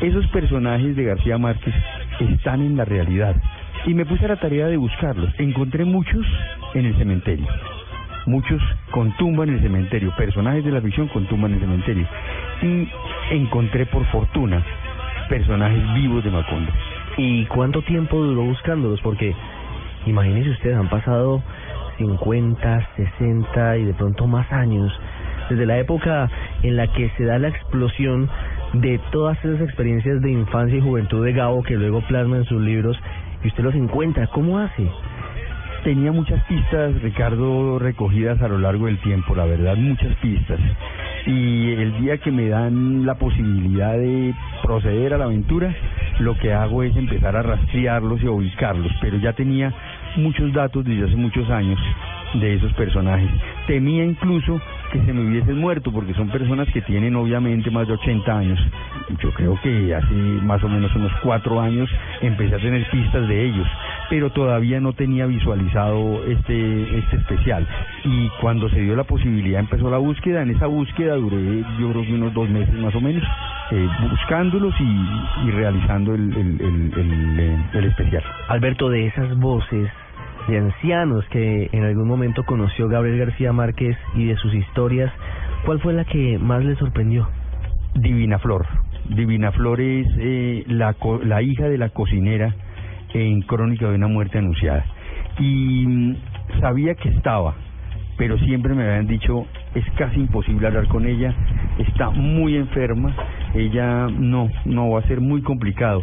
esos 0.00 0.26
personajes 0.28 0.96
de 0.96 1.04
García 1.04 1.38
Márquez 1.38 1.74
están 2.18 2.62
en 2.62 2.76
la 2.76 2.84
realidad. 2.84 3.36
Y 3.84 3.94
me 3.94 4.06
puse 4.06 4.24
a 4.24 4.28
la 4.28 4.36
tarea 4.36 4.66
de 4.66 4.76
buscarlos. 4.76 5.30
Encontré 5.38 5.84
muchos 5.84 6.24
en 6.74 6.86
el 6.86 6.96
cementerio. 6.96 7.46
Muchos 8.26 8.62
con 8.92 9.14
tumba 9.16 9.44
en 9.44 9.54
el 9.54 9.60
cementerio. 9.60 10.14
Personajes 10.16 10.64
de 10.64 10.70
la 10.70 10.80
ficción 10.80 11.08
con 11.08 11.26
tumba 11.26 11.48
en 11.48 11.54
el 11.54 11.60
cementerio. 11.60 12.06
Y 12.62 12.88
encontré 13.30 13.86
por 13.86 14.04
fortuna 14.06 14.64
personajes 15.28 15.94
vivos 15.94 16.22
de 16.22 16.30
Macondo. 16.30 16.70
¿Y 17.16 17.44
cuánto 17.46 17.82
tiempo 17.82 18.22
duró 18.22 18.42
buscándolos? 18.42 19.00
Porque 19.00 19.34
imagínense 20.06 20.50
ustedes, 20.50 20.76
han 20.76 20.88
pasado 20.88 21.42
50, 22.02 22.88
60 22.96 23.76
y 23.78 23.84
de 23.84 23.94
pronto 23.94 24.26
más 24.26 24.50
años, 24.52 24.92
desde 25.48 25.66
la 25.66 25.78
época 25.78 26.28
en 26.62 26.76
la 26.76 26.88
que 26.88 27.10
se 27.16 27.24
da 27.24 27.38
la 27.38 27.48
explosión 27.48 28.28
de 28.74 28.98
todas 29.10 29.38
esas 29.44 29.60
experiencias 29.60 30.20
de 30.20 30.32
infancia 30.32 30.78
y 30.78 30.80
juventud 30.80 31.24
de 31.24 31.32
Gabo 31.32 31.62
que 31.62 31.76
luego 31.76 32.00
plasma 32.08 32.38
en 32.38 32.44
sus 32.44 32.60
libros 32.60 32.98
y 33.44 33.48
usted 33.48 33.62
los 33.62 33.74
encuentra. 33.74 34.26
¿Cómo 34.28 34.58
hace? 34.58 34.88
Tenía 35.84 36.12
muchas 36.12 36.42
pistas, 36.44 37.00
Ricardo, 37.02 37.78
recogidas 37.78 38.40
a 38.40 38.48
lo 38.48 38.58
largo 38.58 38.86
del 38.86 38.98
tiempo, 38.98 39.34
la 39.34 39.44
verdad, 39.44 39.76
muchas 39.76 40.14
pistas. 40.16 40.58
Y 41.26 41.72
el 41.72 42.00
día 42.00 42.18
que 42.18 42.30
me 42.30 42.48
dan 42.48 43.04
la 43.04 43.14
posibilidad 43.14 43.92
de 43.92 44.32
proceder 44.62 45.14
a 45.14 45.18
la 45.18 45.24
aventura, 45.24 45.74
lo 46.20 46.36
que 46.38 46.52
hago 46.52 46.82
es 46.82 46.96
empezar 46.96 47.36
a 47.36 47.42
rastrearlos 47.42 48.22
y 48.22 48.26
a 48.26 48.30
ubicarlos, 48.30 48.92
pero 49.00 49.18
ya 49.18 49.32
tenía 49.32 49.72
muchos 50.16 50.52
datos 50.52 50.84
desde 50.84 51.04
hace 51.04 51.16
muchos 51.16 51.48
años 51.50 51.78
de 52.34 52.54
esos 52.54 52.72
personajes. 52.74 53.30
Temía 53.66 54.04
incluso 54.04 54.60
que 54.90 55.00
se 55.04 55.12
me 55.12 55.26
hubiesen 55.26 55.58
muerto, 55.58 55.90
porque 55.92 56.14
son 56.14 56.28
personas 56.28 56.68
que 56.72 56.82
tienen 56.82 57.16
obviamente 57.16 57.70
más 57.70 57.86
de 57.86 57.94
80 57.94 58.38
años. 58.38 58.60
Yo 59.20 59.32
creo 59.32 59.58
que 59.62 59.94
hace 59.94 60.14
más 60.14 60.62
o 60.62 60.68
menos 60.68 60.94
unos 60.94 61.12
cuatro 61.22 61.60
años 61.60 61.90
empecé 62.20 62.54
a 62.54 62.58
tener 62.58 62.88
pistas 62.90 63.26
de 63.28 63.46
ellos, 63.46 63.66
pero 64.10 64.30
todavía 64.30 64.80
no 64.80 64.92
tenía 64.92 65.26
visualizado 65.26 66.24
este, 66.26 66.98
este 66.98 67.16
especial. 67.16 67.66
Y 68.04 68.28
cuando 68.40 68.68
se 68.68 68.80
dio 68.80 68.96
la 68.96 69.04
posibilidad 69.04 69.60
empezó 69.60 69.90
la 69.90 69.98
búsqueda, 69.98 70.42
en 70.42 70.50
esa 70.50 70.66
búsqueda 70.66 71.14
duré 71.16 71.62
yo 71.78 71.90
creo 71.90 72.02
que 72.02 72.14
unos 72.14 72.34
dos 72.34 72.48
meses 72.48 72.74
más 72.74 72.94
o 72.94 73.00
menos, 73.00 73.22
eh, 73.70 73.88
buscándolos 74.10 74.74
y, 74.80 75.48
y 75.48 75.50
realizando 75.52 76.14
el, 76.14 76.32
el, 76.32 76.60
el, 76.60 76.92
el, 76.98 77.64
el 77.72 77.84
especial. 77.84 78.22
Alberto, 78.48 78.88
de 78.90 79.06
esas 79.06 79.36
voces 79.38 79.90
de 80.48 80.58
ancianos 80.58 81.24
que 81.30 81.68
en 81.72 81.84
algún 81.84 82.08
momento 82.08 82.44
conoció 82.44 82.88
Gabriel 82.88 83.18
García 83.18 83.52
Márquez 83.52 83.96
y 84.14 84.26
de 84.26 84.36
sus 84.36 84.52
historias, 84.54 85.12
¿cuál 85.64 85.80
fue 85.80 85.92
la 85.92 86.04
que 86.04 86.38
más 86.38 86.64
le 86.64 86.74
sorprendió? 86.76 87.28
Divina 87.94 88.38
Flor. 88.38 88.66
Divina 89.10 89.52
Flor 89.52 89.80
es 89.80 90.06
eh, 90.18 90.64
la, 90.66 90.94
co- 90.94 91.20
la 91.22 91.42
hija 91.42 91.68
de 91.68 91.78
la 91.78 91.90
cocinera 91.90 92.54
en 93.14 93.42
Crónica 93.42 93.88
de 93.88 93.94
una 93.96 94.08
muerte 94.08 94.38
anunciada. 94.38 94.84
Y 95.38 95.84
mm, 95.86 96.16
sabía 96.60 96.94
que 96.94 97.08
estaba, 97.10 97.54
pero 98.16 98.38
siempre 98.38 98.74
me 98.74 98.82
habían 98.84 99.06
dicho, 99.06 99.46
es 99.74 99.84
casi 99.96 100.20
imposible 100.20 100.66
hablar 100.66 100.88
con 100.88 101.06
ella, 101.06 101.34
está 101.78 102.10
muy 102.10 102.56
enferma, 102.56 103.14
ella 103.54 104.06
no, 104.08 104.48
no, 104.64 104.90
va 104.90 105.00
a 105.00 105.08
ser 105.08 105.20
muy 105.20 105.42
complicado. 105.42 106.02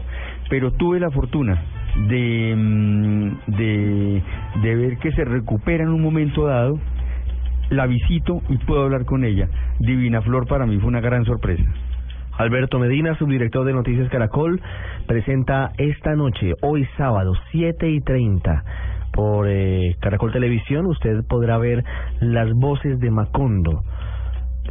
Pero 0.49 0.71
tuve 0.71 0.99
la 0.99 1.12
fortuna 1.12 1.62
de, 1.95 2.56
mm, 2.56 3.32
de, 3.47 4.23
de 4.62 4.75
ver 4.75 4.97
que 4.97 5.12
se 5.12 5.25
recupera 5.25 5.84
en 5.84 5.89
un 5.89 6.02
momento 6.02 6.45
dado, 6.45 6.80
la 7.69 7.86
visito 7.86 8.41
y 8.49 8.58
puedo 8.58 8.84
hablar 8.84 9.06
con 9.06 9.23
ella. 9.23 9.47
Divina 9.80 10.21
Flor 10.21 10.47
para 10.47 10.65
mí 10.65 10.78
fue 10.78 10.88
una 10.88 11.02
gran 11.02 11.25
sorpresa. 11.25 11.63
Alberto 12.38 12.80
Medina, 12.80 13.17
subdirector 13.17 13.65
de 13.65 13.73
Noticias 13.73 14.10
Caracol, 14.10 14.62
presenta 15.08 15.71
esta 15.78 16.15
noche, 16.15 16.54
hoy 16.62 16.88
sábado, 16.95 17.34
7 17.52 17.89
y 17.89 17.99
30, 17.99 18.63
por 19.12 19.47
eh, 19.49 19.97
Caracol 19.99 20.32
Televisión. 20.32 20.86
Usted 20.86 21.25
podrá 21.28 21.58
ver 21.58 21.84
las 22.21 22.54
voces 22.54 22.97
de 23.02 23.12
Macondo, 23.12 23.84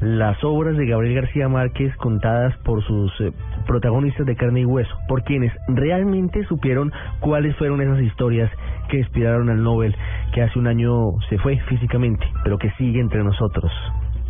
las 0.00 0.42
obras 0.44 0.76
de 0.76 0.86
Gabriel 0.86 1.22
García 1.22 1.48
Márquez 1.48 1.94
contadas 1.96 2.56
por 2.58 2.82
sus 2.84 3.12
eh, 3.20 3.32
protagonistas 3.66 4.26
de 4.26 4.36
carne 4.36 4.60
y 4.60 4.64
hueso, 4.64 4.94
por 5.08 5.24
quienes 5.24 5.52
realmente 5.66 6.44
supieron 6.44 6.92
cuáles 7.20 7.56
fueron 7.56 7.80
esas 7.80 8.00
historias 8.02 8.50
que 8.88 8.98
inspiraron 8.98 9.50
al 9.50 9.62
Nobel, 9.62 9.96
que 10.32 10.42
hace 10.42 10.58
un 10.58 10.66
año 10.66 11.18
se 11.28 11.38
fue 11.38 11.58
físicamente, 11.68 12.26
pero 12.44 12.58
que 12.58 12.70
sigue 12.72 13.00
entre 13.00 13.24
nosotros. 13.24 13.72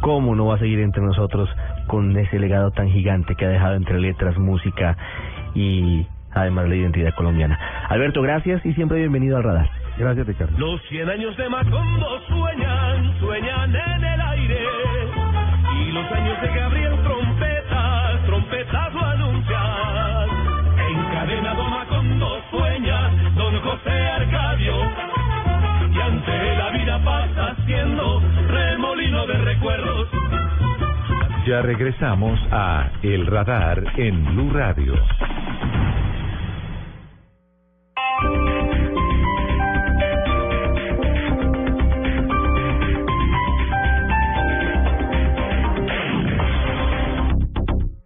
¿Cómo 0.01 0.35
no 0.35 0.47
va 0.47 0.55
a 0.55 0.59
seguir 0.59 0.81
entre 0.81 1.03
nosotros 1.03 1.49
con 1.87 2.17
ese 2.17 2.39
legado 2.39 2.71
tan 2.71 2.89
gigante 2.89 3.35
que 3.35 3.45
ha 3.45 3.49
dejado 3.49 3.75
entre 3.75 4.01
letras, 4.01 4.39
música 4.39 4.97
y 5.55 6.07
además 6.33 6.69
la 6.69 6.77
identidad 6.77 7.15
colombiana? 7.17 7.59
Alberto, 7.89 8.23
gracias 8.23 8.65
y 8.65 8.73
siempre 8.75 8.99
bienvenido 8.99 9.37
al 9.37 9.43
radar. 9.43 9.69
Gracias, 9.99 10.27
Ricardo. 10.27 10.57
Los 10.57 10.81
cien 10.89 11.09
años 11.09 11.37
de 11.37 11.49
Macondo 11.49 12.21
sueñan, 12.29 13.19
sueñan 13.19 13.75
en 13.75 14.05
el 14.05 14.21
aire. 14.21 14.98
Ya 31.49 31.63
regresamos 31.63 32.39
a 32.51 32.91
El 33.03 33.27
Radar 33.27 33.83
en 33.97 34.23
Blue 34.23 34.51
Radio. 34.53 34.93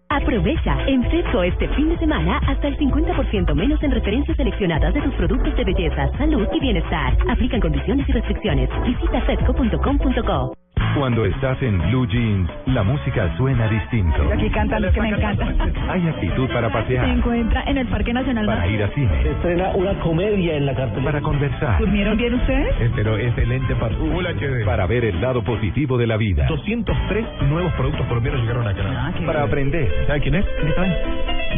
Aprovecha 0.08 0.76
en 0.86 1.02
Fedco 1.10 1.42
este 1.42 1.66
fin 1.70 1.88
de 1.88 1.98
semana 1.98 2.38
hasta 2.46 2.68
el 2.68 2.78
50% 2.78 3.54
menos 3.56 3.82
en 3.82 3.90
referencias 3.90 4.36
seleccionadas 4.36 4.94
de 4.94 5.02
tus 5.02 5.14
productos 5.14 5.56
de 5.56 5.64
belleza, 5.64 6.16
salud 6.16 6.46
y 6.52 6.60
bienestar. 6.60 7.18
Aplican 7.28 7.60
condiciones 7.60 8.08
y 8.08 8.12
restricciones. 8.12 8.70
Visita 8.86 9.20
fedco.com.co. 9.22 10.61
Cuando 10.96 11.24
estás 11.24 11.60
en 11.62 11.78
Blue 11.88 12.06
Jeans, 12.06 12.50
la 12.66 12.82
música 12.82 13.34
suena 13.36 13.66
distinto. 13.68 14.22
Aquí 14.32 14.48
cantan 14.50 14.82
los 14.82 14.92
que 14.92 15.00
me 15.00 15.08
encantan. 15.08 15.56
Hay 15.88 16.06
actitud 16.06 16.48
para 16.48 16.68
Se 16.68 16.72
pasear, 16.74 17.08
encuentra 17.08 17.62
en 17.66 17.78
el 17.78 17.86
Parque 17.88 18.12
Nacional 18.12 18.46
para 18.46 18.66
ir 18.66 18.82
a 18.82 18.88
cine, 18.88 19.30
Estrena 19.30 19.70
una 19.74 19.94
comedia 20.00 20.56
en 20.56 20.66
la 20.66 20.74
cartelera. 20.74 21.04
para 21.12 21.20
conversar, 21.22 21.78
¿Durmieron 21.78 22.16
bien 22.16 22.34
ustedes? 22.34 22.74
pero 22.94 23.16
excelente 23.16 23.74
para, 23.76 23.94
para 24.66 24.86
ver 24.86 25.04
el 25.06 25.20
lado 25.20 25.42
positivo 25.42 25.96
de 25.96 26.06
la 26.06 26.16
vida, 26.16 26.46
203 26.46 27.26
nuevos 27.48 27.72
productos 27.72 28.06
colombianos 28.06 28.42
llegaron 28.42 28.66
acá. 28.68 28.82
Ah, 28.86 29.12
qué 29.16 29.24
para 29.24 29.42
aprender, 29.44 29.90
¿Sabe 30.06 30.20
quién 30.20 30.34
es? 30.36 30.44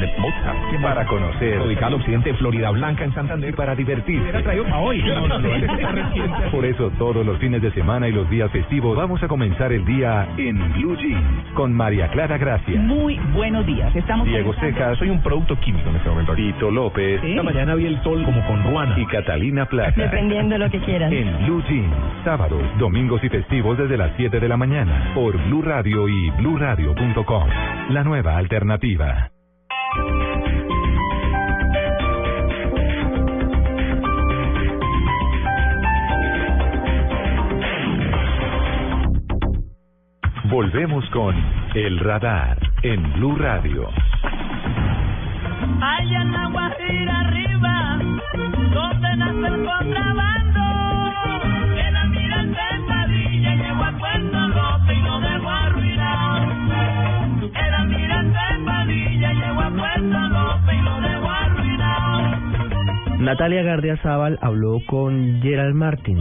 De 0.00 0.12
Mozart. 0.18 0.82
para 0.82 1.06
conocer, 1.06 1.58
Radical 1.58 1.94
Occidente, 1.94 2.34
Florida 2.34 2.70
Blanca 2.70 3.04
en 3.04 3.14
Santander. 3.14 3.54
para 3.54 3.74
hoy. 3.74 5.02
No, 5.02 5.28
no, 5.28 5.38
no, 5.38 5.48
reciente. 5.48 6.40
Por 6.50 6.64
eso 6.64 6.90
todos 6.98 7.24
los 7.24 7.38
fines 7.38 7.62
de 7.62 7.70
semana 7.72 8.08
y 8.08 8.12
los 8.12 8.28
días 8.28 8.50
festivos 8.50 8.96
vamos 8.96 9.22
a 9.22 9.28
comenzar 9.28 9.72
el 9.72 9.84
día 9.84 10.26
en 10.36 10.72
Blue 10.74 10.96
Jeans 10.96 11.50
con 11.54 11.72
María 11.72 12.08
Clara 12.08 12.38
Gracia, 12.38 12.80
Muy 12.80 13.18
buenos 13.32 13.64
días. 13.66 13.94
Estamos 13.94 14.26
Diego 14.26 14.52
Cejas, 14.54 14.98
Soy 14.98 15.10
un 15.10 15.22
producto 15.22 15.58
químico 15.60 15.88
en 15.90 15.96
este 15.96 16.08
momento. 16.08 16.34
Tito 16.34 16.70
López 16.70 17.20
Sí. 17.20 17.30
Esta 17.30 17.42
mañana 17.42 17.74
vi 17.74 17.86
el 17.86 18.02
sol 18.02 18.22
como 18.24 18.44
con 18.46 18.62
Ruana. 18.64 18.98
y 18.98 19.06
Catalina 19.06 19.66
Plata. 19.66 19.92
Dependiendo 20.00 20.54
de 20.54 20.58
lo 20.58 20.70
que 20.70 20.80
quieran. 20.80 21.12
En 21.12 21.44
Blue 21.46 21.62
Jeans, 21.68 21.92
sábados, 22.24 22.62
domingos 22.78 23.22
y 23.24 23.28
festivos 23.28 23.78
desde 23.78 23.96
las 23.96 24.10
7 24.16 24.40
de 24.40 24.48
la 24.48 24.56
mañana 24.56 25.12
por 25.14 25.36
Blue 25.46 25.62
Radio 25.62 26.08
y 26.08 26.30
bluradio.com. 26.30 27.48
La 27.90 28.02
nueva 28.04 28.36
alternativa. 28.36 29.33
Volvemos 40.54 41.04
con 41.10 41.34
El 41.74 41.98
Radar 41.98 42.56
en 42.82 43.12
Blue 43.14 43.34
Radio. 43.34 43.88
Allá 45.80 46.22
en 46.22 46.32
la 46.32 46.48
Guajira 46.48 47.20
arriba, 47.20 47.98
donde 48.72 49.16
nace 49.16 49.46
el 49.48 49.64
contrabando, 49.64 50.53
Natalia 63.24 63.62
Gardia 63.62 63.96
Zaval 64.02 64.38
habló 64.42 64.80
con 64.86 65.40
Gerald 65.40 65.74
Martin. 65.74 66.18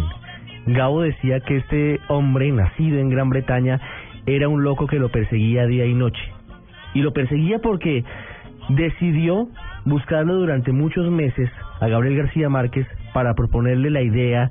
Gabo 0.68 1.02
decía 1.02 1.42
que 1.42 1.58
este 1.58 2.00
hombre, 2.08 2.50
nacido 2.54 2.98
en 2.98 3.10
Gran 3.10 3.30
Bretaña, 3.30 3.82
era 4.26 4.48
un 4.48 4.64
loco 4.64 4.88
que 4.88 5.00
lo 5.00 5.10
perseguía 5.10 5.66
día 5.66 5.86
y 5.86 5.94
noche. 5.94 6.22
Y 6.94 7.02
lo 7.02 7.12
perseguía 7.12 7.60
porque 7.60 8.06
decidió 8.70 9.50
buscarlo 9.84 10.36
durante 10.36 10.72
muchos 10.72 11.12
meses 11.12 11.50
a 11.82 11.90
Gabriel 11.90 12.20
García 12.20 12.48
Márquez 12.48 12.88
para 13.14 13.34
proponerle 13.34 13.90
la 13.90 14.02
idea 14.02 14.50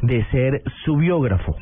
de 0.00 0.24
ser 0.26 0.62
su 0.84 0.98
biógrafo. 0.98 1.56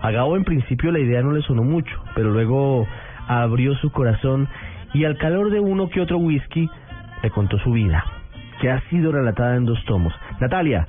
A 0.00 0.10
Gabo 0.10 0.36
en 0.36 0.42
principio 0.42 0.90
la 0.90 0.98
idea 0.98 1.22
no 1.22 1.30
le 1.30 1.42
sonó 1.42 1.62
mucho, 1.62 2.02
pero 2.16 2.32
luego 2.32 2.84
abrió 3.28 3.76
su 3.76 3.92
corazón 3.92 4.48
y 4.92 5.04
al 5.04 5.18
calor 5.18 5.52
de 5.52 5.60
uno 5.60 5.88
que 5.88 6.00
otro 6.00 6.18
whisky 6.18 6.68
le 7.22 7.30
contó 7.30 7.60
su 7.60 7.70
vida, 7.70 8.04
que 8.62 8.70
ha 8.70 8.80
sido 8.88 9.10
relatada 9.10 9.56
en 9.56 9.66
dos 9.66 9.84
tomos. 9.86 10.14
Natalia, 10.40 10.86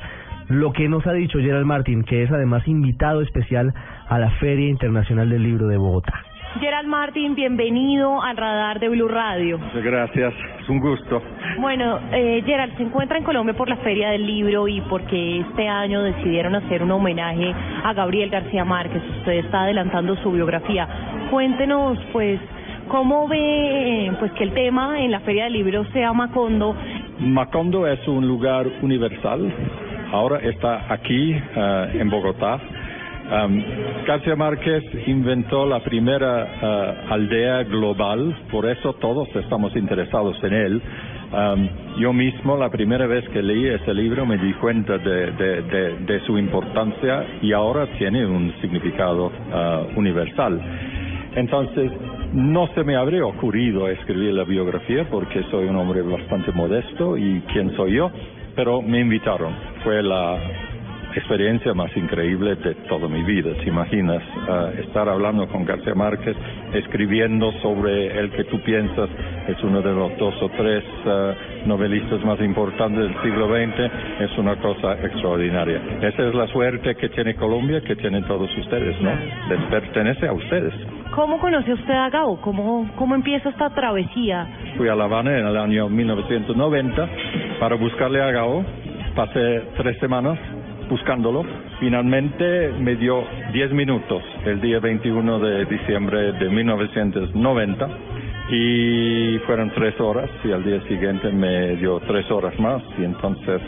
lo 0.48 0.72
que 0.72 0.88
nos 0.88 1.06
ha 1.08 1.14
dicho 1.14 1.40
Gerald 1.40 1.66
Martin, 1.66 2.04
que 2.04 2.22
es 2.22 2.32
además 2.32 2.68
invitado 2.68 3.22
especial 3.22 3.74
a 4.08 4.20
la 4.20 4.30
Feria 4.40 4.70
Internacional 4.70 5.28
del 5.28 5.42
Libro 5.42 5.68
de 5.68 5.78
Bogotá. 5.78 6.14
Gerald 6.60 6.88
Martin, 6.88 7.34
bienvenido 7.34 8.22
al 8.22 8.38
radar 8.38 8.80
de 8.80 8.90
Blue 8.90 9.08
Radio. 9.08 9.58
Muchas 9.58 9.84
gracias, 9.84 10.36
es 10.62 10.70
un 10.70 10.82
gusto. 10.82 11.24
Bueno, 11.60 12.00
eh, 12.12 12.44
Gerald 12.46 12.78
se 12.78 12.84
encuentra 12.84 13.18
en 13.18 13.24
Colombia 13.24 13.56
por 13.56 13.68
la 13.68 13.78
Feria 13.78 14.12
del 14.12 14.28
Libro 14.28 14.68
y 14.68 14.80
porque 14.82 15.40
este 15.40 15.68
año 15.68 16.04
decidieron 16.04 16.54
hacer 16.54 16.84
un 16.84 16.92
homenaje 16.92 17.56
a 17.84 17.92
Gabriel 17.94 18.30
García 18.30 18.64
Márquez. 18.64 19.02
Usted 19.18 19.46
está 19.46 19.64
adelantando 19.64 20.16
su 20.18 20.32
biografía. 20.32 20.88
Cuéntenos, 21.32 21.98
pues, 22.12 22.40
cómo 22.88 23.28
ve 23.28 24.12
pues 24.20 24.32
que 24.34 24.44
el 24.44 24.54
tema 24.54 25.00
en 25.00 25.10
la 25.10 25.22
Feria 25.22 25.46
del 25.46 25.54
Libro 25.54 25.86
sea 25.86 26.14
Macondo. 26.14 26.76
Macondo 27.20 27.88
es 27.88 28.06
un 28.08 28.28
lugar 28.28 28.68
universal. 28.82 29.52
Ahora 30.12 30.40
está 30.40 30.92
aquí 30.94 31.34
eh, 31.34 31.98
en 32.00 32.10
Bogotá. 32.10 32.60
Um, 33.24 33.64
García 34.06 34.36
Márquez 34.36 34.84
inventó 35.08 35.66
la 35.66 35.80
primera 35.80 36.46
eh, 36.62 36.96
aldea 37.10 37.64
global, 37.64 38.36
por 38.52 38.66
eso 38.66 38.94
todos 38.94 39.34
estamos 39.36 39.76
interesados 39.78 40.38
en 40.44 40.54
él. 40.54 40.82
Um, 41.32 41.70
yo 41.98 42.14
mismo, 42.14 42.58
la 42.58 42.70
primera 42.70 43.08
vez 43.08 43.28
que 43.30 43.42
leí 43.42 43.66
ese 43.66 43.94
libro, 43.94 44.26
me 44.26 44.38
di 44.38 44.54
cuenta 44.54 44.98
de, 44.98 45.32
de, 45.32 46.20
su 46.28 46.38
importancia 46.38 47.26
y 47.42 47.54
ahora 47.54 47.88
tiene 47.98 48.26
un 48.26 48.54
significado 48.62 49.28
uh, 49.28 49.98
universal. 49.98 50.62
Entonces, 51.36 51.92
no 52.34 52.68
se 52.76 52.84
me 52.84 52.96
habría 52.96 53.26
ocurrido 53.26 53.88
escribir 53.90 54.34
la 54.34 54.44
biografía 54.44 55.08
porque 55.10 55.44
soy 55.50 55.66
un 55.66 55.76
hombre 55.76 56.02
bastante 56.02 56.52
modesto 56.52 57.18
y 57.18 57.42
quién 57.52 57.76
soy 57.76 57.94
yo, 57.94 58.12
pero 58.56 58.82
me 58.82 59.00
invitaron. 59.00 59.54
Fue 59.84 60.04
la 60.04 60.38
experiencia 61.16 61.74
más 61.74 61.96
increíble 61.96 62.56
de 62.56 62.76
toda 62.90 63.08
mi 63.08 63.24
vida. 63.24 63.52
¿Te 63.56 63.70
imaginas 63.70 64.22
uh, 64.48 64.80
estar 64.82 65.08
hablando 65.08 65.48
con 65.48 65.66
García 65.66 65.96
Márquez, 65.96 66.36
escribiendo 66.74 67.52
sobre 67.62 68.18
el 68.20 68.32
que 68.32 68.44
tú 68.46 68.60
piensas 68.62 69.10
es 69.48 69.62
uno 69.64 69.82
de 69.82 69.94
los 69.94 70.18
dos 70.18 70.34
o 70.42 70.50
tres 70.50 70.84
uh, 71.06 71.68
novelistas 71.68 72.24
más 72.26 72.40
importantes 72.42 73.00
del 73.00 73.22
siglo 73.22 73.48
XX? 73.48 74.22
Es 74.22 74.38
una 74.38 74.56
cosa 74.58 74.94
extraordinaria. 74.94 75.82
Esa 76.02 76.28
es 76.28 76.36
la 76.36 76.48
suerte 76.48 76.96
que 76.96 77.10
tiene 77.10 77.36
Colombia, 77.36 77.82
que 77.82 77.96
tienen 77.96 78.24
todos 78.26 78.50
ustedes, 78.58 79.00
¿no? 79.02 79.12
Les 79.50 79.62
pertenece 79.70 80.28
a 80.28 80.34
ustedes. 80.34 80.74
¿Cómo 81.16 81.40
conoce 81.40 81.74
usted 81.74 81.94
a 81.94 82.10
Gabo? 82.10 82.42
¿Cómo, 82.42 82.90
¿Cómo 82.96 83.14
empieza 83.14 83.50
esta 83.50 83.70
travesía? 83.70 84.48
Fui 84.78 84.88
a 84.90 84.96
La 84.96 85.04
Habana 85.04 85.38
en 85.38 85.46
el 85.46 85.58
año 85.58 85.90
1990 85.90 87.10
para 87.60 87.76
buscarle 87.76 88.22
a 88.22 88.32
Gabo. 88.32 88.66
Pasé 89.16 89.62
tres 89.78 89.98
semanas 90.00 90.40
buscándolo. 90.90 91.46
Finalmente 91.80 92.70
me 92.80 92.96
dio 92.96 93.24
10 93.52 93.72
minutos 93.74 94.24
el 94.46 94.62
día 94.62 94.80
21 94.80 95.40
de 95.40 95.66
diciembre 95.66 96.34
de 96.34 96.50
1990 96.50 97.88
y 98.50 99.40
fueron 99.46 99.72
tres 99.72 100.00
horas 100.00 100.30
y 100.44 100.52
al 100.52 100.64
día 100.64 100.82
siguiente 100.88 101.32
me 101.32 101.76
dio 101.78 102.00
tres 102.02 102.30
horas 102.30 102.58
más 102.60 102.82
y 102.98 103.04
entonces 103.06 103.62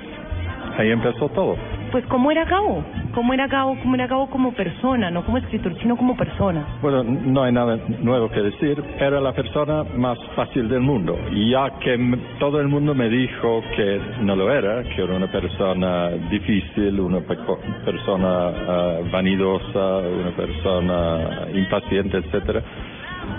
ahí 0.77 0.91
empezó 0.91 1.29
todo. 1.29 1.55
Pues 1.95 2.05
¿cómo 2.07 2.29
era 2.29 2.43
Gabo? 2.43 2.83
¿Cómo 3.13 3.33
era 3.33 3.47
Gabo? 3.47 3.77
¿Cómo 3.81 3.95
era 3.95 4.05
Gabo 4.05 4.29
como 4.29 4.51
persona? 4.51 5.09
No 5.09 5.23
como 5.23 5.37
escritor, 5.37 5.73
sino 5.81 5.95
como 5.95 6.17
persona. 6.17 6.67
Bueno, 6.81 7.05
no 7.05 7.41
hay 7.41 7.53
nada 7.53 7.79
nuevo 8.01 8.29
que 8.29 8.41
decir. 8.41 8.83
Era 8.99 9.21
la 9.21 9.31
persona 9.31 9.85
más 9.95 10.17
fácil 10.35 10.67
del 10.67 10.81
mundo. 10.81 11.17
Ya 11.31 11.69
que 11.79 11.97
todo 12.37 12.59
el 12.59 12.67
mundo 12.67 12.93
me 12.93 13.07
dijo 13.07 13.63
que 13.77 14.01
no 14.23 14.35
lo 14.35 14.51
era, 14.51 14.83
que 14.83 15.03
era 15.03 15.15
una 15.15 15.31
persona 15.31 16.09
difícil, 16.29 16.99
una 16.99 17.21
persona 17.21 18.27
ah, 18.27 18.99
vanidosa, 19.09 19.99
una 19.99 20.35
persona 20.35 21.47
impaciente, 21.53 22.17
etcétera, 22.17 22.61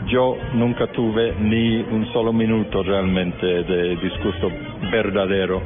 yo 0.07 0.37
nunca 0.55 0.87
tuve 0.89 1.35
ni 1.41 1.79
un 1.79 2.07
solo 2.13 2.33
minuto 2.33 2.83
realmente 2.83 3.47
de 3.47 3.97
discurso 3.97 4.51
verdadero. 4.91 5.61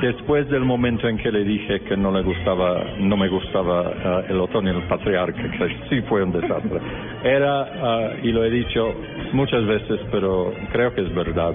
Después 0.00 0.48
del 0.48 0.64
momento 0.64 1.08
en 1.08 1.18
que 1.18 1.30
le 1.30 1.44
dije 1.44 1.80
que 1.80 1.96
no 1.96 2.10
le 2.10 2.22
gustaba, 2.22 2.82
no 2.98 3.16
me 3.16 3.28
gustaba 3.28 3.92
ah, 4.04 4.22
el 4.28 4.40
otoño 4.40 4.72
del 4.72 4.82
patriarca, 4.84 5.42
que 5.42 5.76
sí 5.90 6.00
fue 6.08 6.22
un 6.22 6.32
desastre. 6.32 6.80
Era, 7.22 7.60
ah, 7.62 8.10
y 8.22 8.32
lo 8.32 8.44
he 8.44 8.50
dicho 8.50 8.94
muchas 9.32 9.64
veces, 9.66 10.00
pero 10.10 10.52
creo 10.72 10.94
que 10.94 11.02
es 11.02 11.14
verdad, 11.14 11.52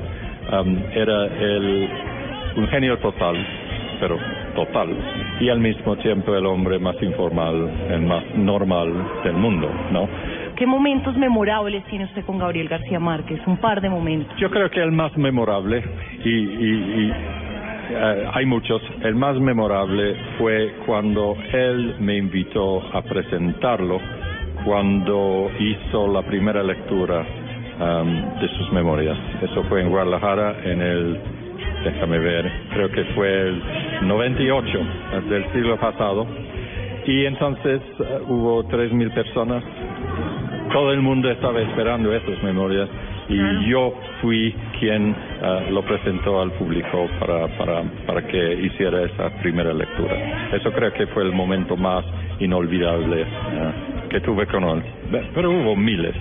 am, 0.51 0.77
era 0.93 1.25
el, 1.25 1.89
un 2.55 2.67
genio 2.67 2.97
total, 2.99 3.35
pero 3.99 4.17
total, 4.55 4.89
y 5.39 5.49
al 5.49 5.59
mismo 5.59 5.95
tiempo 5.97 6.35
el 6.35 6.45
hombre 6.45 6.79
más 6.79 6.95
informal, 7.01 7.69
el 7.89 8.01
más 8.01 8.23
normal 8.35 8.93
del 9.23 9.33
mundo, 9.33 9.69
¿no? 9.91 10.07
¿Qué 10.57 10.65
momentos 10.65 11.15
memorables 11.15 11.83
tiene 11.85 12.05
usted 12.05 12.25
con 12.25 12.39
Gabriel 12.39 12.67
García 12.67 12.99
Márquez? 12.99 13.39
Un 13.45 13.57
par 13.57 13.79
de 13.79 13.89
momentos. 13.89 14.35
Yo 14.37 14.49
creo 14.49 14.69
que 14.71 14.81
el 14.81 14.91
más 14.91 15.15
memorable, 15.15 15.83
y, 16.25 16.29
y- 16.29 17.05
y, 17.05 17.11
eh, 17.91 18.27
hay 18.33 18.45
muchos, 18.47 18.81
el 19.03 19.13
más 19.15 19.39
memorable 19.39 20.15
fue 20.39 20.73
cuando 20.87 21.37
él 21.53 21.95
me 21.99 22.17
invitó 22.17 22.81
a 22.91 23.03
presentarlo, 23.03 23.99
cuando 24.65 25.51
hizo 25.59 26.07
la 26.11 26.23
primera 26.23 26.63
lectura 26.63 27.23
am, 27.79 28.39
de 28.39 28.47
sus 28.57 28.71
memorias. 28.73 29.17
Eso 29.43 29.63
fue 29.65 29.81
en 29.81 29.89
Guadalajara 29.89 30.55
en 30.63 30.81
el, 30.81 31.19
déjame 31.83 32.17
ver, 32.17 32.51
creo 32.73 32.89
que 32.89 33.03
fue 33.13 33.29
el 33.49 33.61
98 34.07 34.79
eh, 34.79 35.21
del 35.29 35.51
siglo 35.53 35.77
pasado. 35.77 36.25
Y 37.05 37.25
entonces 37.25 37.79
eh, 37.99 38.19
hubo 38.27 38.63
tres 38.65 38.91
mil 38.91 39.11
personas 39.11 39.63
todo 40.71 40.91
el 40.91 41.01
mundo 41.01 41.29
estaba 41.29 41.61
esperando 41.61 42.13
esas 42.13 42.41
memorias 42.43 42.89
y 43.29 43.69
yo 43.69 43.93
fui 44.21 44.55
quien 44.79 45.13
eh, 45.41 45.67
lo 45.71 45.83
presentó 45.83 46.41
al 46.41 46.51
público 46.53 47.07
para, 47.19 47.47
para, 47.57 47.83
para 48.05 48.25
que 48.25 48.53
hiciera 48.53 49.03
esa 49.03 49.29
primera 49.41 49.73
lectura. 49.73 50.49
Eso 50.53 50.71
creo 50.71 50.93
que 50.93 51.07
fue 51.07 51.23
el 51.23 51.33
momento 51.33 51.75
más 51.75 52.05
inolvidable 52.39 53.21
eh, 53.21 53.71
que 54.09 54.21
tuve 54.21 54.47
con 54.47 54.63
él. 54.63 54.83
Pero 55.33 55.51
hubo 55.51 55.75
miles. 55.75 56.15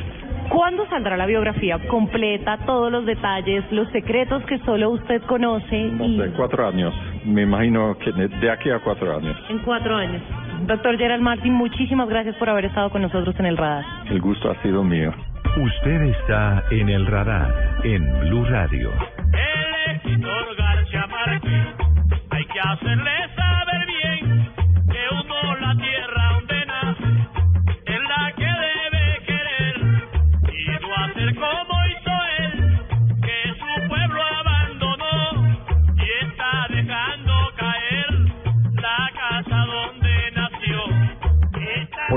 ¿Cuándo 0.48 0.86
saldrá 0.86 1.16
la 1.16 1.26
biografía 1.26 1.78
completa, 1.88 2.58
todos 2.66 2.90
los 2.90 3.04
detalles, 3.04 3.64
los 3.72 3.88
secretos 3.90 4.44
que 4.44 4.58
solo 4.60 4.90
usted 4.90 5.22
conoce? 5.22 5.76
y 5.76 6.16
De 6.16 6.30
cuatro 6.36 6.66
años. 6.66 6.94
Me 7.24 7.42
imagino 7.42 7.96
que 7.98 8.12
de 8.12 8.50
aquí 8.50 8.70
a 8.70 8.78
cuatro 8.78 9.16
años. 9.16 9.36
En 9.48 9.58
cuatro 9.58 9.96
años. 9.96 10.22
Doctor 10.62 10.96
Gerald 10.96 11.22
Martin, 11.22 11.52
muchísimas 11.52 12.08
gracias 12.08 12.34
por 12.36 12.48
haber 12.48 12.64
estado 12.64 12.90
con 12.90 13.02
nosotros 13.02 13.34
en 13.38 13.46
el 13.46 13.56
radar. 13.56 13.84
El 14.08 14.20
gusto 14.20 14.50
ha 14.50 14.62
sido 14.62 14.82
mío. 14.82 15.12
Usted 15.56 16.02
está 16.02 16.64
en 16.70 16.88
el 16.88 17.06
radar 17.06 17.80
en 17.84 18.20
Blue 18.20 18.44
Radio. 18.44 18.90
El 19.32 19.96
escritor 19.96 20.56
García 20.56 21.06
Márquez, 21.06 21.66
hay 22.30 22.44
que 22.46 22.60
hacerle 22.60 23.25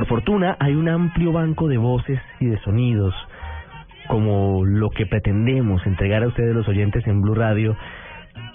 fortuna 0.10 0.58
hay 0.60 0.74
un 0.74 0.90
amplio 0.90 1.32
banco 1.32 1.68
de 1.68 1.78
voces 1.78 2.20
y 2.40 2.48
de 2.48 2.60
sonidos, 2.62 3.14
como 4.08 4.66
lo 4.66 4.90
que 4.90 5.06
pretendemos 5.06 5.86
entregar 5.86 6.24
a 6.24 6.28
ustedes 6.28 6.56
los 6.56 6.68
oyentes 6.68 7.06
en 7.06 7.22
Blue 7.22 7.36
Radio, 7.36 7.78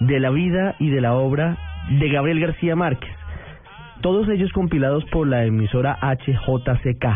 de 0.00 0.18
la 0.18 0.30
vida 0.30 0.74
y 0.80 0.90
de 0.90 1.00
la 1.00 1.14
obra 1.14 1.56
de 1.90 2.08
Gabriel 2.08 2.40
García 2.40 2.74
Márquez. 2.74 3.10
Todos 4.00 4.28
ellos 4.28 4.50
compilados 4.52 5.04
por 5.12 5.28
la 5.28 5.44
emisora 5.44 5.96
HJCK, 6.02 7.06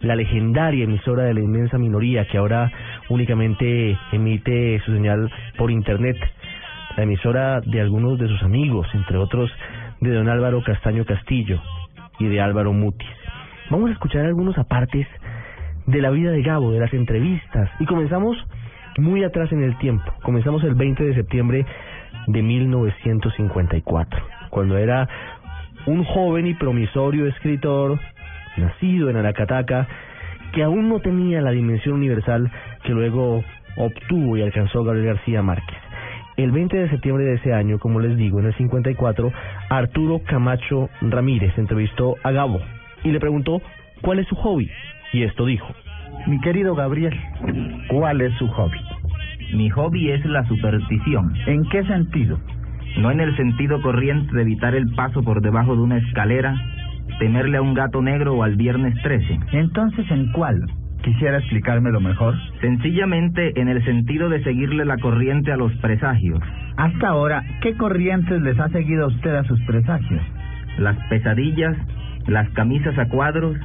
la 0.00 0.16
legendaria 0.16 0.84
emisora 0.84 1.24
de 1.24 1.34
la 1.34 1.40
inmensa 1.40 1.76
minoría 1.76 2.26
que 2.26 2.38
ahora 2.38 2.72
únicamente 3.10 3.98
emite 4.12 4.80
su 4.86 4.92
señal 4.94 5.30
por 5.58 5.70
internet, 5.70 6.16
la 6.96 7.02
emisora 7.02 7.60
de 7.60 7.82
algunos 7.82 8.18
de 8.18 8.26
sus 8.26 8.42
amigos, 8.42 8.86
entre 8.94 9.18
otros 9.18 9.50
de 10.00 10.14
don 10.14 10.30
Álvaro 10.30 10.62
Castaño 10.64 11.04
Castillo 11.04 11.60
y 12.18 12.24
de 12.26 12.40
Álvaro 12.40 12.72
Mutis. 12.72 13.06
Vamos 13.70 13.88
a 13.88 13.92
escuchar 13.94 14.26
algunos 14.26 14.58
apartes 14.58 15.06
de 15.86 16.02
la 16.02 16.10
vida 16.10 16.30
de 16.30 16.42
Gabo, 16.42 16.70
de 16.72 16.80
las 16.80 16.92
entrevistas, 16.92 17.70
y 17.80 17.86
comenzamos 17.86 18.36
muy 18.98 19.24
atrás 19.24 19.50
en 19.52 19.62
el 19.62 19.78
tiempo. 19.78 20.04
Comenzamos 20.22 20.62
el 20.64 20.74
20 20.74 21.02
de 21.02 21.14
septiembre 21.14 21.64
de 22.26 22.42
1954, 22.42 24.22
cuando 24.50 24.76
era 24.76 25.08
un 25.86 26.04
joven 26.04 26.46
y 26.46 26.54
promisorio 26.54 27.26
escritor, 27.26 27.98
nacido 28.58 29.08
en 29.08 29.16
Aracataca, 29.16 29.88
que 30.52 30.62
aún 30.62 30.90
no 30.90 31.00
tenía 31.00 31.40
la 31.40 31.50
dimensión 31.50 31.94
universal 31.94 32.50
que 32.82 32.92
luego 32.92 33.42
obtuvo 33.76 34.36
y 34.36 34.42
alcanzó 34.42 34.84
Gabriel 34.84 35.14
García 35.14 35.42
Márquez. 35.42 35.78
El 36.36 36.52
20 36.52 36.76
de 36.76 36.90
septiembre 36.90 37.24
de 37.24 37.34
ese 37.36 37.54
año, 37.54 37.78
como 37.78 37.98
les 38.00 38.14
digo, 38.18 38.40
en 38.40 38.46
el 38.46 38.54
54, 38.56 39.32
Arturo 39.70 40.20
Camacho 40.26 40.90
Ramírez 41.00 41.56
entrevistó 41.56 42.16
a 42.22 42.30
Gabo 42.30 42.60
y 43.04 43.12
le 43.12 43.20
preguntó 43.20 43.62
cuál 44.02 44.18
es 44.18 44.26
su 44.26 44.34
hobby. 44.36 44.68
Y 45.12 45.22
esto 45.22 45.46
dijo. 45.46 45.68
Mi 46.26 46.40
querido 46.40 46.74
Gabriel, 46.74 47.18
¿cuál 47.88 48.20
es 48.20 48.32
su 48.34 48.48
hobby? 48.48 48.80
Mi 49.52 49.68
hobby 49.70 50.10
es 50.10 50.24
la 50.24 50.44
superstición. 50.48 51.34
¿En 51.46 51.64
qué 51.68 51.84
sentido? 51.84 52.40
No 52.98 53.10
en 53.10 53.20
el 53.20 53.36
sentido 53.36 53.80
corriente 53.82 54.34
de 54.34 54.42
evitar 54.42 54.74
el 54.74 54.92
paso 54.94 55.22
por 55.22 55.42
debajo 55.42 55.76
de 55.76 55.82
una 55.82 55.98
escalera, 55.98 56.56
temerle 57.18 57.58
a 57.58 57.62
un 57.62 57.74
gato 57.74 58.00
negro 58.02 58.34
o 58.34 58.42
al 58.42 58.56
viernes 58.56 58.94
13. 59.02 59.38
Entonces, 59.52 60.10
¿en 60.10 60.32
cuál? 60.32 60.64
¿Quisiera 61.02 61.38
explicármelo 61.38 62.00
mejor? 62.00 62.34
Sencillamente 62.62 63.60
en 63.60 63.68
el 63.68 63.84
sentido 63.84 64.30
de 64.30 64.42
seguirle 64.42 64.86
la 64.86 64.96
corriente 64.96 65.52
a 65.52 65.56
los 65.56 65.72
presagios. 65.76 66.40
Hasta 66.76 67.08
ahora, 67.08 67.44
¿qué 67.60 67.76
corrientes 67.76 68.40
les 68.40 68.58
ha 68.58 68.70
seguido 68.70 69.04
a 69.04 69.08
usted 69.08 69.34
a 69.34 69.44
sus 69.44 69.60
presagios? 69.66 70.22
Las 70.78 70.96
pesadillas, 71.08 71.76
las 72.26 72.48
camisas 72.50 72.98
a 72.98 73.06
cuadros 73.08 73.56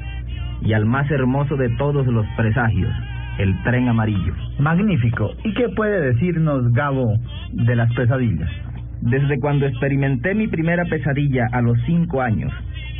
y 0.62 0.74
al 0.74 0.86
más 0.86 1.10
hermoso 1.12 1.55
de 1.55 1.70
todos 1.78 2.05
los 2.07 2.26
presagios, 2.38 2.91
El 3.38 3.55
tren 3.64 3.88
amarillo. 3.88 4.34
Magnífico. 4.60 5.32
¿Y 5.45 5.53
qué 5.53 5.70
puede 5.70 6.01
decirnos 6.14 6.74
Gabo 6.74 7.14
de 7.53 7.76
las 7.76 7.91
pesadillas? 7.93 8.49
Desde 9.01 9.39
cuando 9.39 9.66
experimenté 9.66 10.36
mi 10.36 10.47
primera 10.47 10.84
pesadilla 10.86 11.47
a 11.53 11.62
los 11.62 11.78
cinco 11.86 12.22
años 12.22 12.51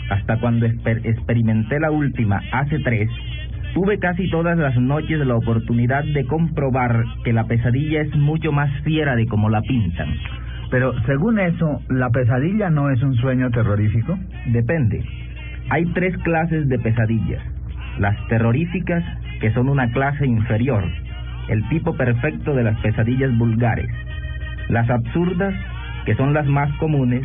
hasta 0.10 0.38
cuando 0.40 0.66
exper- 0.66 1.02
experimenté 1.06 1.78
la 1.80 1.92
última 1.92 2.42
hace 2.54 2.80
tres, 2.80 3.10
tuve 3.74 4.00
casi 4.00 4.30
todas 4.30 4.58
las 4.58 4.78
noches 4.78 5.20
la 5.20 5.36
oportunidad 5.36 6.06
de 6.06 6.26
comprobar 6.26 7.04
que 7.26 7.34
la 7.34 7.44
pesadilla 7.44 8.02
es 8.02 8.16
mucho 8.16 8.54
más 8.54 8.72
fiera 8.84 9.16
de 9.18 9.28
como 9.28 9.50
la 9.50 9.62
pintan. 9.62 10.08
Pero 10.72 10.94
según 11.06 11.38
eso, 11.40 11.82
¿la 11.90 12.10
pesadilla 12.12 12.70
no 12.70 12.90
es 12.92 13.04
un 13.04 13.16
sueño 13.16 13.50
terrorífico? 13.52 14.18
Depende. 14.48 15.04
Hay 15.70 15.86
tres 15.94 16.18
clases 16.24 16.68
de 16.68 16.80
pesadillas. 16.80 17.44
Las 18.00 18.16
terroríficas, 18.28 19.04
que 19.40 19.52
son 19.54 19.70
una 19.70 19.92
clase 19.92 20.26
inferior, 20.26 20.84
el 21.48 21.68
tipo 21.70 21.96
perfecto 21.96 22.56
de 22.56 22.64
las 22.64 22.80
pesadillas 22.80 23.38
vulgares. 23.38 23.90
Las 24.70 24.90
absurdas, 24.90 25.54
que 26.06 26.16
son 26.16 26.34
las 26.34 26.48
más 26.48 26.76
comunes. 26.78 27.24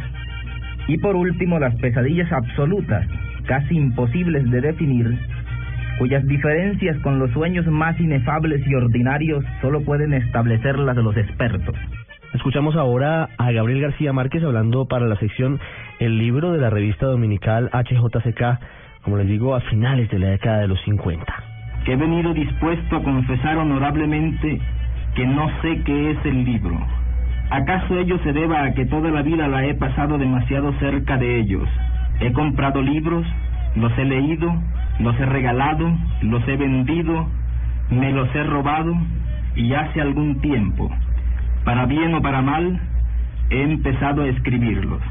Y 0.88 0.98
por 0.98 1.16
último, 1.16 1.58
las 1.58 1.74
pesadillas 1.76 2.30
absolutas, 2.32 3.06
casi 3.46 3.76
imposibles 3.76 4.50
de 4.50 4.60
definir, 4.60 5.18
cuyas 5.98 6.26
diferencias 6.26 6.98
con 6.98 7.18
los 7.18 7.30
sueños 7.30 7.66
más 7.66 7.98
inefables 7.98 8.66
y 8.66 8.74
ordinarios 8.74 9.42
solo 9.62 9.82
pueden 9.84 10.12
establecerlas 10.12 10.96
los 10.96 11.16
expertos. 11.16 11.76
Escuchamos 12.34 12.74
ahora 12.74 13.28
a 13.38 13.52
Gabriel 13.52 13.80
García 13.80 14.12
Márquez 14.12 14.42
hablando 14.42 14.86
para 14.86 15.06
la 15.06 15.16
sección 15.16 15.60
El 16.00 16.18
libro 16.18 16.52
de 16.52 16.58
la 16.58 16.70
revista 16.70 17.06
dominical 17.06 17.70
HJCK, 17.72 18.58
como 19.02 19.16
les 19.16 19.28
digo, 19.28 19.54
a 19.54 19.60
finales 19.60 20.10
de 20.10 20.18
la 20.18 20.28
década 20.28 20.58
de 20.58 20.68
los 20.68 20.80
50. 20.82 21.24
que 21.84 21.92
he 21.92 21.96
venido 21.96 22.32
dispuesto 22.32 22.96
a 22.96 23.02
confesar 23.02 23.58
honorablemente 23.58 24.58
que 25.14 25.26
no 25.26 25.48
sé 25.60 25.82
qué 25.84 26.12
es 26.12 26.18
el 26.24 26.44
libro. 26.44 26.78
¿Acaso 27.50 27.98
ello 27.98 28.18
se 28.24 28.32
deba 28.32 28.64
a 28.64 28.72
que 28.72 28.86
toda 28.86 29.10
la 29.10 29.22
vida 29.22 29.46
la 29.48 29.66
he 29.66 29.74
pasado 29.74 30.16
demasiado 30.18 30.72
cerca 30.78 31.18
de 31.18 31.40
ellos? 31.40 31.68
He 32.20 32.32
comprado 32.32 32.80
libros, 32.80 33.26
los 33.76 33.96
he 33.98 34.04
leído, 34.04 34.52
los 34.98 35.18
he 35.20 35.26
regalado, 35.26 35.92
los 36.22 36.46
he 36.48 36.56
vendido, 36.56 37.28
me 37.90 38.12
los 38.12 38.34
he 38.34 38.42
robado 38.44 38.94
y 39.54 39.74
hace 39.74 40.00
algún 40.00 40.40
tiempo, 40.40 40.90
para 41.64 41.86
bien 41.86 42.14
o 42.14 42.22
para 42.22 42.40
mal, 42.40 42.80
he 43.50 43.62
empezado 43.62 44.22
a 44.22 44.28
escribirlos. 44.28 45.02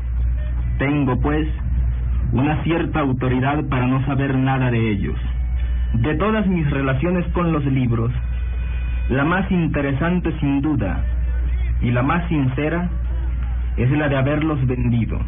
Tengo, 0.84 1.18
pues, 1.22 1.48
una 2.34 2.62
cierta 2.64 3.00
autoridad 3.00 3.64
para 3.70 3.88
no 3.88 4.06
saber 4.06 4.36
nada 4.36 4.70
de 4.70 4.92
ellos. 4.92 5.16
De 5.94 6.14
todas 6.16 6.46
mis 6.46 6.70
relaciones 6.70 7.26
con 7.28 7.54
los 7.54 7.64
libros, 7.64 8.12
la 9.08 9.24
más 9.24 9.50
interesante 9.50 10.38
sin 10.42 10.62
duda 10.62 11.02
y 11.82 11.92
la 11.92 12.04
más 12.04 12.28
sincera 12.28 12.90
es 13.78 13.92
la 13.92 14.10
de 14.10 14.18
haberlos 14.18 14.68
vendido. 14.68 15.22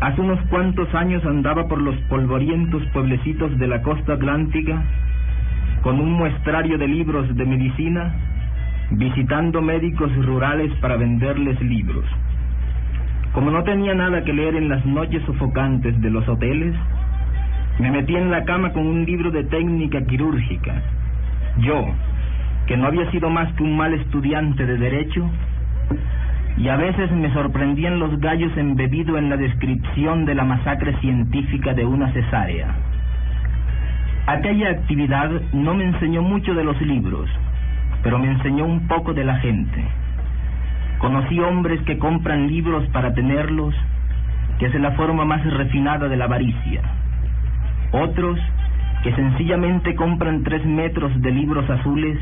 Hace 0.00 0.20
unos 0.20 0.40
cuantos 0.48 0.92
años 0.96 1.24
andaba 1.24 1.68
por 1.68 1.80
los 1.80 1.94
polvorientos 2.08 2.82
pueblecitos 2.92 3.56
de 3.56 3.68
la 3.68 3.82
costa 3.82 4.14
atlántica 4.14 4.82
con 5.82 6.00
un 6.00 6.14
muestrario 6.14 6.76
de 6.76 6.88
libros 6.88 7.36
de 7.36 7.46
medicina, 7.46 8.12
visitando 8.90 9.62
médicos 9.62 10.10
rurales 10.26 10.72
para 10.80 10.96
venderles 10.96 11.60
libros. 11.60 12.04
Como 13.32 13.50
no 13.50 13.62
tenía 13.62 13.94
nada 13.94 14.24
que 14.24 14.32
leer 14.32 14.56
en 14.56 14.68
las 14.68 14.84
noches 14.84 15.22
sofocantes 15.24 16.00
de 16.00 16.10
los 16.10 16.28
hoteles, 16.28 16.74
me 17.78 17.90
metí 17.90 18.16
en 18.16 18.30
la 18.30 18.44
cama 18.44 18.72
con 18.72 18.86
un 18.86 19.04
libro 19.04 19.30
de 19.30 19.44
técnica 19.44 20.04
quirúrgica. 20.04 20.82
Yo, 21.58 21.94
que 22.66 22.76
no 22.76 22.86
había 22.86 23.08
sido 23.12 23.30
más 23.30 23.52
que 23.54 23.62
un 23.62 23.76
mal 23.76 23.94
estudiante 23.94 24.66
de 24.66 24.76
derecho, 24.76 25.30
y 26.56 26.68
a 26.68 26.76
veces 26.76 27.10
me 27.12 27.32
sorprendían 27.32 28.00
los 28.00 28.18
gallos 28.20 28.54
embebido 28.56 29.16
en 29.16 29.30
la 29.30 29.36
descripción 29.36 30.24
de 30.26 30.34
la 30.34 30.44
masacre 30.44 30.96
científica 30.98 31.72
de 31.72 31.86
una 31.86 32.12
cesárea. 32.12 32.74
Aquella 34.26 34.70
actividad 34.70 35.30
no 35.52 35.74
me 35.74 35.84
enseñó 35.84 36.22
mucho 36.22 36.52
de 36.54 36.64
los 36.64 36.80
libros, 36.82 37.30
pero 38.02 38.18
me 38.18 38.30
enseñó 38.30 38.64
un 38.64 38.88
poco 38.88 39.14
de 39.14 39.24
la 39.24 39.36
gente. 39.36 39.84
Conocí 41.00 41.40
hombres 41.40 41.80
que 41.86 41.98
compran 41.98 42.46
libros 42.46 42.86
para 42.88 43.14
tenerlos, 43.14 43.74
que 44.58 44.66
es 44.66 44.74
la 44.74 44.92
forma 44.92 45.24
más 45.24 45.42
refinada 45.44 46.08
de 46.08 46.16
la 46.18 46.26
avaricia. 46.26 46.82
Otros 47.92 48.38
que 49.02 49.14
sencillamente 49.14 49.94
compran 49.96 50.42
tres 50.42 50.62
metros 50.66 51.10
de 51.22 51.30
libros 51.30 51.68
azules, 51.70 52.18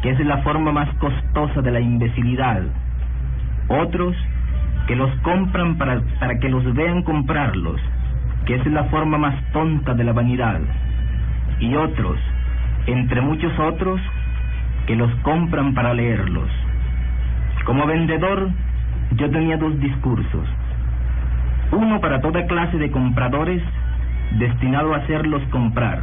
que 0.00 0.10
es 0.12 0.20
la 0.20 0.38
forma 0.38 0.72
más 0.72 0.88
costosa 0.96 1.60
de 1.60 1.70
la 1.72 1.80
imbecilidad. 1.80 2.62
Otros 3.68 4.16
que 4.86 4.96
los 4.96 5.14
compran 5.16 5.76
para, 5.76 6.00
para 6.18 6.38
que 6.38 6.48
los 6.48 6.64
vean 6.74 7.02
comprarlos, 7.02 7.82
que 8.46 8.54
es 8.54 8.66
la 8.66 8.84
forma 8.84 9.18
más 9.18 9.34
tonta 9.52 9.92
de 9.92 10.04
la 10.04 10.14
vanidad. 10.14 10.60
Y 11.60 11.74
otros, 11.74 12.18
entre 12.86 13.20
muchos 13.20 13.52
otros, 13.58 14.00
que 14.86 14.96
los 14.96 15.14
compran 15.16 15.74
para 15.74 15.92
leerlos. 15.92 16.48
Como 17.64 17.86
vendedor, 17.86 18.50
yo 19.16 19.30
tenía 19.30 19.56
dos 19.56 19.78
discursos. 19.80 20.46
Uno 21.72 22.00
para 22.00 22.20
toda 22.20 22.46
clase 22.46 22.76
de 22.76 22.90
compradores, 22.90 23.62
destinado 24.38 24.92
a 24.92 24.98
hacerlos 24.98 25.42
comprar. 25.50 26.00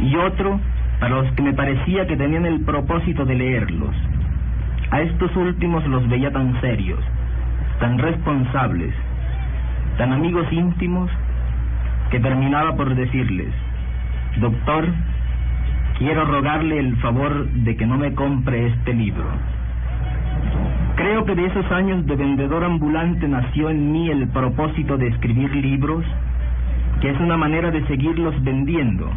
Y 0.00 0.14
otro 0.16 0.60
para 1.00 1.16
los 1.16 1.32
que 1.32 1.42
me 1.42 1.52
parecía 1.52 2.06
que 2.06 2.16
tenían 2.16 2.46
el 2.46 2.60
propósito 2.60 3.24
de 3.24 3.34
leerlos. 3.34 3.94
A 4.90 5.00
estos 5.00 5.34
últimos 5.36 5.84
los 5.86 6.08
veía 6.08 6.32
tan 6.32 6.60
serios, 6.60 7.00
tan 7.80 7.98
responsables, 7.98 8.94
tan 9.96 10.12
amigos 10.12 10.46
íntimos, 10.52 11.10
que 12.10 12.20
terminaba 12.20 12.74
por 12.74 12.94
decirles, 12.94 13.52
Doctor, 14.36 14.86
quiero 15.98 16.24
rogarle 16.24 16.78
el 16.78 16.96
favor 16.98 17.48
de 17.48 17.76
que 17.76 17.86
no 17.86 17.98
me 17.98 18.14
compre 18.14 18.68
este 18.68 18.94
libro. 18.94 19.26
Creo 20.96 21.24
que 21.24 21.34
de 21.34 21.46
esos 21.46 21.70
años 21.70 22.04
de 22.06 22.16
vendedor 22.16 22.64
ambulante 22.64 23.28
nació 23.28 23.70
en 23.70 23.92
mí 23.92 24.10
el 24.10 24.28
propósito 24.28 24.98
de 24.98 25.08
escribir 25.08 25.54
libros, 25.54 26.04
que 27.00 27.10
es 27.10 27.20
una 27.20 27.36
manera 27.36 27.70
de 27.70 27.86
seguirlos 27.86 28.34
vendiendo, 28.42 29.08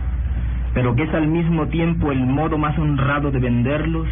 pero 0.74 0.96
que 0.96 1.04
es 1.04 1.14
al 1.14 1.28
mismo 1.28 1.68
tiempo 1.68 2.12
el 2.12 2.20
modo 2.20 2.58
más 2.58 2.78
honrado 2.78 3.32
de 3.32 3.40
venderlos, 3.40 4.08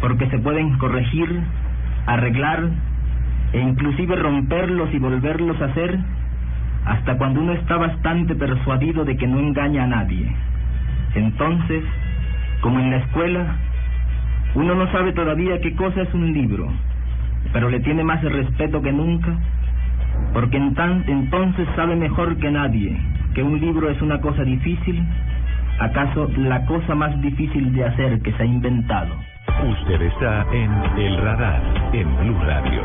porque 0.00 0.28
se 0.28 0.38
pueden 0.38 0.76
corregir, 0.78 1.40
arreglar 2.06 2.68
e 3.52 3.60
inclusive 3.60 4.16
romperlos 4.16 4.92
y 4.92 4.98
volverlos 4.98 5.60
a 5.62 5.66
hacer 5.66 5.98
hasta 6.84 7.16
cuando 7.18 7.40
uno 7.40 7.52
está 7.52 7.76
bastante 7.76 8.34
persuadido 8.34 9.04
de 9.04 9.16
que 9.16 9.26
no 9.26 9.38
engaña 9.38 9.84
a 9.84 9.86
nadie. 9.86 10.30
Entonces, 11.14 11.84
como 12.60 12.80
en 12.80 12.90
la 12.90 12.96
escuela, 12.96 13.56
uno 14.54 14.74
no 14.74 14.90
sabe 14.92 15.12
todavía 15.12 15.60
qué 15.60 15.74
cosa 15.74 16.02
es 16.02 16.12
un 16.14 16.32
libro, 16.32 16.68
pero 17.52 17.68
le 17.70 17.80
tiene 17.80 18.02
más 18.04 18.22
respeto 18.22 18.80
que 18.82 18.92
nunca, 18.92 19.36
porque 20.32 20.56
en 20.56 20.74
tan- 20.74 21.04
entonces 21.06 21.66
sabe 21.76 21.96
mejor 21.96 22.36
que 22.38 22.50
nadie 22.50 22.96
que 23.34 23.42
un 23.42 23.60
libro 23.60 23.88
es 23.90 24.00
una 24.02 24.20
cosa 24.20 24.42
difícil, 24.42 25.02
acaso 25.78 26.28
la 26.36 26.64
cosa 26.66 26.94
más 26.94 27.20
difícil 27.20 27.72
de 27.72 27.84
hacer 27.84 28.20
que 28.22 28.32
se 28.32 28.42
ha 28.42 28.46
inventado. 28.46 29.14
Usted 29.70 30.02
está 30.02 30.46
en 30.52 30.70
El 30.98 31.16
Radar, 31.18 31.62
en 31.92 32.16
Blue 32.16 32.38
Radio. 32.44 32.82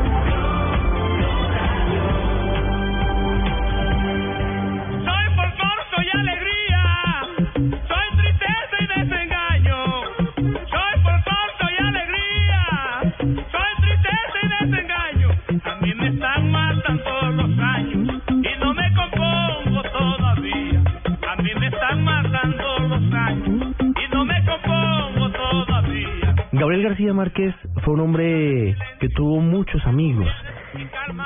Márquez 27.24 27.54
fue 27.82 27.94
un 27.94 28.00
hombre 28.00 28.76
que 29.00 29.08
tuvo 29.08 29.40
muchos 29.40 29.82
amigos. 29.86 30.28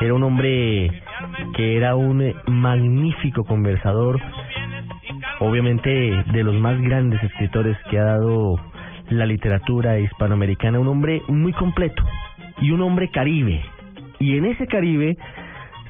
Era 0.01 0.15
un 0.15 0.23
hombre 0.23 1.03
que 1.57 1.77
era 1.77 1.97
un 1.97 2.23
magnífico 2.47 3.43
conversador, 3.43 4.21
obviamente 5.41 5.91
de 5.91 6.45
los 6.45 6.55
más 6.55 6.81
grandes 6.81 7.21
escritores 7.25 7.77
que 7.91 7.99
ha 7.99 8.05
dado 8.05 8.61
la 9.11 9.27
literatura 9.27 9.99
hispanoamericana, 9.99 10.79
un 10.79 10.87
hombre 10.87 11.21
muy 11.27 11.53
completo 11.53 12.05
y 12.61 12.71
un 12.71 12.83
hombre 12.83 13.11
caribe. 13.11 13.61
Y 14.21 14.37
en 14.37 14.45
ese 14.45 14.69
caribe 14.69 15.19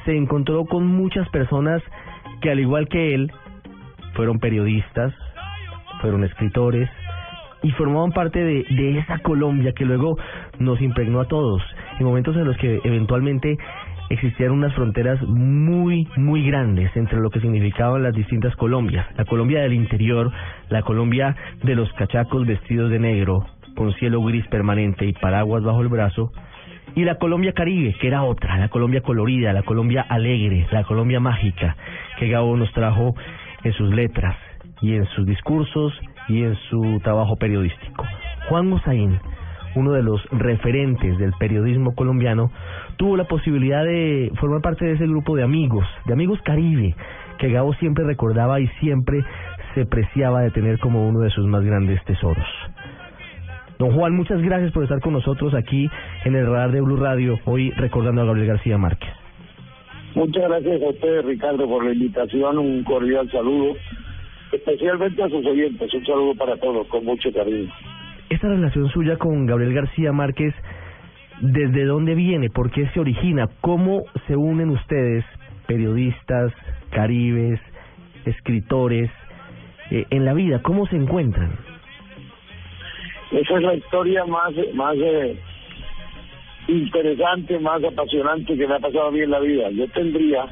se 0.07 0.17
encontró 0.17 0.65
con 0.65 0.87
muchas 0.87 1.29
personas 1.29 1.83
que 2.41 2.51
al 2.51 2.61
igual 2.61 2.89
que 2.89 3.15
él 3.15 3.31
fueron 4.15 4.39
periodistas, 4.39 5.13
fueron 6.01 6.25
escritores, 6.25 6.89
y 7.63 7.71
formaban 7.73 8.13
parte 8.13 8.43
de, 8.43 8.65
de 8.71 8.99
esa 8.99 9.19
Colombia 9.19 9.73
que 9.73 9.85
luego 9.85 10.17
nos 10.59 10.81
impregnó 10.81 11.21
a 11.21 11.29
todos, 11.29 11.63
en 11.99 12.07
momentos 12.07 12.37
en 12.37 12.45
los 12.45 12.57
que 12.57 12.81
eventualmente 12.85 13.59
existían 14.11 14.53
unas 14.53 14.75
fronteras 14.75 15.21
muy, 15.23 16.09
muy 16.17 16.47
grandes 16.47 16.95
entre 16.97 17.21
lo 17.21 17.31
que 17.31 17.41
significaban 17.41 18.03
las 18.03 18.15
distintas 18.15 18.57
Colombias. 18.57 19.07
La 19.17 19.25
Colombia 19.25 19.61
del 19.61 19.75
interior, 19.75 20.33
la 20.69 20.83
Colombia 20.83 21.37
de 21.63 21.75
los 21.75 21.93
cachacos 21.95 22.47
vestidos 22.47 22.91
de 22.91 22.99
negro, 22.99 23.47
con 23.77 23.93
cielo 23.95 24.23
gris 24.23 24.47
permanente 24.49 25.05
y 25.07 25.13
paraguas 25.13 25.63
bajo 25.63 25.83
el 25.83 25.89
brazo, 25.89 26.33
y 26.95 27.05
la 27.05 27.17
Colombia 27.17 27.53
Caribe, 27.53 27.95
que 28.01 28.09
era 28.09 28.25
otra, 28.25 28.57
la 28.57 28.69
Colombia 28.69 29.03
colorida, 29.03 29.53
la 29.53 29.63
Colombia 29.63 30.07
alegre, 30.09 30.67
la 30.73 30.85
Colombia 30.85 31.21
mágica, 31.21 31.77
que 32.19 32.29
Gabo 32.29 32.57
nos 32.57 32.73
trajo 32.73 33.15
en 33.63 33.73
sus 33.75 33.95
letras 33.95 34.37
y 34.81 34.95
en 34.95 35.05
sus 35.07 35.27
discursos 35.27 35.93
y 36.29 36.43
en 36.43 36.57
su 36.71 37.01
trabajo 37.03 37.37
periodístico. 37.37 38.05
Juan 38.49 38.69
Mosaín, 38.69 39.19
uno 39.75 39.93
de 39.93 40.03
los 40.03 40.25
referentes 40.31 41.19
del 41.19 41.33
periodismo 41.39 41.95
colombiano, 41.95 42.51
tuvo 42.97 43.17
la 43.17 43.25
posibilidad 43.25 43.85
de 43.85 44.33
formar 44.41 44.61
parte 44.61 44.85
de 44.85 44.93
ese 44.93 45.07
grupo 45.07 45.37
de 45.37 45.43
amigos, 45.43 45.87
de 46.07 46.13
amigos 46.13 46.41
Caribe, 46.43 46.95
que 47.39 47.51
Gabo 47.51 47.73
siempre 47.75 48.05
recordaba 48.05 48.61
y 48.61 48.67
siempre 48.81 49.25
se 49.75 49.87
preciaba 49.87 50.43
de 50.43 50.51
tener 50.51 50.79
como 50.79 51.09
uno 51.09 51.21
de 51.21 51.31
sus 51.31 51.47
más 51.47 51.65
grandes 51.65 52.03
tesoros. 52.05 52.47
Don 53.79 53.93
Juan, 53.93 54.17
muchas 54.17 54.43
gracias 54.43 54.73
por 54.73 54.83
estar 54.83 55.01
con 55.01 55.13
nosotros 55.13 55.55
aquí 55.55 55.89
en 56.25 56.35
el 56.35 56.47
radar 56.47 56.73
de 56.73 56.81
Blue 56.81 56.97
Radio, 56.97 57.39
hoy 57.45 57.71
recordando 57.73 58.23
a 58.23 58.25
Gabriel 58.25 58.49
García 58.49 58.77
Márquez. 58.77 59.11
Muchas 60.15 60.43
gracias 60.49 60.83
a 60.83 60.89
ustedes, 60.89 61.25
Ricardo, 61.25 61.69
por 61.69 61.85
la 61.85 61.93
invitación. 61.93 62.59
Un 62.59 62.83
cordial 62.83 63.31
saludo, 63.31 63.77
especialmente 64.53 65.23
a 65.23 65.29
sus 65.29 65.45
oyentes. 65.47 65.93
Un 65.93 66.07
saludo 66.07 66.35
para 66.35 66.57
todos, 66.57 66.87
con 66.89 67.05
mucho 67.05 67.33
cariño. 67.33 67.73
Esta 68.31 68.49
relación 68.49 68.89
suya 68.91 69.17
con 69.17 69.47
Gabriel 69.47 69.75
García 69.75 70.13
Márquez, 70.13 70.55
¿desde 71.41 71.85
dónde 71.85 72.15
viene? 72.15 72.51
¿Por 72.51 72.71
qué 72.71 72.87
se 72.89 73.01
origina? 73.01 73.49
¿Cómo 73.61 74.03
se 74.27 74.37
unen 74.37 74.71
ustedes, 74.71 75.25
periodistas, 75.67 76.53
caribes, 76.91 77.61
escritores, 78.27 79.11
eh, 79.91 80.05
en 80.11 80.25
la 80.25 80.35
vida? 80.35 80.61
¿Cómo 80.63 80.87
se 80.87 80.97
encuentran? 80.97 81.53
Esa 83.31 83.57
es 83.57 83.63
la 83.63 83.75
historia 83.75 84.25
más, 84.25 84.53
más 84.75 84.95
eh, 84.97 85.39
interesante, 86.69 87.59
más 87.59 87.83
apasionante 87.83 88.57
que 88.57 88.67
me 88.67 88.75
ha 88.75 88.79
pasado 88.79 89.09
a 89.09 89.11
mí 89.11 89.21
en 89.21 89.31
la 89.31 89.41
vida. 89.41 89.71
Yo 89.71 89.89
tendría 89.89 90.47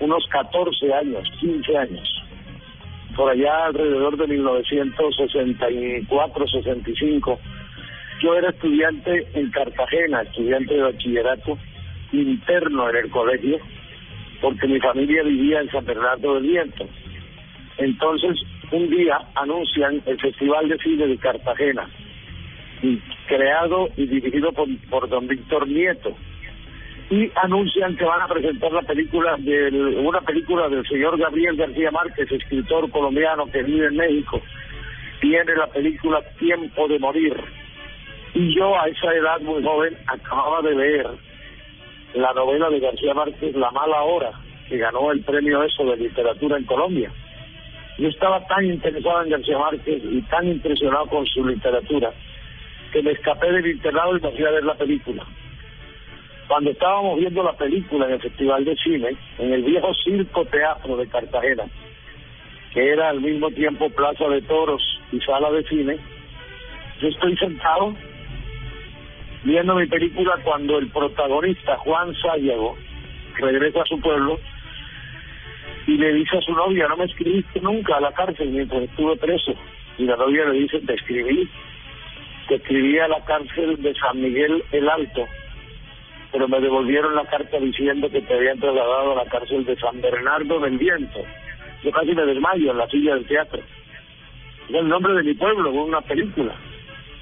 unos 0.00 0.24
14 0.30 0.92
años, 0.94 1.28
15 1.40 1.76
años, 1.76 2.19
por 3.20 3.30
allá 3.30 3.66
alrededor 3.66 4.16
de 4.16 4.26
1964, 4.28 6.46
65. 6.46 7.38
Yo 8.22 8.34
era 8.34 8.48
estudiante 8.48 9.26
en 9.34 9.50
Cartagena, 9.50 10.22
estudiante 10.22 10.72
de 10.72 10.80
bachillerato 10.80 11.58
interno 12.12 12.88
en 12.88 12.96
el 12.96 13.10
colegio, 13.10 13.58
porque 14.40 14.66
mi 14.66 14.80
familia 14.80 15.22
vivía 15.22 15.60
en 15.60 15.70
San 15.70 15.84
Bernardo 15.84 16.36
del 16.36 16.44
Viento. 16.44 16.88
Entonces, 17.76 18.38
un 18.72 18.88
día 18.88 19.18
anuncian 19.34 20.00
el 20.06 20.18
Festival 20.18 20.70
de 20.70 20.78
Cine 20.78 21.06
de 21.06 21.18
Cartagena, 21.18 21.90
creado 23.26 23.90
y 23.98 24.06
dirigido 24.06 24.50
por, 24.52 24.66
por 24.88 25.10
don 25.10 25.28
Víctor 25.28 25.68
Nieto. 25.68 26.16
Y 27.10 27.30
anuncian 27.42 27.96
que 27.96 28.04
van 28.04 28.22
a 28.22 28.28
presentar 28.28 28.72
la 28.72 28.82
película 28.82 29.36
del, 29.38 29.98
una 29.98 30.20
película 30.20 30.68
del 30.68 30.86
señor 30.86 31.18
Gabriel 31.18 31.56
García 31.56 31.90
Márquez, 31.90 32.30
escritor 32.30 32.88
colombiano 32.90 33.46
que 33.46 33.62
vive 33.64 33.86
en 33.88 33.96
México. 33.96 34.40
Tiene 35.20 35.56
la 35.56 35.66
película 35.66 36.22
Tiempo 36.38 36.86
de 36.86 36.98
Morir. 37.00 37.34
Y 38.34 38.54
yo 38.56 38.78
a 38.78 38.86
esa 38.86 39.12
edad 39.12 39.40
muy 39.40 39.62
joven 39.62 39.96
acababa 40.06 40.62
de 40.62 40.76
leer 40.76 41.06
la 42.14 42.32
novela 42.32 42.70
de 42.70 42.80
García 42.80 43.12
Márquez, 43.12 43.56
La 43.56 43.72
Mala 43.72 44.02
Hora, 44.02 44.30
que 44.68 44.78
ganó 44.78 45.10
el 45.10 45.20
premio 45.22 45.64
eso 45.64 45.84
de 45.84 45.96
literatura 45.96 46.58
en 46.58 46.64
Colombia. 46.64 47.10
Yo 47.98 48.08
estaba 48.08 48.46
tan 48.46 48.64
interesado 48.64 49.22
en 49.22 49.30
García 49.30 49.58
Márquez 49.58 50.02
y 50.04 50.22
tan 50.22 50.46
impresionado 50.46 51.06
con 51.06 51.26
su 51.26 51.44
literatura 51.44 52.12
que 52.92 53.02
me 53.02 53.12
escapé 53.12 53.52
del 53.52 53.66
internado 53.66 54.16
y 54.16 54.20
fui 54.20 54.44
a 54.44 54.50
ver 54.50 54.64
la 54.64 54.74
película. 54.74 55.26
Cuando 56.50 56.72
estábamos 56.72 57.20
viendo 57.20 57.44
la 57.44 57.52
película 57.52 58.06
en 58.06 58.14
el 58.14 58.20
Festival 58.20 58.64
de 58.64 58.74
Cine, 58.74 59.16
en 59.38 59.52
el 59.52 59.62
viejo 59.62 59.94
Circo 59.94 60.44
Teatro 60.46 60.96
de 60.96 61.06
Cartagena, 61.06 61.62
que 62.74 62.88
era 62.90 63.10
al 63.10 63.20
mismo 63.20 63.52
tiempo 63.52 63.88
Plaza 63.90 64.24
de 64.24 64.42
Toros 64.42 64.82
y 65.12 65.20
Sala 65.20 65.48
de 65.52 65.62
Cine, 65.68 65.96
yo 67.00 67.06
estoy 67.06 67.36
sentado 67.36 67.94
viendo 69.44 69.76
mi 69.76 69.86
película 69.86 70.40
cuando 70.42 70.80
el 70.80 70.88
protagonista, 70.88 71.76
Juan 71.76 72.12
Sayago, 72.16 72.76
regresa 73.38 73.82
a 73.82 73.86
su 73.86 74.00
pueblo 74.00 74.40
y 75.86 75.98
le 75.98 76.14
dice 76.14 76.36
a 76.36 76.40
su 76.40 76.52
novia, 76.52 76.88
no 76.88 76.96
me 76.96 77.04
escribiste 77.04 77.60
nunca 77.60 77.98
a 77.98 78.00
la 78.00 78.10
cárcel 78.10 78.48
mientras 78.48 78.82
estuve 78.82 79.14
preso. 79.18 79.54
Y 79.98 80.04
la 80.04 80.16
novia 80.16 80.46
le 80.46 80.58
dice, 80.58 80.80
te 80.80 80.94
escribí, 80.94 81.48
te 82.48 82.56
escribí 82.56 82.98
a 82.98 83.06
la 83.06 83.24
cárcel 83.24 83.80
de 83.80 83.94
San 83.94 84.20
Miguel 84.20 84.64
el 84.72 84.88
Alto, 84.88 85.28
pero 86.32 86.48
me 86.48 86.60
devolvieron 86.60 87.14
la 87.14 87.24
carta 87.24 87.58
diciendo 87.58 88.08
que 88.10 88.22
te 88.22 88.34
habían 88.34 88.58
trasladado 88.60 89.12
a 89.12 89.24
la 89.24 89.30
cárcel 89.30 89.64
de 89.64 89.76
San 89.76 90.00
Bernardo 90.00 90.60
del 90.60 90.78
Viento. 90.78 91.20
Yo 91.82 91.90
casi 91.90 92.14
me 92.14 92.26
desmayo 92.26 92.70
en 92.70 92.78
la 92.78 92.88
silla 92.88 93.14
del 93.14 93.26
teatro. 93.26 93.60
Es 94.68 94.74
el 94.74 94.88
nombre 94.88 95.14
de 95.14 95.22
mi 95.24 95.34
pueblo, 95.34 95.72
una 95.72 96.00
película. 96.02 96.54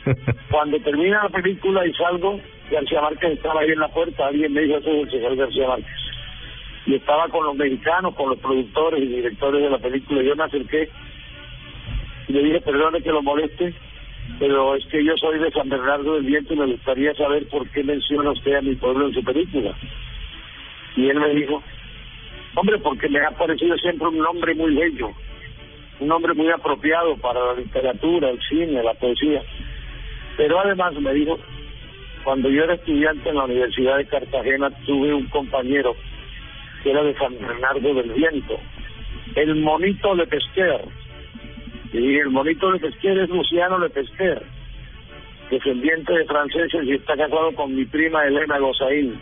Cuando 0.50 0.78
termina 0.80 1.24
la 1.24 1.28
película 1.30 1.86
y 1.86 1.92
salgo, 1.94 2.40
García 2.70 3.00
Márquez 3.00 3.32
estaba 3.32 3.60
ahí 3.60 3.70
en 3.70 3.80
la 3.80 3.88
puerta, 3.88 4.26
alguien 4.26 4.52
me 4.52 4.62
dijo, 4.62 4.78
eso 4.78 4.90
es 4.90 5.04
el 5.04 5.10
señor 5.10 5.36
García 5.36 5.68
Márquez. 5.68 5.96
Y 6.86 6.94
estaba 6.96 7.28
con 7.28 7.44
los 7.44 7.56
mexicanos, 7.56 8.14
con 8.14 8.30
los 8.30 8.38
productores 8.38 9.02
y 9.02 9.06
directores 9.06 9.62
de 9.62 9.70
la 9.70 9.78
película. 9.78 10.22
Yo 10.22 10.36
me 10.36 10.44
acerqué 10.44 10.88
y 12.28 12.32
le 12.32 12.42
dije, 12.42 12.60
perdone 12.60 13.00
que 13.02 13.10
lo 13.10 13.22
moleste, 13.22 13.74
pero 14.38 14.76
es 14.76 14.84
que 14.86 15.04
yo 15.04 15.16
soy 15.16 15.38
de 15.38 15.50
San 15.50 15.68
Bernardo 15.68 16.14
del 16.14 16.24
Viento 16.24 16.54
y 16.54 16.58
me 16.58 16.66
gustaría 16.66 17.14
saber 17.14 17.48
por 17.48 17.68
qué 17.70 17.82
menciona 17.82 18.30
usted 18.30 18.54
a 18.54 18.62
mi 18.62 18.74
pueblo 18.76 19.08
en 19.08 19.14
su 19.14 19.22
película. 19.24 19.74
Y 20.96 21.08
él 21.08 21.18
me 21.18 21.34
dijo, 21.34 21.62
hombre, 22.54 22.78
porque 22.78 23.08
me 23.08 23.20
ha 23.20 23.30
parecido 23.30 23.76
siempre 23.78 24.08
un 24.08 24.18
nombre 24.18 24.54
muy 24.54 24.74
bello, 24.74 25.10
un 26.00 26.08
nombre 26.08 26.34
muy 26.34 26.50
apropiado 26.50 27.16
para 27.16 27.44
la 27.46 27.54
literatura, 27.54 28.30
el 28.30 28.40
cine, 28.48 28.82
la 28.82 28.94
poesía. 28.94 29.42
Pero 30.36 30.60
además 30.60 30.94
me 30.94 31.12
dijo, 31.14 31.38
cuando 32.24 32.50
yo 32.50 32.64
era 32.64 32.74
estudiante 32.74 33.28
en 33.28 33.36
la 33.36 33.44
Universidad 33.44 33.96
de 33.96 34.06
Cartagena, 34.06 34.70
tuve 34.86 35.14
un 35.14 35.26
compañero 35.28 35.94
que 36.82 36.90
era 36.90 37.02
de 37.02 37.14
San 37.14 37.38
Bernardo 37.38 37.94
del 37.94 38.12
Viento, 38.12 38.58
el 39.34 39.56
monito 39.56 40.14
de 40.14 40.26
Pesquer. 40.26 40.80
Y 41.92 42.16
el 42.16 42.30
monito 42.30 42.72
de 42.72 42.80
Pesquer 42.80 43.18
es 43.18 43.28
Luciano 43.30 43.78
de 43.80 43.90
Pesquer, 43.90 44.42
descendiente 45.50 46.12
de 46.12 46.24
franceses 46.26 46.84
y 46.84 46.92
está 46.92 47.16
casado 47.16 47.52
con 47.54 47.74
mi 47.74 47.84
prima 47.86 48.24
Elena 48.24 48.58
Gozaín. 48.58 49.18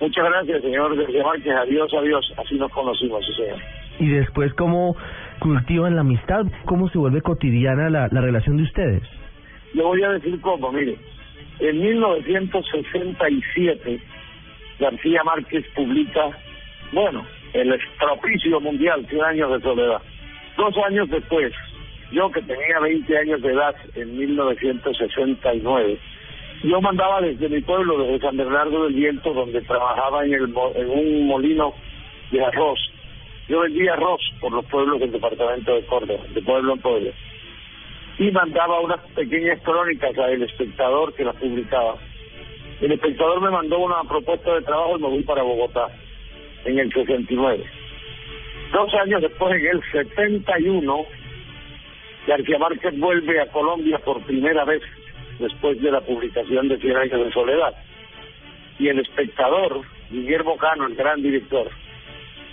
Muchas 0.00 0.24
gracias, 0.24 0.62
señor 0.62 0.96
García 0.96 1.24
Márquez. 1.24 1.54
Adiós, 1.54 1.92
adiós. 1.98 2.32
Así 2.36 2.54
nos 2.56 2.70
conocimos, 2.70 3.24
sí, 3.26 3.32
señor. 3.34 3.58
Y 3.98 4.08
después, 4.10 4.52
¿cómo 4.54 4.96
cultivan 5.40 5.94
la 5.94 6.02
amistad? 6.02 6.44
¿Cómo 6.66 6.88
se 6.90 6.98
vuelve 6.98 7.22
cotidiana 7.22 7.90
la, 7.90 8.08
la 8.12 8.20
relación 8.20 8.58
de 8.58 8.64
ustedes? 8.64 9.02
Le 9.72 9.82
voy 9.82 10.02
a 10.02 10.10
decir 10.12 10.38
cómo, 10.40 10.70
mire. 10.70 10.96
En 11.58 11.80
1967, 11.80 13.98
García 14.78 15.24
Márquez 15.24 15.64
publica, 15.74 16.28
bueno, 16.92 17.24
El 17.54 17.72
estropicio 17.72 18.60
mundial, 18.60 19.06
100 19.08 19.22
años 19.22 19.50
de 19.52 19.60
soledad. 19.60 20.02
Dos 20.56 20.74
años 20.88 21.08
después, 21.10 21.52
yo 22.12 22.30
que 22.30 22.40
tenía 22.42 22.80
20 22.80 23.18
años 23.18 23.42
de 23.42 23.52
edad 23.52 23.74
en 23.94 24.16
1969, 24.16 25.98
yo 26.64 26.80
mandaba 26.80 27.20
desde 27.20 27.48
mi 27.48 27.60
pueblo, 27.60 27.98
desde 27.98 28.26
San 28.26 28.36
Bernardo 28.36 28.84
del 28.84 28.94
Viento, 28.94 29.34
donde 29.34 29.60
trabajaba 29.62 30.24
en, 30.24 30.32
el, 30.32 30.54
en 30.74 30.90
un 30.90 31.26
molino 31.26 31.74
de 32.30 32.44
arroz. 32.44 32.78
Yo 33.48 33.60
vendía 33.60 33.92
arroz 33.92 34.20
por 34.40 34.52
los 34.52 34.64
pueblos 34.66 34.98
del 34.98 35.12
departamento 35.12 35.74
de 35.74 35.84
Córdoba, 35.84 36.24
de 36.34 36.42
pueblo 36.42 36.72
en 36.72 36.80
pueblo. 36.80 37.10
Y 38.18 38.30
mandaba 38.30 38.80
unas 38.80 39.00
pequeñas 39.14 39.60
crónicas 39.62 40.16
a 40.18 40.30
El 40.30 40.42
Espectador 40.42 41.14
que 41.14 41.24
las 41.24 41.36
publicaba. 41.36 41.96
El 42.80 42.92
Espectador 42.92 43.42
me 43.42 43.50
mandó 43.50 43.78
una 43.78 44.02
propuesta 44.08 44.54
de 44.54 44.62
trabajo 44.62 44.96
y 44.98 45.02
me 45.02 45.08
fui 45.10 45.22
para 45.22 45.42
Bogotá 45.42 45.88
en 46.64 46.78
el 46.78 46.92
69. 46.92 47.64
Dos 48.76 48.92
años 48.92 49.22
después, 49.22 49.58
en 49.58 49.68
el 49.68 49.82
71, 49.90 51.06
García 52.26 52.58
Márquez 52.58 52.98
vuelve 52.98 53.40
a 53.40 53.46
Colombia 53.46 53.98
por 54.04 54.22
primera 54.24 54.66
vez 54.66 54.82
después 55.38 55.80
de 55.80 55.90
la 55.90 56.02
publicación 56.02 56.68
de 56.68 56.76
Cien 56.76 56.94
años 56.94 57.24
de 57.24 57.32
soledad. 57.32 57.74
Y 58.78 58.88
el 58.88 58.98
espectador, 58.98 59.80
Guillermo 60.10 60.58
Cano, 60.58 60.88
el 60.88 60.94
gran 60.94 61.22
director, 61.22 61.70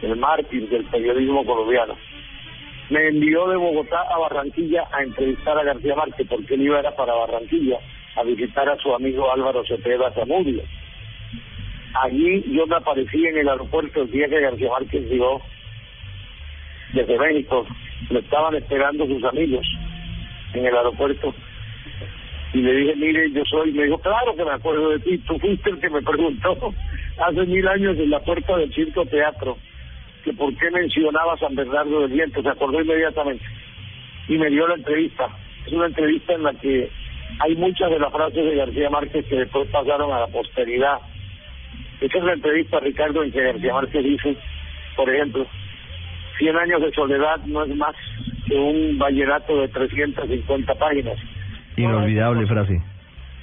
el 0.01 0.15
mártir 0.15 0.69
del 0.69 0.85
periodismo 0.85 1.45
colombiano, 1.45 1.97
me 2.89 3.05
envió 3.09 3.49
de 3.49 3.57
Bogotá 3.57 4.03
a 4.09 4.17
Barranquilla 4.17 4.85
a 4.93 5.03
entrevistar 5.03 5.57
a 5.57 5.63
García 5.65 5.93
Márquez, 5.93 6.25
porque 6.29 6.53
él 6.53 6.61
iba 6.61 6.79
era 6.79 6.95
para 6.95 7.15
Barranquilla 7.15 7.79
a 8.15 8.23
visitar 8.23 8.69
a 8.69 8.77
su 8.77 8.95
amigo 8.95 9.29
Álvaro 9.29 9.65
Cepeda 9.65 10.09
Zamudio. 10.13 10.63
Allí 12.01 12.45
yo 12.47 12.65
me 12.65 12.77
aparecí 12.77 13.25
en 13.25 13.39
el 13.39 13.49
aeropuerto 13.49 14.03
el 14.03 14.09
día 14.09 14.29
que 14.29 14.39
García 14.39 14.69
Márquez 14.69 15.03
llegó 15.09 15.41
desde 16.93 17.17
México. 17.17 17.65
Lo 18.09 18.19
estaban 18.19 18.55
esperando 18.55 19.05
sus 19.05 19.23
amigos 19.23 19.65
en 20.53 20.65
el 20.65 20.75
aeropuerto. 20.75 21.33
Y 22.53 22.61
le 22.61 22.75
dije, 22.75 22.95
mire, 22.95 23.31
yo 23.31 23.41
soy, 23.49 23.71
me 23.71 23.85
dijo, 23.85 23.97
claro 23.97 24.35
que 24.35 24.45
me 24.45 24.51
acuerdo 24.51 24.89
de 24.91 24.99
ti, 24.99 25.17
tú 25.19 25.39
fuiste 25.39 25.71
el 25.71 25.79
que 25.79 25.89
me 25.89 26.01
preguntó 26.01 26.73
hace 27.17 27.45
mil 27.45 27.67
años 27.67 27.97
en 27.97 28.09
la 28.09 28.19
puerta 28.19 28.57
del 28.57 28.73
Circo 28.73 29.05
Teatro 29.05 29.57
que 30.23 30.33
por 30.33 30.55
qué 30.55 30.71
mencionaba 30.71 31.37
San 31.37 31.55
Bernardo 31.55 32.01
del 32.01 32.11
Viento, 32.11 32.41
se 32.41 32.49
acordó 32.49 32.81
inmediatamente 32.81 33.43
y 34.27 34.37
me 34.37 34.49
dio 34.49 34.67
la 34.67 34.75
entrevista. 34.75 35.27
Es 35.65 35.73
una 35.73 35.87
entrevista 35.87 36.33
en 36.33 36.43
la 36.43 36.53
que 36.53 36.89
hay 37.39 37.55
muchas 37.55 37.89
de 37.89 37.99
las 37.99 38.11
frases 38.11 38.45
de 38.45 38.55
García 38.55 38.89
Márquez 38.89 39.25
que 39.25 39.35
después 39.35 39.69
pasaron 39.69 40.11
a 40.13 40.21
la 40.21 40.27
posteridad. 40.27 40.99
Esa 41.99 42.17
es 42.17 42.23
la 42.23 42.33
entrevista, 42.33 42.79
Ricardo, 42.79 43.23
en 43.23 43.31
que 43.31 43.43
García 43.43 43.73
Márquez 43.73 44.03
dice, 44.03 44.37
por 44.95 45.09
ejemplo, 45.09 45.45
100 46.37 46.55
años 46.55 46.81
de 46.81 46.91
soledad 46.91 47.37
no 47.45 47.63
es 47.63 47.75
más 47.75 47.95
que 48.47 48.55
un 48.55 48.97
vallenato 48.97 49.61
de 49.61 49.67
350 49.69 50.75
páginas. 50.75 51.17
Inolvidable 51.77 52.45
frase. 52.47 52.81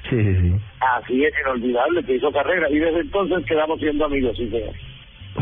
Sí, 0.09 0.17
sí, 0.17 0.37
sí. 0.41 0.55
Así 0.81 1.25
es, 1.25 1.33
inolvidable, 1.45 2.03
que 2.05 2.17
hizo 2.17 2.33
carrera. 2.33 2.71
Y 2.71 2.79
desde 2.79 3.01
entonces 3.01 3.45
quedamos 3.47 3.79
siendo 3.81 4.05
amigos, 4.07 4.37
sí, 4.37 4.49
señor. 4.49 4.75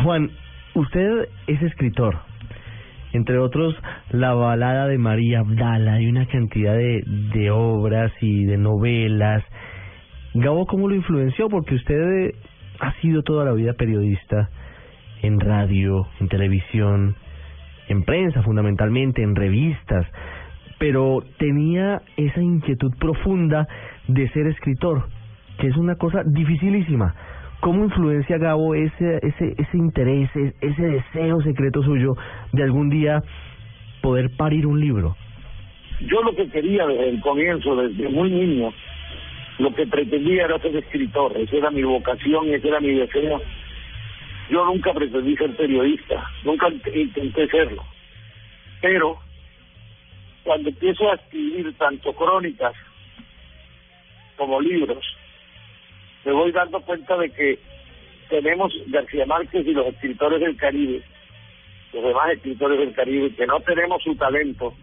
Juan, 0.02 0.30
usted 0.74 1.28
es 1.46 1.62
escritor. 1.62 2.18
Entre 3.12 3.38
otros, 3.38 3.74
la 4.10 4.34
balada 4.34 4.86
de 4.86 4.98
María 4.98 5.40
Abdala 5.40 6.00
y 6.00 6.06
una 6.08 6.26
cantidad 6.26 6.74
de, 6.74 7.02
de 7.06 7.50
obras 7.50 8.12
y 8.20 8.44
de 8.44 8.58
novelas. 8.58 9.42
Gabo, 10.34 10.66
¿cómo 10.66 10.88
lo 10.88 10.94
influenció? 10.94 11.48
Porque 11.48 11.74
usted 11.74 11.94
eh, 11.94 12.34
ha 12.80 12.92
sido 13.00 13.22
toda 13.22 13.44
la 13.44 13.52
vida 13.52 13.72
periodista 13.72 14.50
en 15.22 15.40
radio, 15.40 16.06
en 16.20 16.28
televisión, 16.28 17.16
en 17.88 18.04
prensa 18.04 18.42
fundamentalmente, 18.42 19.22
en 19.22 19.34
revistas, 19.34 20.06
pero 20.78 21.22
tenía 21.38 22.02
esa 22.16 22.40
inquietud 22.40 22.92
profunda 22.98 23.66
de 24.06 24.28
ser 24.30 24.46
escritor, 24.46 25.08
que 25.58 25.66
es 25.68 25.76
una 25.76 25.96
cosa 25.96 26.22
dificilísima. 26.24 27.14
¿Cómo 27.60 27.84
influencia 27.84 28.38
Gabo 28.38 28.74
ese 28.74 29.18
ese 29.22 29.54
ese 29.58 29.76
interés, 29.76 30.30
ese, 30.36 30.54
ese 30.60 30.82
deseo 30.82 31.40
secreto 31.42 31.82
suyo 31.82 32.14
de 32.52 32.62
algún 32.62 32.88
día 32.88 33.20
poder 34.00 34.30
parir 34.36 34.66
un 34.66 34.80
libro? 34.80 35.16
Yo 36.00 36.22
lo 36.22 36.34
que 36.36 36.48
quería 36.48 36.86
desde 36.86 37.08
el 37.08 37.20
comienzo, 37.20 37.74
desde 37.74 38.08
muy 38.08 38.30
niño, 38.30 38.72
lo 39.58 39.74
que 39.74 39.86
pretendía 39.86 40.44
era 40.44 40.58
ser 40.60 40.76
escritor, 40.76 41.36
esa 41.36 41.56
era 41.56 41.70
mi 41.70 41.82
vocación, 41.82 42.48
ese 42.48 42.68
era 42.68 42.78
mi 42.78 42.94
deseo. 42.94 43.40
Yo 44.48 44.64
nunca 44.64 44.92
pretendí 44.94 45.36
ser 45.36 45.54
periodista, 45.56 46.26
nunca 46.44 46.68
intenté 46.68 47.48
serlo. 47.48 47.84
Pero 48.80 49.18
cuando 50.42 50.70
empiezo 50.70 51.10
a 51.10 51.16
escribir 51.16 51.76
tanto 51.76 52.12
crónicas 52.14 52.74
como 54.36 54.60
libros, 54.60 55.04
me 56.24 56.32
voy 56.32 56.52
dando 56.52 56.80
cuenta 56.80 57.16
de 57.18 57.30
que 57.30 57.58
tenemos 58.28 58.72
García 58.86 59.26
Márquez 59.26 59.66
y 59.66 59.72
los 59.72 59.86
escritores 59.86 60.40
del 60.40 60.56
Caribe, 60.56 61.02
los 61.92 62.04
demás 62.04 62.32
escritores 62.32 62.78
del 62.78 62.94
Caribe, 62.94 63.34
que 63.34 63.46
no 63.46 63.60
tenemos 63.60 64.02
su 64.02 64.14
talento, 64.16 64.74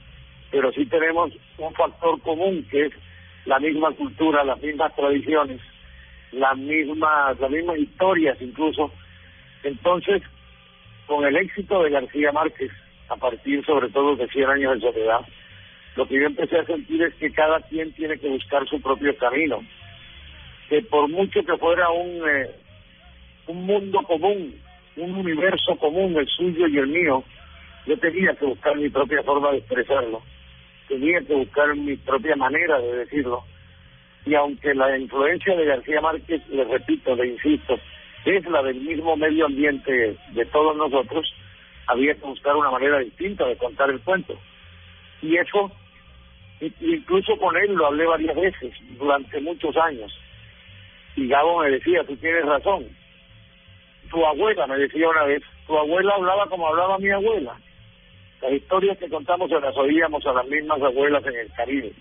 pero 0.51 0.72
sí 0.72 0.86
tenemos 0.86 1.32
un 1.57 1.74
factor 1.74 2.22
común 2.22 2.66
que 2.70 2.86
es 2.86 2.93
la 3.45 3.59
misma 3.59 3.91
cultura, 3.91 4.43
las 4.43 4.61
mismas 4.61 4.95
tradiciones, 4.95 5.61
las 6.32 6.57
mismas, 6.57 7.39
las 7.39 7.51
mismas 7.51 7.78
historias 7.78 8.38
incluso. 8.41 8.91
Entonces, 9.66 10.24
con 11.07 11.26
el 11.26 11.36
éxito 11.36 11.84
de 11.84 11.89
García 11.89 12.32
Márquez, 12.32 12.72
a 13.09 13.16
partir 13.18 13.63
sobre 13.66 13.89
todo 13.89 14.16
de 14.16 14.28
100 14.28 14.49
años 14.49 14.76
de 14.76 14.91
soledad, 14.91 15.22
lo 15.95 16.07
que 16.07 16.16
yo 16.16 16.26
empecé 16.26 16.57
a 16.57 16.66
sentir 16.66 17.01
es 17.01 17.13
que 17.16 17.32
cada 17.32 17.59
quien 17.61 17.91
tiene 17.93 18.18
que 18.18 18.30
buscar 18.30 18.66
su 18.68 18.82
propio 18.82 19.16
camino 19.18 19.61
que 20.70 20.82
por 20.82 21.09
mucho 21.09 21.43
que 21.43 21.57
fuera 21.57 21.89
un, 21.89 22.28
eh, 22.28 22.49
un 23.47 23.66
mundo 23.66 23.99
común, 24.03 24.55
un 24.97 25.16
universo 25.16 25.76
común, 25.78 26.16
el 26.18 26.28
suyo 26.28 26.68
y 26.68 26.78
el 26.78 26.88
mío, 26.88 27.24
yo 27.86 27.97
tenía 27.97 28.34
que 28.34 28.45
buscar 28.45 28.76
mi 28.76 28.89
propia 28.89 29.22
forma 29.24 29.51
de 29.51 29.57
expresarlo, 29.57 30.22
tenía 30.88 31.22
que 31.22 31.36
buscar 31.36 31.76
mi 31.76 31.95
propia 31.97 32.36
manera 32.36 32.80
de 32.80 32.97
decirlo. 32.97 33.43
Y 34.26 34.34
aunque 34.34 34.74
la 34.74 34.97
influencia 34.97 35.55
de 35.55 35.66
García 35.66 36.01
Márquez, 36.01 36.41
le 36.49 36.63
repito, 36.63 37.16
le 37.16 37.28
insisto, 37.28 37.80
es 38.26 38.45
la 38.45 38.61
del 38.63 38.82
mismo 38.82 39.15
medio 39.15 39.45
ambiente 39.45 40.17
de 40.32 40.45
todos 40.45 40.76
nosotros, 40.76 41.32
había 41.88 42.13
que 42.15 42.26
buscar 42.26 42.55
una 42.55 42.71
manera 42.71 42.99
distinta 42.99 43.45
de 43.45 43.57
contar 43.57 43.89
el 43.89 44.01
cuento. 44.01 44.38
Y 45.21 45.38
eso, 45.38 45.71
incluso 46.82 47.38
con 47.38 47.55
él 47.57 47.73
lo 47.73 47.88
hablé 47.88 48.05
varias 48.05 48.36
veces, 48.36 48.73
durante 48.97 49.39
muchos 49.41 49.76
años 49.78 50.11
y 51.15 51.28
Gabo 51.28 51.59
me 51.59 51.71
decía, 51.71 52.03
tú 52.05 52.15
tienes 52.17 52.45
razón. 52.45 52.86
Tu 54.09 54.26
abuela 54.26 54.67
me 54.67 54.78
decía 54.78 55.09
una 55.09 55.23
vez, 55.23 55.41
tu 55.65 55.78
abuela 55.78 56.13
hablaba 56.13 56.47
como 56.47 56.67
hablaba 56.67 56.99
mi 56.99 57.09
abuela. 57.09 57.55
Las 58.41 58.51
historias 58.51 58.97
que 58.97 59.09
contamos 59.09 59.49
se 59.49 59.59
las 59.59 59.76
oíamos 59.78 60.26
a 60.26 60.34
las 60.34 60.45
mismas 60.47 60.82
abuelas 60.82 61.26
en 61.26 61.36
el 61.36 61.51
Caribe. 61.53 61.93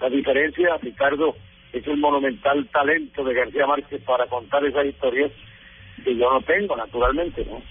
La 0.00 0.10
diferencia, 0.10 0.76
Ricardo, 0.78 1.36
es 1.72 1.86
el 1.86 1.98
monumental 1.98 2.66
talento 2.72 3.24
de 3.24 3.34
García 3.34 3.66
Márquez 3.66 4.02
para 4.02 4.26
contar 4.26 4.64
esas 4.64 4.86
historias 4.86 5.30
que 6.04 6.16
yo 6.16 6.30
no 6.30 6.40
tengo, 6.42 6.76
naturalmente, 6.76 7.44
¿no? 7.44 7.62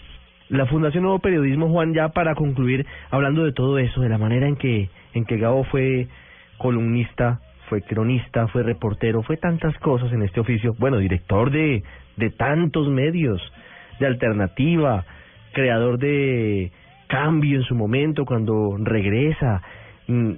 La 0.49 0.65
Fundación 0.65 1.03
Nuevo 1.03 1.19
Periodismo, 1.19 1.69
Juan, 1.69 1.93
ya 1.93 2.09
para 2.09 2.35
concluir, 2.35 2.85
hablando 3.09 3.43
de 3.43 3.53
todo 3.53 3.77
eso, 3.77 4.01
de 4.01 4.09
la 4.09 4.17
manera 4.17 4.47
en 4.47 4.57
que, 4.57 4.89
en 5.13 5.25
que 5.25 5.37
Gabo 5.37 5.63
fue 5.65 6.07
columnista 6.57 7.39
fue 7.71 7.81
cronista, 7.83 8.49
fue 8.49 8.63
reportero, 8.63 9.23
fue 9.23 9.37
tantas 9.37 9.73
cosas 9.77 10.11
en 10.11 10.23
este 10.23 10.41
oficio. 10.41 10.75
Bueno, 10.77 10.97
director 10.97 11.49
de, 11.51 11.83
de 12.17 12.29
tantos 12.29 12.89
medios, 12.89 13.41
de 13.97 14.07
alternativa, 14.07 15.05
creador 15.53 15.97
de 15.97 16.69
cambio 17.07 17.59
en 17.59 17.63
su 17.63 17.73
momento 17.73 18.25
cuando 18.25 18.75
regresa, 18.77 19.61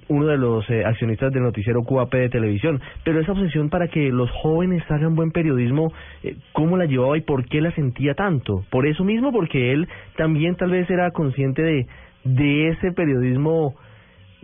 uno 0.07 0.27
de 0.27 0.37
los 0.37 0.69
eh, 0.69 0.83
accionistas 0.85 1.31
del 1.31 1.43
noticiero 1.43 1.83
QAP 1.83 2.13
de 2.13 2.29
televisión. 2.29 2.81
Pero 3.03 3.19
esa 3.19 3.31
obsesión 3.31 3.69
para 3.69 3.87
que 3.87 4.09
los 4.09 4.29
jóvenes 4.31 4.83
hagan 4.89 5.15
buen 5.15 5.31
periodismo, 5.31 5.91
eh, 6.23 6.35
¿cómo 6.51 6.77
la 6.77 6.85
llevaba 6.85 7.17
y 7.17 7.21
por 7.21 7.45
qué 7.45 7.61
la 7.61 7.71
sentía 7.71 8.13
tanto? 8.13 8.63
Por 8.69 8.87
eso 8.87 9.03
mismo, 9.03 9.31
porque 9.31 9.71
él 9.73 9.87
también 10.17 10.55
tal 10.55 10.71
vez 10.71 10.89
era 10.89 11.11
consciente 11.11 11.61
de, 11.61 11.87
de 12.23 12.69
ese 12.69 12.91
periodismo 12.91 13.75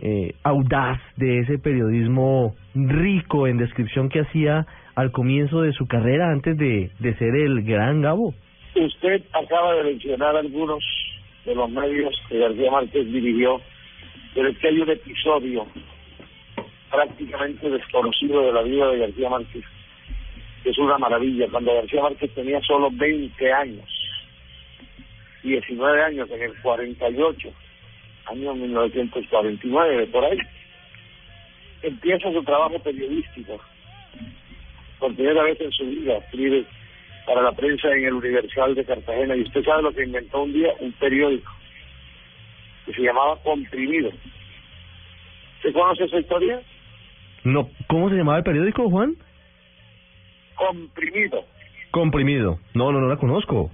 eh, 0.00 0.34
audaz, 0.42 0.98
de 1.16 1.40
ese 1.40 1.58
periodismo 1.58 2.54
rico 2.74 3.46
en 3.46 3.58
descripción 3.58 4.08
que 4.08 4.20
hacía 4.20 4.66
al 4.94 5.12
comienzo 5.12 5.62
de 5.62 5.72
su 5.72 5.86
carrera 5.86 6.30
antes 6.30 6.56
de, 6.56 6.90
de 6.98 7.14
ser 7.16 7.34
el 7.34 7.62
gran 7.62 8.00
Gabo. 8.00 8.34
Usted 8.74 9.22
acaba 9.32 9.74
de 9.74 9.84
mencionar 9.84 10.36
algunos 10.36 10.82
de 11.44 11.54
los 11.54 11.70
medios 11.70 12.14
que 12.28 12.38
García 12.38 12.70
Márquez 12.70 13.06
dirigió, 13.06 13.60
pero 14.34 14.48
es 14.48 14.58
que 14.58 14.68
un 14.68 14.90
episodio 14.90 15.66
prácticamente 16.90 17.70
desconocido 17.70 18.42
de 18.42 18.52
la 18.52 18.62
vida 18.62 18.88
de 18.88 18.98
García 18.98 19.30
Márquez, 19.30 19.64
que 20.62 20.70
es 20.70 20.78
una 20.78 20.98
maravilla. 20.98 21.48
Cuando 21.50 21.74
García 21.74 22.02
Márquez 22.02 22.34
tenía 22.34 22.60
solo 22.62 22.90
20 22.92 23.52
años, 23.52 23.88
19 25.42 26.02
años 26.02 26.30
en 26.30 26.42
el 26.42 26.54
48, 26.60 27.52
año 28.26 28.54
1949, 28.54 30.06
por 30.08 30.24
ahí, 30.24 30.38
empieza 31.82 32.32
su 32.32 32.42
trabajo 32.42 32.78
periodístico. 32.80 33.60
Por 34.98 35.14
primera 35.14 35.42
vez 35.44 35.60
en 35.60 35.72
su 35.72 35.86
vida 35.86 36.18
escribe 36.18 36.66
para 37.26 37.42
la 37.42 37.52
prensa 37.52 37.88
en 37.92 38.04
el 38.04 38.14
Universal 38.14 38.74
de 38.74 38.84
Cartagena 38.84 39.36
y 39.36 39.42
usted 39.42 39.64
sabe 39.64 39.82
lo 39.82 39.92
que 39.92 40.04
inventó 40.04 40.42
un 40.42 40.52
día, 40.52 40.72
un 40.80 40.92
periódico 40.92 41.50
que 42.86 42.92
se 42.92 43.02
llamaba 43.02 43.36
Comprimido. 43.42 44.10
¿Se 45.62 45.72
conoce 45.72 46.04
esa 46.04 46.18
historia? 46.18 46.62
No, 47.44 47.68
¿cómo 47.88 48.08
se 48.10 48.16
llamaba 48.16 48.38
el 48.38 48.44
periódico, 48.44 48.88
Juan? 48.88 49.16
Comprimido. 50.54 51.44
Comprimido. 51.90 52.58
No, 52.74 52.92
no, 52.92 53.00
no 53.00 53.08
la 53.08 53.16
conozco. 53.16 53.70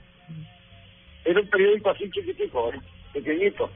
Era 1.25 1.41
un 1.41 1.49
periódico 1.49 1.91
así 1.91 2.11
chiquitico, 2.11 2.73
¿eh? 2.73 2.79
pequeñito, 3.13 3.71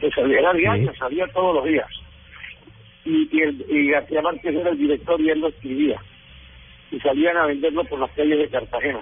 que 0.00 0.10
salía, 0.10 0.38
era 0.38 0.52
diario, 0.52 0.94
salía 0.94 1.26
todos 1.28 1.56
los 1.56 1.64
días 1.64 1.86
y, 3.04 3.28
y, 3.32 3.42
el, 3.42 3.64
y 3.68 3.90
García 3.90 4.22
Márquez 4.22 4.54
era 4.54 4.70
el 4.70 4.78
director 4.78 5.20
y 5.20 5.30
él 5.30 5.40
lo 5.40 5.48
escribía. 5.48 6.00
Y 6.90 6.98
salían 7.00 7.36
a 7.36 7.46
venderlo 7.46 7.84
por 7.84 8.00
las 8.00 8.10
calles 8.12 8.38
de 8.38 8.48
Cartagena. 8.48 9.00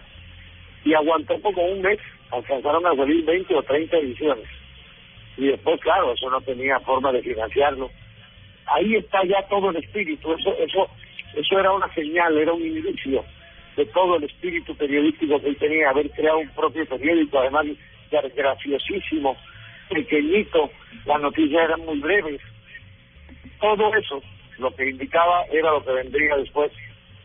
Y 0.84 0.94
aguantó 0.94 1.40
como 1.40 1.64
un 1.64 1.82
mes, 1.82 1.98
alcanzaron 2.30 2.86
a 2.86 2.94
salir 2.94 3.24
20 3.24 3.54
o 3.54 3.62
30 3.62 3.96
ediciones. 3.98 4.44
Y 5.38 5.46
después, 5.46 5.80
claro, 5.80 6.12
eso 6.12 6.28
no 6.28 6.40
tenía 6.40 6.80
forma 6.80 7.12
de 7.12 7.22
financiarlo. 7.22 7.88
Ahí 8.66 8.96
está 8.96 9.24
ya 9.24 9.40
todo 9.48 9.70
el 9.70 9.76
espíritu, 9.76 10.34
eso, 10.34 10.52
eso, 10.58 10.90
eso 11.34 11.58
era 11.58 11.72
una 11.72 11.92
señal, 11.94 12.36
era 12.36 12.52
un 12.52 12.66
inicio 12.66 13.24
de 13.76 13.86
todo 13.86 14.16
el 14.16 14.24
espíritu 14.24 14.74
periodístico 14.76 15.40
que 15.40 15.50
él 15.50 15.56
tenía, 15.56 15.90
haber 15.90 16.10
creado 16.10 16.38
un 16.38 16.48
propio 16.50 16.84
periódico, 16.86 17.38
además 17.38 17.66
graciosísimo, 18.34 19.36
pequeñito, 19.88 20.70
las 21.06 21.20
noticias 21.20 21.62
eran 21.62 21.86
muy 21.86 22.00
breves. 22.00 22.40
Todo 23.60 23.94
eso, 23.94 24.20
lo 24.58 24.74
que 24.74 24.90
indicaba 24.90 25.44
era 25.52 25.70
lo 25.70 25.84
que 25.84 25.92
vendría 25.92 26.36
después, 26.36 26.72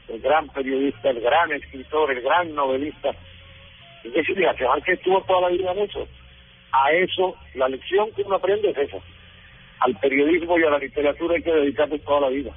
el 0.08 0.22
gran 0.22 0.48
periodista, 0.50 1.10
el 1.10 1.20
gran 1.20 1.52
escritor, 1.52 2.12
el 2.12 2.22
gran 2.22 2.54
novelista. 2.54 3.10
Es 4.04 4.14
decir, 4.14 4.36
que 4.86 4.92
estuvo 4.92 5.22
toda 5.24 5.50
la 5.50 5.50
vida 5.50 5.72
en 5.72 5.80
eso. 5.80 6.08
A 6.74 6.92
eso, 6.92 7.36
la 7.56 7.70
lección 7.70 8.10
que 8.16 8.24
uno 8.24 8.36
aprende 8.36 8.72
es 8.72 8.78
esa. 8.78 8.98
Al 9.80 9.96
periodismo 10.00 10.58
y 10.58 10.64
a 10.64 10.72
la 10.72 10.80
literatura 10.80 11.36
hay 11.36 11.44
que 11.44 11.54
dedicarse 11.54 12.00
toda 12.00 12.22
la 12.22 12.30
vida. 12.30 12.52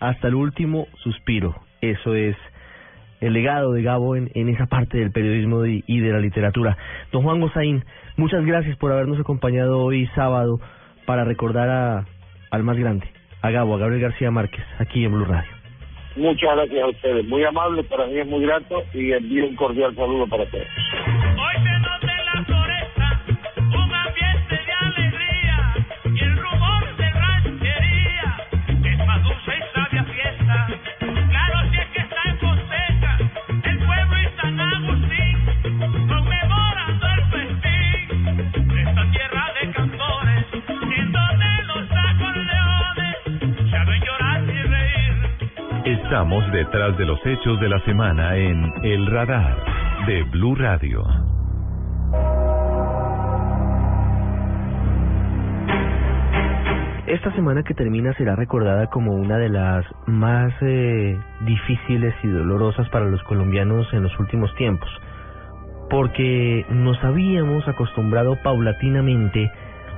Hasta 0.00 0.28
el 0.28 0.34
último 0.34 0.88
suspiro. 1.02 1.54
Eso 1.80 2.14
es 2.14 2.36
el 3.20 3.32
legado 3.32 3.72
de 3.72 3.82
Gabo 3.82 4.16
en, 4.16 4.30
en 4.34 4.48
esa 4.48 4.66
parte 4.66 4.98
del 4.98 5.12
periodismo 5.12 5.64
y, 5.64 5.84
y 5.86 6.00
de 6.00 6.12
la 6.12 6.18
literatura. 6.18 6.76
Don 7.12 7.22
Juan 7.22 7.40
Gozaín, 7.40 7.84
muchas 8.16 8.44
gracias 8.44 8.76
por 8.78 8.92
habernos 8.92 9.20
acompañado 9.20 9.80
hoy 9.80 10.06
sábado 10.14 10.60
para 11.06 11.24
recordar 11.24 11.68
a, 11.68 12.04
al 12.50 12.62
más 12.62 12.76
grande, 12.76 13.06
a 13.42 13.50
Gabo, 13.50 13.74
a 13.74 13.78
Gabriel 13.78 14.02
García 14.02 14.30
Márquez, 14.30 14.64
aquí 14.78 15.04
en 15.04 15.12
Blue 15.12 15.24
Radio. 15.24 15.50
Muchas 16.16 16.56
gracias 16.56 16.82
a 16.82 16.88
ustedes, 16.88 17.26
muy 17.26 17.44
amable, 17.44 17.84
para 17.84 18.06
mí 18.06 18.18
es 18.18 18.26
muy 18.26 18.42
grato 18.44 18.82
y 18.92 19.12
envío 19.12 19.46
un 19.46 19.54
cordial 19.54 19.94
saludo 19.94 20.26
para 20.26 20.46
todos. 20.50 20.66
Estamos 46.06 46.52
detrás 46.52 46.96
de 46.98 47.04
los 47.04 47.18
hechos 47.26 47.58
de 47.58 47.68
la 47.68 47.80
semana 47.80 48.36
en 48.36 48.72
El 48.84 49.08
Radar 49.08 49.56
de 50.06 50.22
Blue 50.22 50.54
Radio. 50.54 51.02
Esta 57.08 57.32
semana 57.34 57.64
que 57.64 57.74
termina 57.74 58.14
será 58.14 58.36
recordada 58.36 58.86
como 58.86 59.14
una 59.16 59.36
de 59.36 59.48
las 59.48 59.84
más 60.06 60.52
eh, 60.60 61.18
difíciles 61.40 62.14
y 62.22 62.28
dolorosas 62.28 62.88
para 62.90 63.06
los 63.06 63.20
colombianos 63.24 63.92
en 63.92 64.04
los 64.04 64.16
últimos 64.20 64.54
tiempos, 64.54 64.88
porque 65.90 66.64
nos 66.70 67.02
habíamos 67.02 67.66
acostumbrado 67.66 68.36
paulatinamente 68.44 69.50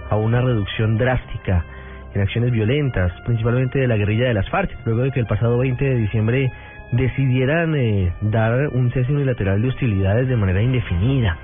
a 0.08 0.16
una 0.16 0.40
reducción 0.40 0.96
drástica 0.96 1.66
en 2.14 2.20
acciones 2.20 2.50
violentas, 2.50 3.12
principalmente 3.24 3.78
de 3.78 3.86
la 3.86 3.96
guerrilla 3.96 4.28
de 4.28 4.34
las 4.34 4.48
FARC, 4.50 4.70
luego 4.84 5.02
de 5.02 5.10
que 5.10 5.20
el 5.20 5.26
pasado 5.26 5.58
20 5.58 5.84
de 5.84 5.94
diciembre 5.94 6.52
decidieran 6.92 7.74
eh, 7.74 8.12
dar 8.22 8.68
un 8.68 8.90
cese 8.92 9.12
unilateral 9.12 9.60
de 9.60 9.68
hostilidades 9.68 10.28
de 10.28 10.36
manera 10.36 10.62
indefinida. 10.62 11.36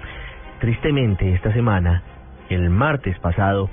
Tristemente, 0.61 1.35
esta 1.35 1.53
semana, 1.53 2.03
el 2.49 2.71
martes 2.71 3.19
pasado, 3.19 3.69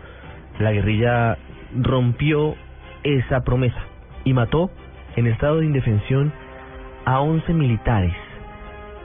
la 0.60 0.72
guerrilla 0.72 1.38
rompió 1.80 2.56
esa 3.04 3.42
promesa 3.44 3.80
y 4.26 4.34
mató 4.34 4.70
en 5.16 5.28
estado 5.28 5.60
de 5.60 5.66
indefensión 5.66 6.32
a 7.06 7.22
11 7.22 7.54
militares 7.54 8.14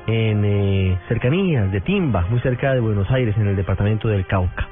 en 0.06 0.44
eh, 0.44 0.98
cercanías 1.08 1.70
de 1.72 1.80
Timba, 1.80 2.26
muy 2.30 2.40
cerca 2.40 2.72
de 2.72 2.80
Buenos 2.80 3.10
Aires, 3.10 3.36
en 3.36 3.48
el 3.48 3.56
departamento 3.56 4.08
del 4.08 4.26
Cauca. 4.26 4.68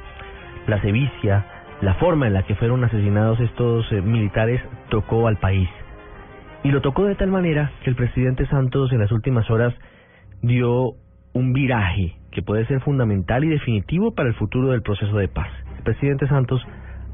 La 0.67 0.81
sevicia, 0.81 1.45
la 1.81 1.95
forma 1.95 2.27
en 2.27 2.35
la 2.35 2.45
que 2.45 2.55
fueron 2.55 2.85
asesinados 2.85 3.41
estos 3.41 3.91
eh, 3.93 4.01
militares 4.01 4.61
tocó 4.91 5.27
al 5.27 5.37
país. 5.37 5.69
Y 6.63 6.71
lo 6.71 6.81
tocó 6.81 7.05
de 7.05 7.15
tal 7.15 7.31
manera 7.31 7.73
que 7.83 7.91
el 7.91 7.97
presidente 7.97 8.47
Santos 8.47 8.93
en 8.93 8.99
las 8.99 9.13
últimas 9.13 9.51
horas 9.51 9.75
dio 10.41 10.95
un 11.35 11.53
viraje 11.53 12.17
que 12.31 12.43
puede 12.43 12.67
ser 12.67 12.81
fundamental 12.81 13.45
y 13.45 13.49
definitivo 13.49 14.15
para 14.15 14.29
el 14.29 14.35
futuro 14.35 14.71
del 14.71 14.83
proceso 14.83 15.17
de 15.17 15.29
paz. 15.29 15.49
El 15.77 15.83
presidente 15.83 16.27
Santos 16.29 16.65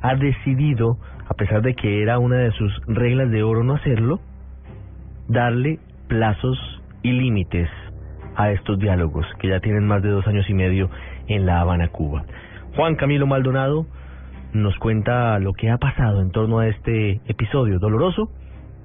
ha 0.02 0.14
decidido, 0.14 0.98
a 1.28 1.34
pesar 1.34 1.62
de 1.62 1.74
que 1.74 2.02
era 2.02 2.18
una 2.18 2.36
de 2.36 2.52
sus 2.52 2.72
reglas 2.86 3.30
de 3.30 3.42
oro 3.42 3.64
no 3.64 3.74
hacerlo, 3.74 4.20
darle 5.28 5.78
plazos 6.08 6.58
y 7.02 7.12
límites 7.12 7.68
a 8.36 8.52
estos 8.52 8.78
diálogos 8.78 9.26
que 9.38 9.48
ya 9.48 9.61
tienen 9.61 9.86
más 9.86 10.02
de 10.02 10.11
dos 10.11 10.26
años 10.26 10.48
y 10.48 10.54
medio 10.54 10.90
en 11.28 11.46
La 11.46 11.61
Habana, 11.61 11.88
Cuba. 11.88 12.24
Juan 12.76 12.96
Camilo 12.96 13.26
Maldonado 13.26 13.86
nos 14.53 14.76
cuenta 14.78 15.38
lo 15.38 15.53
que 15.53 15.70
ha 15.70 15.78
pasado 15.78 16.20
en 16.20 16.30
torno 16.30 16.59
a 16.59 16.68
este 16.68 17.20
episodio 17.26 17.78
doloroso 17.78 18.30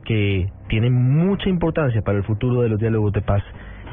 que 0.04 0.48
tiene 0.70 0.90
mucha 0.90 1.50
importancia 1.50 2.02
para 2.02 2.18
el 2.18 2.24
futuro 2.24 2.62
de 2.62 2.70
los 2.70 2.80
diálogos 2.80 3.14
de 3.14 3.22
paz 3.22 3.44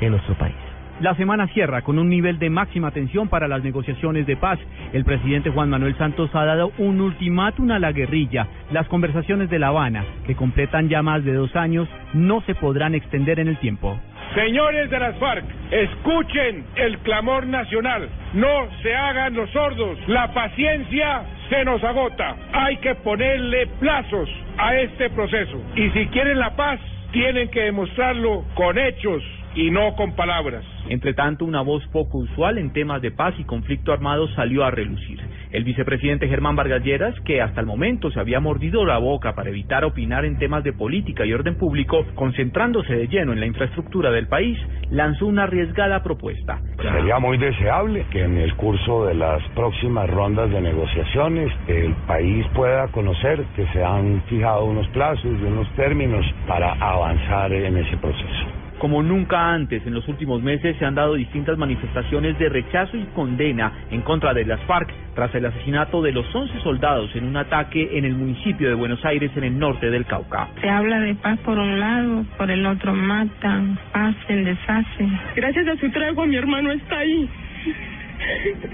en 0.01 0.11
nuestro 0.11 0.37
país. 0.37 0.57
La 1.01 1.17
semana 1.17 1.49
cierra 1.49 1.83
con 1.83 1.99
un 1.99 2.09
nivel 2.09 2.39
de 2.39 2.51
máxima 2.51 2.91
tensión 2.91 3.29
para 3.29 3.49
las 3.49 3.65
negociaciones 3.65 4.27
de 4.27 4.37
paz. 4.37 4.59
El 4.93 5.05
presidente 5.05 5.51
Juan 5.51 5.71
Manuel 5.71 5.97
Santos 5.97 6.31
ha 6.35 6.45
dado 6.45 6.71
un 6.79 7.01
ultimátum 7.01 7.71
a 7.73 7.79
la 7.79 7.93
guerrilla. 7.93 8.47
Las 8.71 8.87
conversaciones 8.89 9.51
de 9.51 9.59
La 9.59 9.69
Habana, 9.69 10.05
que 10.27 10.37
completan 10.37 10.89
ya 10.89 11.03
más 11.03 11.25
de 11.25 11.33
dos 11.33 11.57
años, 11.57 11.89
no 12.13 12.43
se 12.43 12.55
podrán 12.55 12.95
extender 12.95 13.41
en 13.41 13.49
el 13.49 13.57
tiempo. 13.59 13.99
Señores 14.35 14.89
de 14.91 14.99
las 14.99 15.17
FARC, 15.17 15.45
escuchen 15.71 16.65
el 16.77 16.99
clamor 16.99 17.47
nacional. 17.47 18.09
No 18.35 18.69
se 18.83 18.95
hagan 18.95 19.35
los 19.35 19.51
sordos. 19.51 19.99
La 20.07 20.33
paciencia 20.33 21.23
se 21.49 21.65
nos 21.65 21.83
agota. 21.85 22.37
Hay 22.53 22.77
que 22.79 22.95
ponerle 22.97 23.67
plazos 23.79 24.29
a 24.59 24.77
este 24.77 25.11
proceso. 25.11 25.61
Y 25.77 25.91
si 25.91 26.07
quieren 26.07 26.39
la 26.39 26.55
paz, 26.57 26.81
tienen 27.13 27.51
que 27.51 27.61
demostrarlo 27.61 28.45
con 28.55 28.79
hechos 28.79 29.23
y 29.55 29.71
no 29.71 29.95
con 29.97 30.15
palabras. 30.17 30.65
Entre 30.89 31.15
tanto, 31.15 31.45
una 31.45 31.61
voz 31.61 31.87
poco 31.89 32.19
usual 32.19 32.59
en 32.59 32.73
temas 32.73 33.03
de 33.03 33.11
paz 33.11 33.35
y 33.39 33.45
conflicto 33.45 33.93
armado 33.93 34.29
salió 34.29 34.65
a 34.65 34.71
relucir. 34.71 35.21
El 35.53 35.65
vicepresidente 35.65 36.29
Germán 36.29 36.57
Vargas 36.57 36.83
Lleras, 36.83 37.15
que 37.27 37.43
hasta 37.43 37.61
el 37.61 37.67
momento 37.67 38.11
se 38.11 38.19
había 38.19 38.41
mordido 38.41 38.87
la 38.87 38.97
boca 38.97 39.35
para 39.35 39.51
evitar 39.51 39.85
opinar 39.85 40.25
en 40.25 40.39
temas 40.39 40.65
de 40.65 40.73
política 40.73 41.27
y 41.27 41.35
orden 41.35 41.57
público, 41.57 42.07
concentrándose 42.15 42.95
de 42.95 43.07
lleno 43.07 43.35
en 43.35 43.41
la 43.41 43.47
infraestructura 43.47 44.11
del 44.11 44.29
país, 44.29 44.59
lanzó 44.91 45.27
una 45.27 45.43
arriesgada 45.43 46.03
propuesta. 46.03 46.59
Sería 46.81 47.19
muy 47.19 47.37
deseable 47.37 48.07
que 48.11 48.23
en 48.23 48.39
el 48.39 48.55
curso 48.57 49.05
de 49.05 49.15
las 49.15 49.43
próximas 49.55 50.09
rondas 50.09 50.51
de 50.51 50.61
negociaciones 50.63 51.53
el 51.69 51.93
país 52.07 52.47
pueda 52.55 52.89
conocer 52.89 53.45
que 53.55 53.67
se 53.69 53.85
han 53.85 54.23
fijado 54.31 54.65
unos 54.65 54.89
plazos 54.89 55.25
y 55.25 55.45
unos 55.45 55.71
términos 55.75 56.25
para 56.47 56.73
avanzar 56.73 57.53
en 57.53 57.77
ese 57.77 57.99
proceso. 57.99 58.62
Como 58.83 59.01
nunca 59.01 59.55
antes, 59.55 59.87
en 59.87 59.95
los 59.95 60.09
últimos 60.09 60.43
meses 60.43 60.77
se 60.77 60.85
han 60.85 60.97
dado 60.97 61.15
distintas 61.15 61.57
manifestaciones 61.57 62.37
de 62.41 62.49
rechazo 62.49 62.97
y 62.97 63.05
condena 63.15 63.73
en 63.93 64.01
contra 64.01 64.35
de 64.35 64.45
las 64.45 64.61
FARC 64.63 64.93
tras 65.15 65.33
el 65.37 65.47
asesinato 65.47 66.03
de 66.03 66.11
los 66.11 66.27
11 66.35 66.59
soldados 66.65 67.15
en 67.15 67.23
un 67.23 67.37
ataque 67.37 67.97
en 67.97 68.05
el 68.05 68.17
municipio 68.17 68.67
de 68.67 68.75
Buenos 68.75 69.05
Aires 69.05 69.31
en 69.37 69.45
el 69.45 69.57
norte 69.57 69.89
del 69.89 70.05
Cauca. 70.05 70.49
Se 70.61 70.69
habla 70.69 70.99
de 70.99 71.15
paz 71.15 71.39
por 71.45 71.57
un 71.59 71.79
lado, 71.79 72.25
por 72.37 72.51
el 72.51 72.67
otro 72.67 72.93
matan, 72.93 73.79
hacen, 73.93 74.43
deshacen. 74.43 75.17
Gracias 75.37 75.69
a 75.69 75.77
su 75.77 75.89
tregua 75.93 76.27
mi 76.27 76.35
hermano 76.35 76.73
está 76.73 76.99
ahí. 76.99 77.31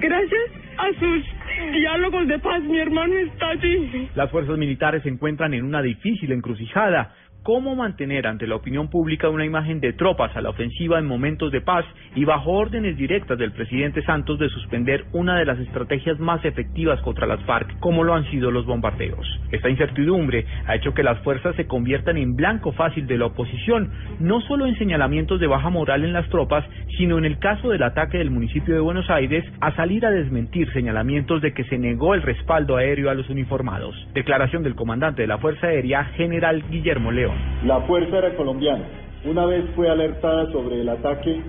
Gracias 0.01 0.51
a 0.79 0.89
sus 0.99 1.25
diálogos 1.73 2.27
de 2.29 2.39
paz 2.39 2.63
mi 2.63 2.79
hermano 2.79 3.15
está 3.15 3.51
allí. 3.51 4.09
Las 4.15 4.31
fuerzas 4.31 4.57
militares 4.57 5.03
se 5.03 5.11
encuentran 5.11 5.53
en 5.53 5.67
una 5.67 5.83
difícil 5.83 6.33
encrucijada. 6.33 7.13
¿Cómo 7.49 7.75
mantener 7.75 8.27
ante 8.27 8.47
la 8.47 8.57
opinión 8.57 8.91
pública 8.91 9.31
una 9.31 9.47
imagen 9.47 9.81
de 9.81 9.95
tropas 9.95 10.37
a 10.37 10.43
la 10.43 10.51
ofensiva 10.51 10.99
en 10.99 11.07
momentos 11.07 11.51
de 11.51 11.63
paz 11.63 11.87
y 12.15 12.27
bajo 12.27 12.51
órdenes 12.51 12.99
directas 12.99 13.39
del 13.39 13.53
presidente 13.53 14.03
Santos 14.03 14.39
de 14.39 14.51
suspender 14.51 15.07
una 15.15 15.39
de 15.39 15.47
las 15.47 15.59
estrategias 15.59 16.21
más 16.21 16.45
efectivas 16.45 17.01
contra 17.01 17.27
las 17.27 17.43
FARC, 17.45 17.81
como 17.81 18.05
lo 18.05 18.13
han 18.13 18.31
sido 18.31 18.51
los 18.51 18.67
bombardeos? 18.67 19.27
Esta 19.51 19.71
incertidumbre 19.71 20.45
ha 20.67 20.77
hecho 20.77 20.93
que 20.93 21.03
las 21.03 21.21
fuerzas 21.21 21.57
se 21.57 21.67
conviertan 21.67 22.19
en 22.19 22.37
blanco 22.37 22.73
fácil 22.73 23.07
de 23.07 23.17
la 23.17 23.25
oposición, 23.25 23.93
no 24.21 24.43
solo 24.43 24.67
en 24.67 24.77
señalamientos 24.77 25.41
de 25.41 25.47
baja 25.47 25.71
moral 25.71 26.05
en 26.05 26.13
las 26.13 26.29
tropas, 26.29 26.67
sino 26.99 27.17
en 27.17 27.25
el 27.25 27.39
caso 27.39 27.71
del 27.71 27.83
ataque 27.83 28.19
del 28.19 28.31
municipio 28.31 28.75
de 28.75 28.81
Buenos 28.81 29.09
Aires 29.09 29.43
a 29.63 29.75
salir 29.75 30.05
a 30.05 30.11
desmentir 30.11 30.71
señalamientos 30.75 31.41
de 31.41 31.55
que 31.55 31.65
se 31.65 31.79
negó 31.79 32.13
el 32.13 32.21
respaldo 32.21 32.77
aéreo 32.77 33.09
a 33.09 33.15
los 33.15 33.31
uniformados. 33.31 33.97
Declaración 34.13 34.63
del 34.63 34.75
comandante 34.75 35.23
de 35.23 35.29
la 35.29 35.39
Fuerza 35.39 35.69
Aérea, 35.69 36.05
general 36.15 36.63
Guillermo 36.69 37.11
León. 37.11 37.38
La 37.65 37.81
Fuerza 37.83 38.17
Aérea 38.17 38.37
Colombiana, 38.37 38.85
una 39.25 39.45
vez 39.47 39.65
fue 39.75 39.91
alertada 39.91 40.51
sobre 40.53 40.81
el 40.81 40.89
ataque, 40.89 41.41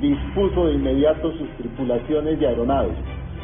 dispuso 0.00 0.66
de 0.66 0.74
inmediato 0.74 1.32
sus 1.32 1.48
tripulaciones 1.56 2.40
y 2.40 2.44
aeronaves 2.44 2.94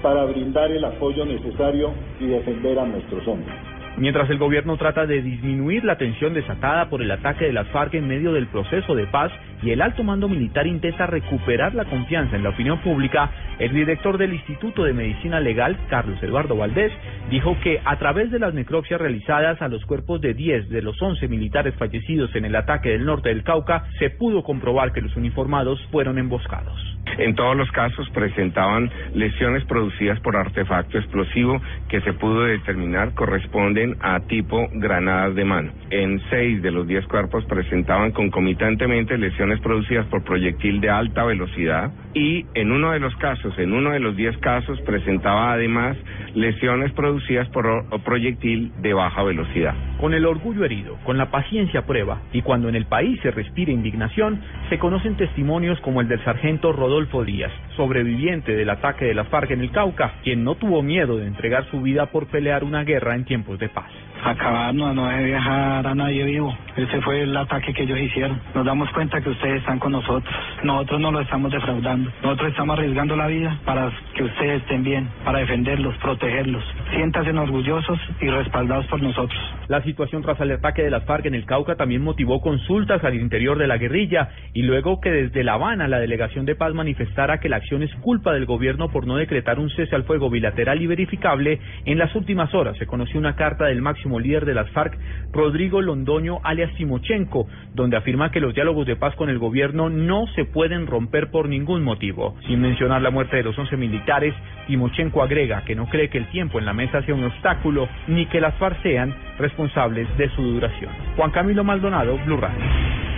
para 0.02 0.24
brindar 0.24 0.70
el 0.70 0.84
apoyo 0.84 1.24
necesario 1.24 1.92
y 2.20 2.26
defender 2.26 2.78
a 2.78 2.86
nuestros 2.86 3.26
hombres. 3.26 3.54
Mientras 3.96 4.28
el 4.28 4.38
gobierno 4.38 4.76
trata 4.76 5.06
de 5.06 5.22
disminuir 5.22 5.84
la 5.84 5.96
tensión 5.96 6.34
desatada 6.34 6.88
por 6.88 7.00
el 7.00 7.10
ataque 7.10 7.46
de 7.46 7.52
las 7.52 7.68
FARC 7.68 7.94
en 7.94 8.08
medio 8.08 8.32
del 8.32 8.48
proceso 8.48 8.94
de 8.94 9.06
paz 9.06 9.32
y 9.64 9.70
el 9.70 9.80
alto 9.80 10.04
mando 10.04 10.28
militar 10.28 10.66
intenta 10.66 11.06
recuperar 11.06 11.74
la 11.74 11.86
confianza 11.86 12.36
en 12.36 12.42
la 12.42 12.50
opinión 12.50 12.80
pública, 12.82 13.30
el 13.58 13.72
director 13.72 14.18
del 14.18 14.34
Instituto 14.34 14.84
de 14.84 14.92
Medicina 14.92 15.40
Legal, 15.40 15.78
Carlos 15.88 16.22
Eduardo 16.22 16.56
Valdés, 16.56 16.92
dijo 17.30 17.56
que 17.62 17.80
a 17.82 17.96
través 17.96 18.30
de 18.30 18.38
las 18.38 18.52
necropsias 18.52 19.00
realizadas 19.00 19.62
a 19.62 19.68
los 19.68 19.84
cuerpos 19.86 20.20
de 20.20 20.34
10 20.34 20.68
de 20.68 20.82
los 20.82 21.00
11 21.00 21.28
militares 21.28 21.74
fallecidos 21.76 22.34
en 22.36 22.44
el 22.44 22.56
ataque 22.56 22.90
del 22.90 23.06
norte 23.06 23.30
del 23.30 23.42
Cauca, 23.42 23.84
se 23.98 24.10
pudo 24.10 24.42
comprobar 24.42 24.92
que 24.92 25.00
los 25.00 25.16
uniformados 25.16 25.80
fueron 25.90 26.18
emboscados. 26.18 26.78
En 27.18 27.34
todos 27.34 27.56
los 27.56 27.70
casos 27.70 28.08
presentaban 28.10 28.90
lesiones 29.14 29.64
producidas 29.66 30.18
por 30.20 30.36
artefacto 30.36 30.98
explosivo 30.98 31.60
que 31.88 32.00
se 32.00 32.12
pudo 32.12 32.42
determinar 32.44 33.14
corresponden 33.14 33.96
a 34.00 34.20
tipo 34.20 34.68
granadas 34.72 35.34
de 35.34 35.44
mano. 35.44 35.72
En 35.90 36.20
seis 36.30 36.60
de 36.60 36.72
los 36.72 36.88
diez 36.88 37.06
cuerpos 37.06 37.44
presentaban 37.44 38.10
concomitantemente 38.10 39.16
lesiones 39.16 39.53
producidas 39.60 40.06
por 40.06 40.24
proyectil 40.24 40.80
de 40.80 40.90
alta 40.90 41.24
velocidad 41.24 41.92
y 42.14 42.46
en 42.54 42.72
uno 42.72 42.92
de 42.92 43.00
los 43.00 43.14
casos, 43.16 43.58
en 43.58 43.72
uno 43.72 43.90
de 43.90 44.00
los 44.00 44.16
diez 44.16 44.36
casos, 44.38 44.80
presentaba 44.82 45.52
además 45.52 45.96
lesiones 46.34 46.92
producidas 46.92 47.48
por 47.48 47.64
proyectil 48.04 48.72
de 48.80 48.94
baja 48.94 49.22
velocidad. 49.22 49.74
Con 50.00 50.14
el 50.14 50.26
orgullo 50.26 50.64
herido, 50.64 50.96
con 51.04 51.18
la 51.18 51.30
paciencia 51.30 51.86
prueba 51.86 52.20
y 52.32 52.42
cuando 52.42 52.68
en 52.68 52.74
el 52.74 52.86
país 52.86 53.18
se 53.22 53.30
respira 53.30 53.72
indignación, 53.72 54.40
se 54.68 54.78
conocen 54.78 55.16
testimonios 55.16 55.80
como 55.80 56.00
el 56.00 56.08
del 56.08 56.22
sargento 56.24 56.72
Rodolfo 56.72 57.24
Díaz, 57.24 57.52
sobreviviente 57.76 58.54
del 58.54 58.70
ataque 58.70 59.04
de 59.06 59.14
la 59.14 59.24
FARC 59.24 59.52
en 59.52 59.60
el 59.60 59.70
Cauca, 59.70 60.14
quien 60.22 60.44
no 60.44 60.54
tuvo 60.56 60.82
miedo 60.82 61.16
de 61.16 61.26
entregar 61.26 61.68
su 61.70 61.80
vida 61.80 62.06
por 62.06 62.26
pelear 62.26 62.64
una 62.64 62.84
guerra 62.84 63.14
en 63.14 63.24
tiempos 63.24 63.58
de 63.58 63.68
paz. 63.68 63.90
Acabarnos, 64.24 64.94
no 64.94 65.06
debe 65.08 65.32
dejar 65.32 65.86
a 65.86 65.94
nadie 65.94 66.24
vivo. 66.24 66.56
Ese 66.76 67.00
fue 67.02 67.22
el 67.22 67.36
ataque 67.36 67.74
que 67.74 67.82
ellos 67.82 67.98
hicieron. 67.98 68.40
Nos 68.54 68.64
damos 68.64 68.90
cuenta 68.92 69.20
que 69.20 69.28
ustedes 69.28 69.58
están 69.58 69.78
con 69.78 69.92
nosotros. 69.92 70.34
Nosotros 70.62 71.00
no 71.00 71.12
lo 71.12 71.20
estamos 71.20 71.52
defraudando. 71.52 72.10
Nosotros 72.22 72.50
estamos 72.50 72.78
arriesgando 72.78 73.16
la 73.16 73.26
vida 73.26 73.58
para 73.66 73.92
que 74.14 74.24
ustedes 74.24 74.62
estén 74.62 74.82
bien, 74.82 75.08
para 75.24 75.40
defenderlos, 75.40 75.94
protegerlos. 75.98 76.64
Siéntanse 76.90 77.34
orgullosos 77.38 77.98
y 78.20 78.28
respaldados 78.28 78.86
por 78.86 79.02
nosotros. 79.02 79.38
La 79.68 79.82
situación 79.82 80.22
tras 80.22 80.40
el 80.40 80.52
ataque 80.52 80.82
de 80.82 80.90
las 80.90 81.04
FARC 81.04 81.26
en 81.26 81.34
el 81.34 81.46
Cauca 81.46 81.76
también 81.76 82.02
motivó 82.02 82.40
consultas 82.40 83.02
al 83.04 83.14
interior 83.14 83.58
de 83.58 83.66
la 83.66 83.78
guerrilla 83.78 84.30
y 84.52 84.62
luego 84.62 85.00
que 85.00 85.10
desde 85.10 85.44
La 85.44 85.54
Habana 85.54 85.88
la 85.88 85.98
delegación 85.98 86.44
de 86.44 86.54
paz 86.54 86.74
manifestara 86.74 87.40
que 87.40 87.48
la 87.48 87.56
acción 87.56 87.82
es 87.82 87.94
culpa 87.96 88.32
del 88.32 88.46
gobierno 88.46 88.90
por 88.90 89.06
no 89.06 89.16
decretar 89.16 89.58
un 89.58 89.70
cese 89.70 89.94
al 89.94 90.04
fuego 90.04 90.30
bilateral 90.30 90.80
y 90.80 90.86
verificable, 90.86 91.60
en 91.84 91.98
las 91.98 92.14
últimas 92.14 92.52
horas 92.54 92.76
se 92.78 92.86
conoció 92.86 93.18
una 93.18 93.36
carta 93.36 93.66
del 93.66 93.82
máximo 93.82 94.13
líder 94.18 94.44
de 94.44 94.54
las 94.54 94.70
FARC, 94.70 94.96
Rodrigo 95.32 95.80
Londoño 95.80 96.40
alias 96.42 96.72
Timochenko, 96.76 97.46
donde 97.74 97.96
afirma 97.96 98.30
que 98.30 98.40
los 98.40 98.54
diálogos 98.54 98.86
de 98.86 98.96
paz 98.96 99.14
con 99.16 99.28
el 99.28 99.38
gobierno 99.38 99.88
no 99.90 100.26
se 100.34 100.44
pueden 100.44 100.86
romper 100.86 101.30
por 101.30 101.48
ningún 101.48 101.82
motivo. 101.82 102.36
Sin 102.46 102.60
mencionar 102.60 103.02
la 103.02 103.10
muerte 103.10 103.36
de 103.36 103.44
los 103.44 103.58
11 103.58 103.76
militares, 103.76 104.34
Timochenko 104.66 105.22
agrega 105.22 105.64
que 105.64 105.74
no 105.74 105.86
cree 105.86 106.08
que 106.10 106.18
el 106.18 106.28
tiempo 106.30 106.58
en 106.58 106.66
la 106.66 106.72
mesa 106.72 107.02
sea 107.02 107.14
un 107.14 107.24
obstáculo 107.24 107.88
ni 108.08 108.26
que 108.26 108.40
las 108.40 108.54
FARC 108.56 108.82
sean 108.82 109.14
responsables 109.38 110.08
de 110.16 110.28
su 110.30 110.42
duración. 110.42 110.90
Juan 111.16 111.30
Camilo 111.30 111.64
Maldonado, 111.64 112.18
Blue 112.24 112.36
Radio. 112.36 113.13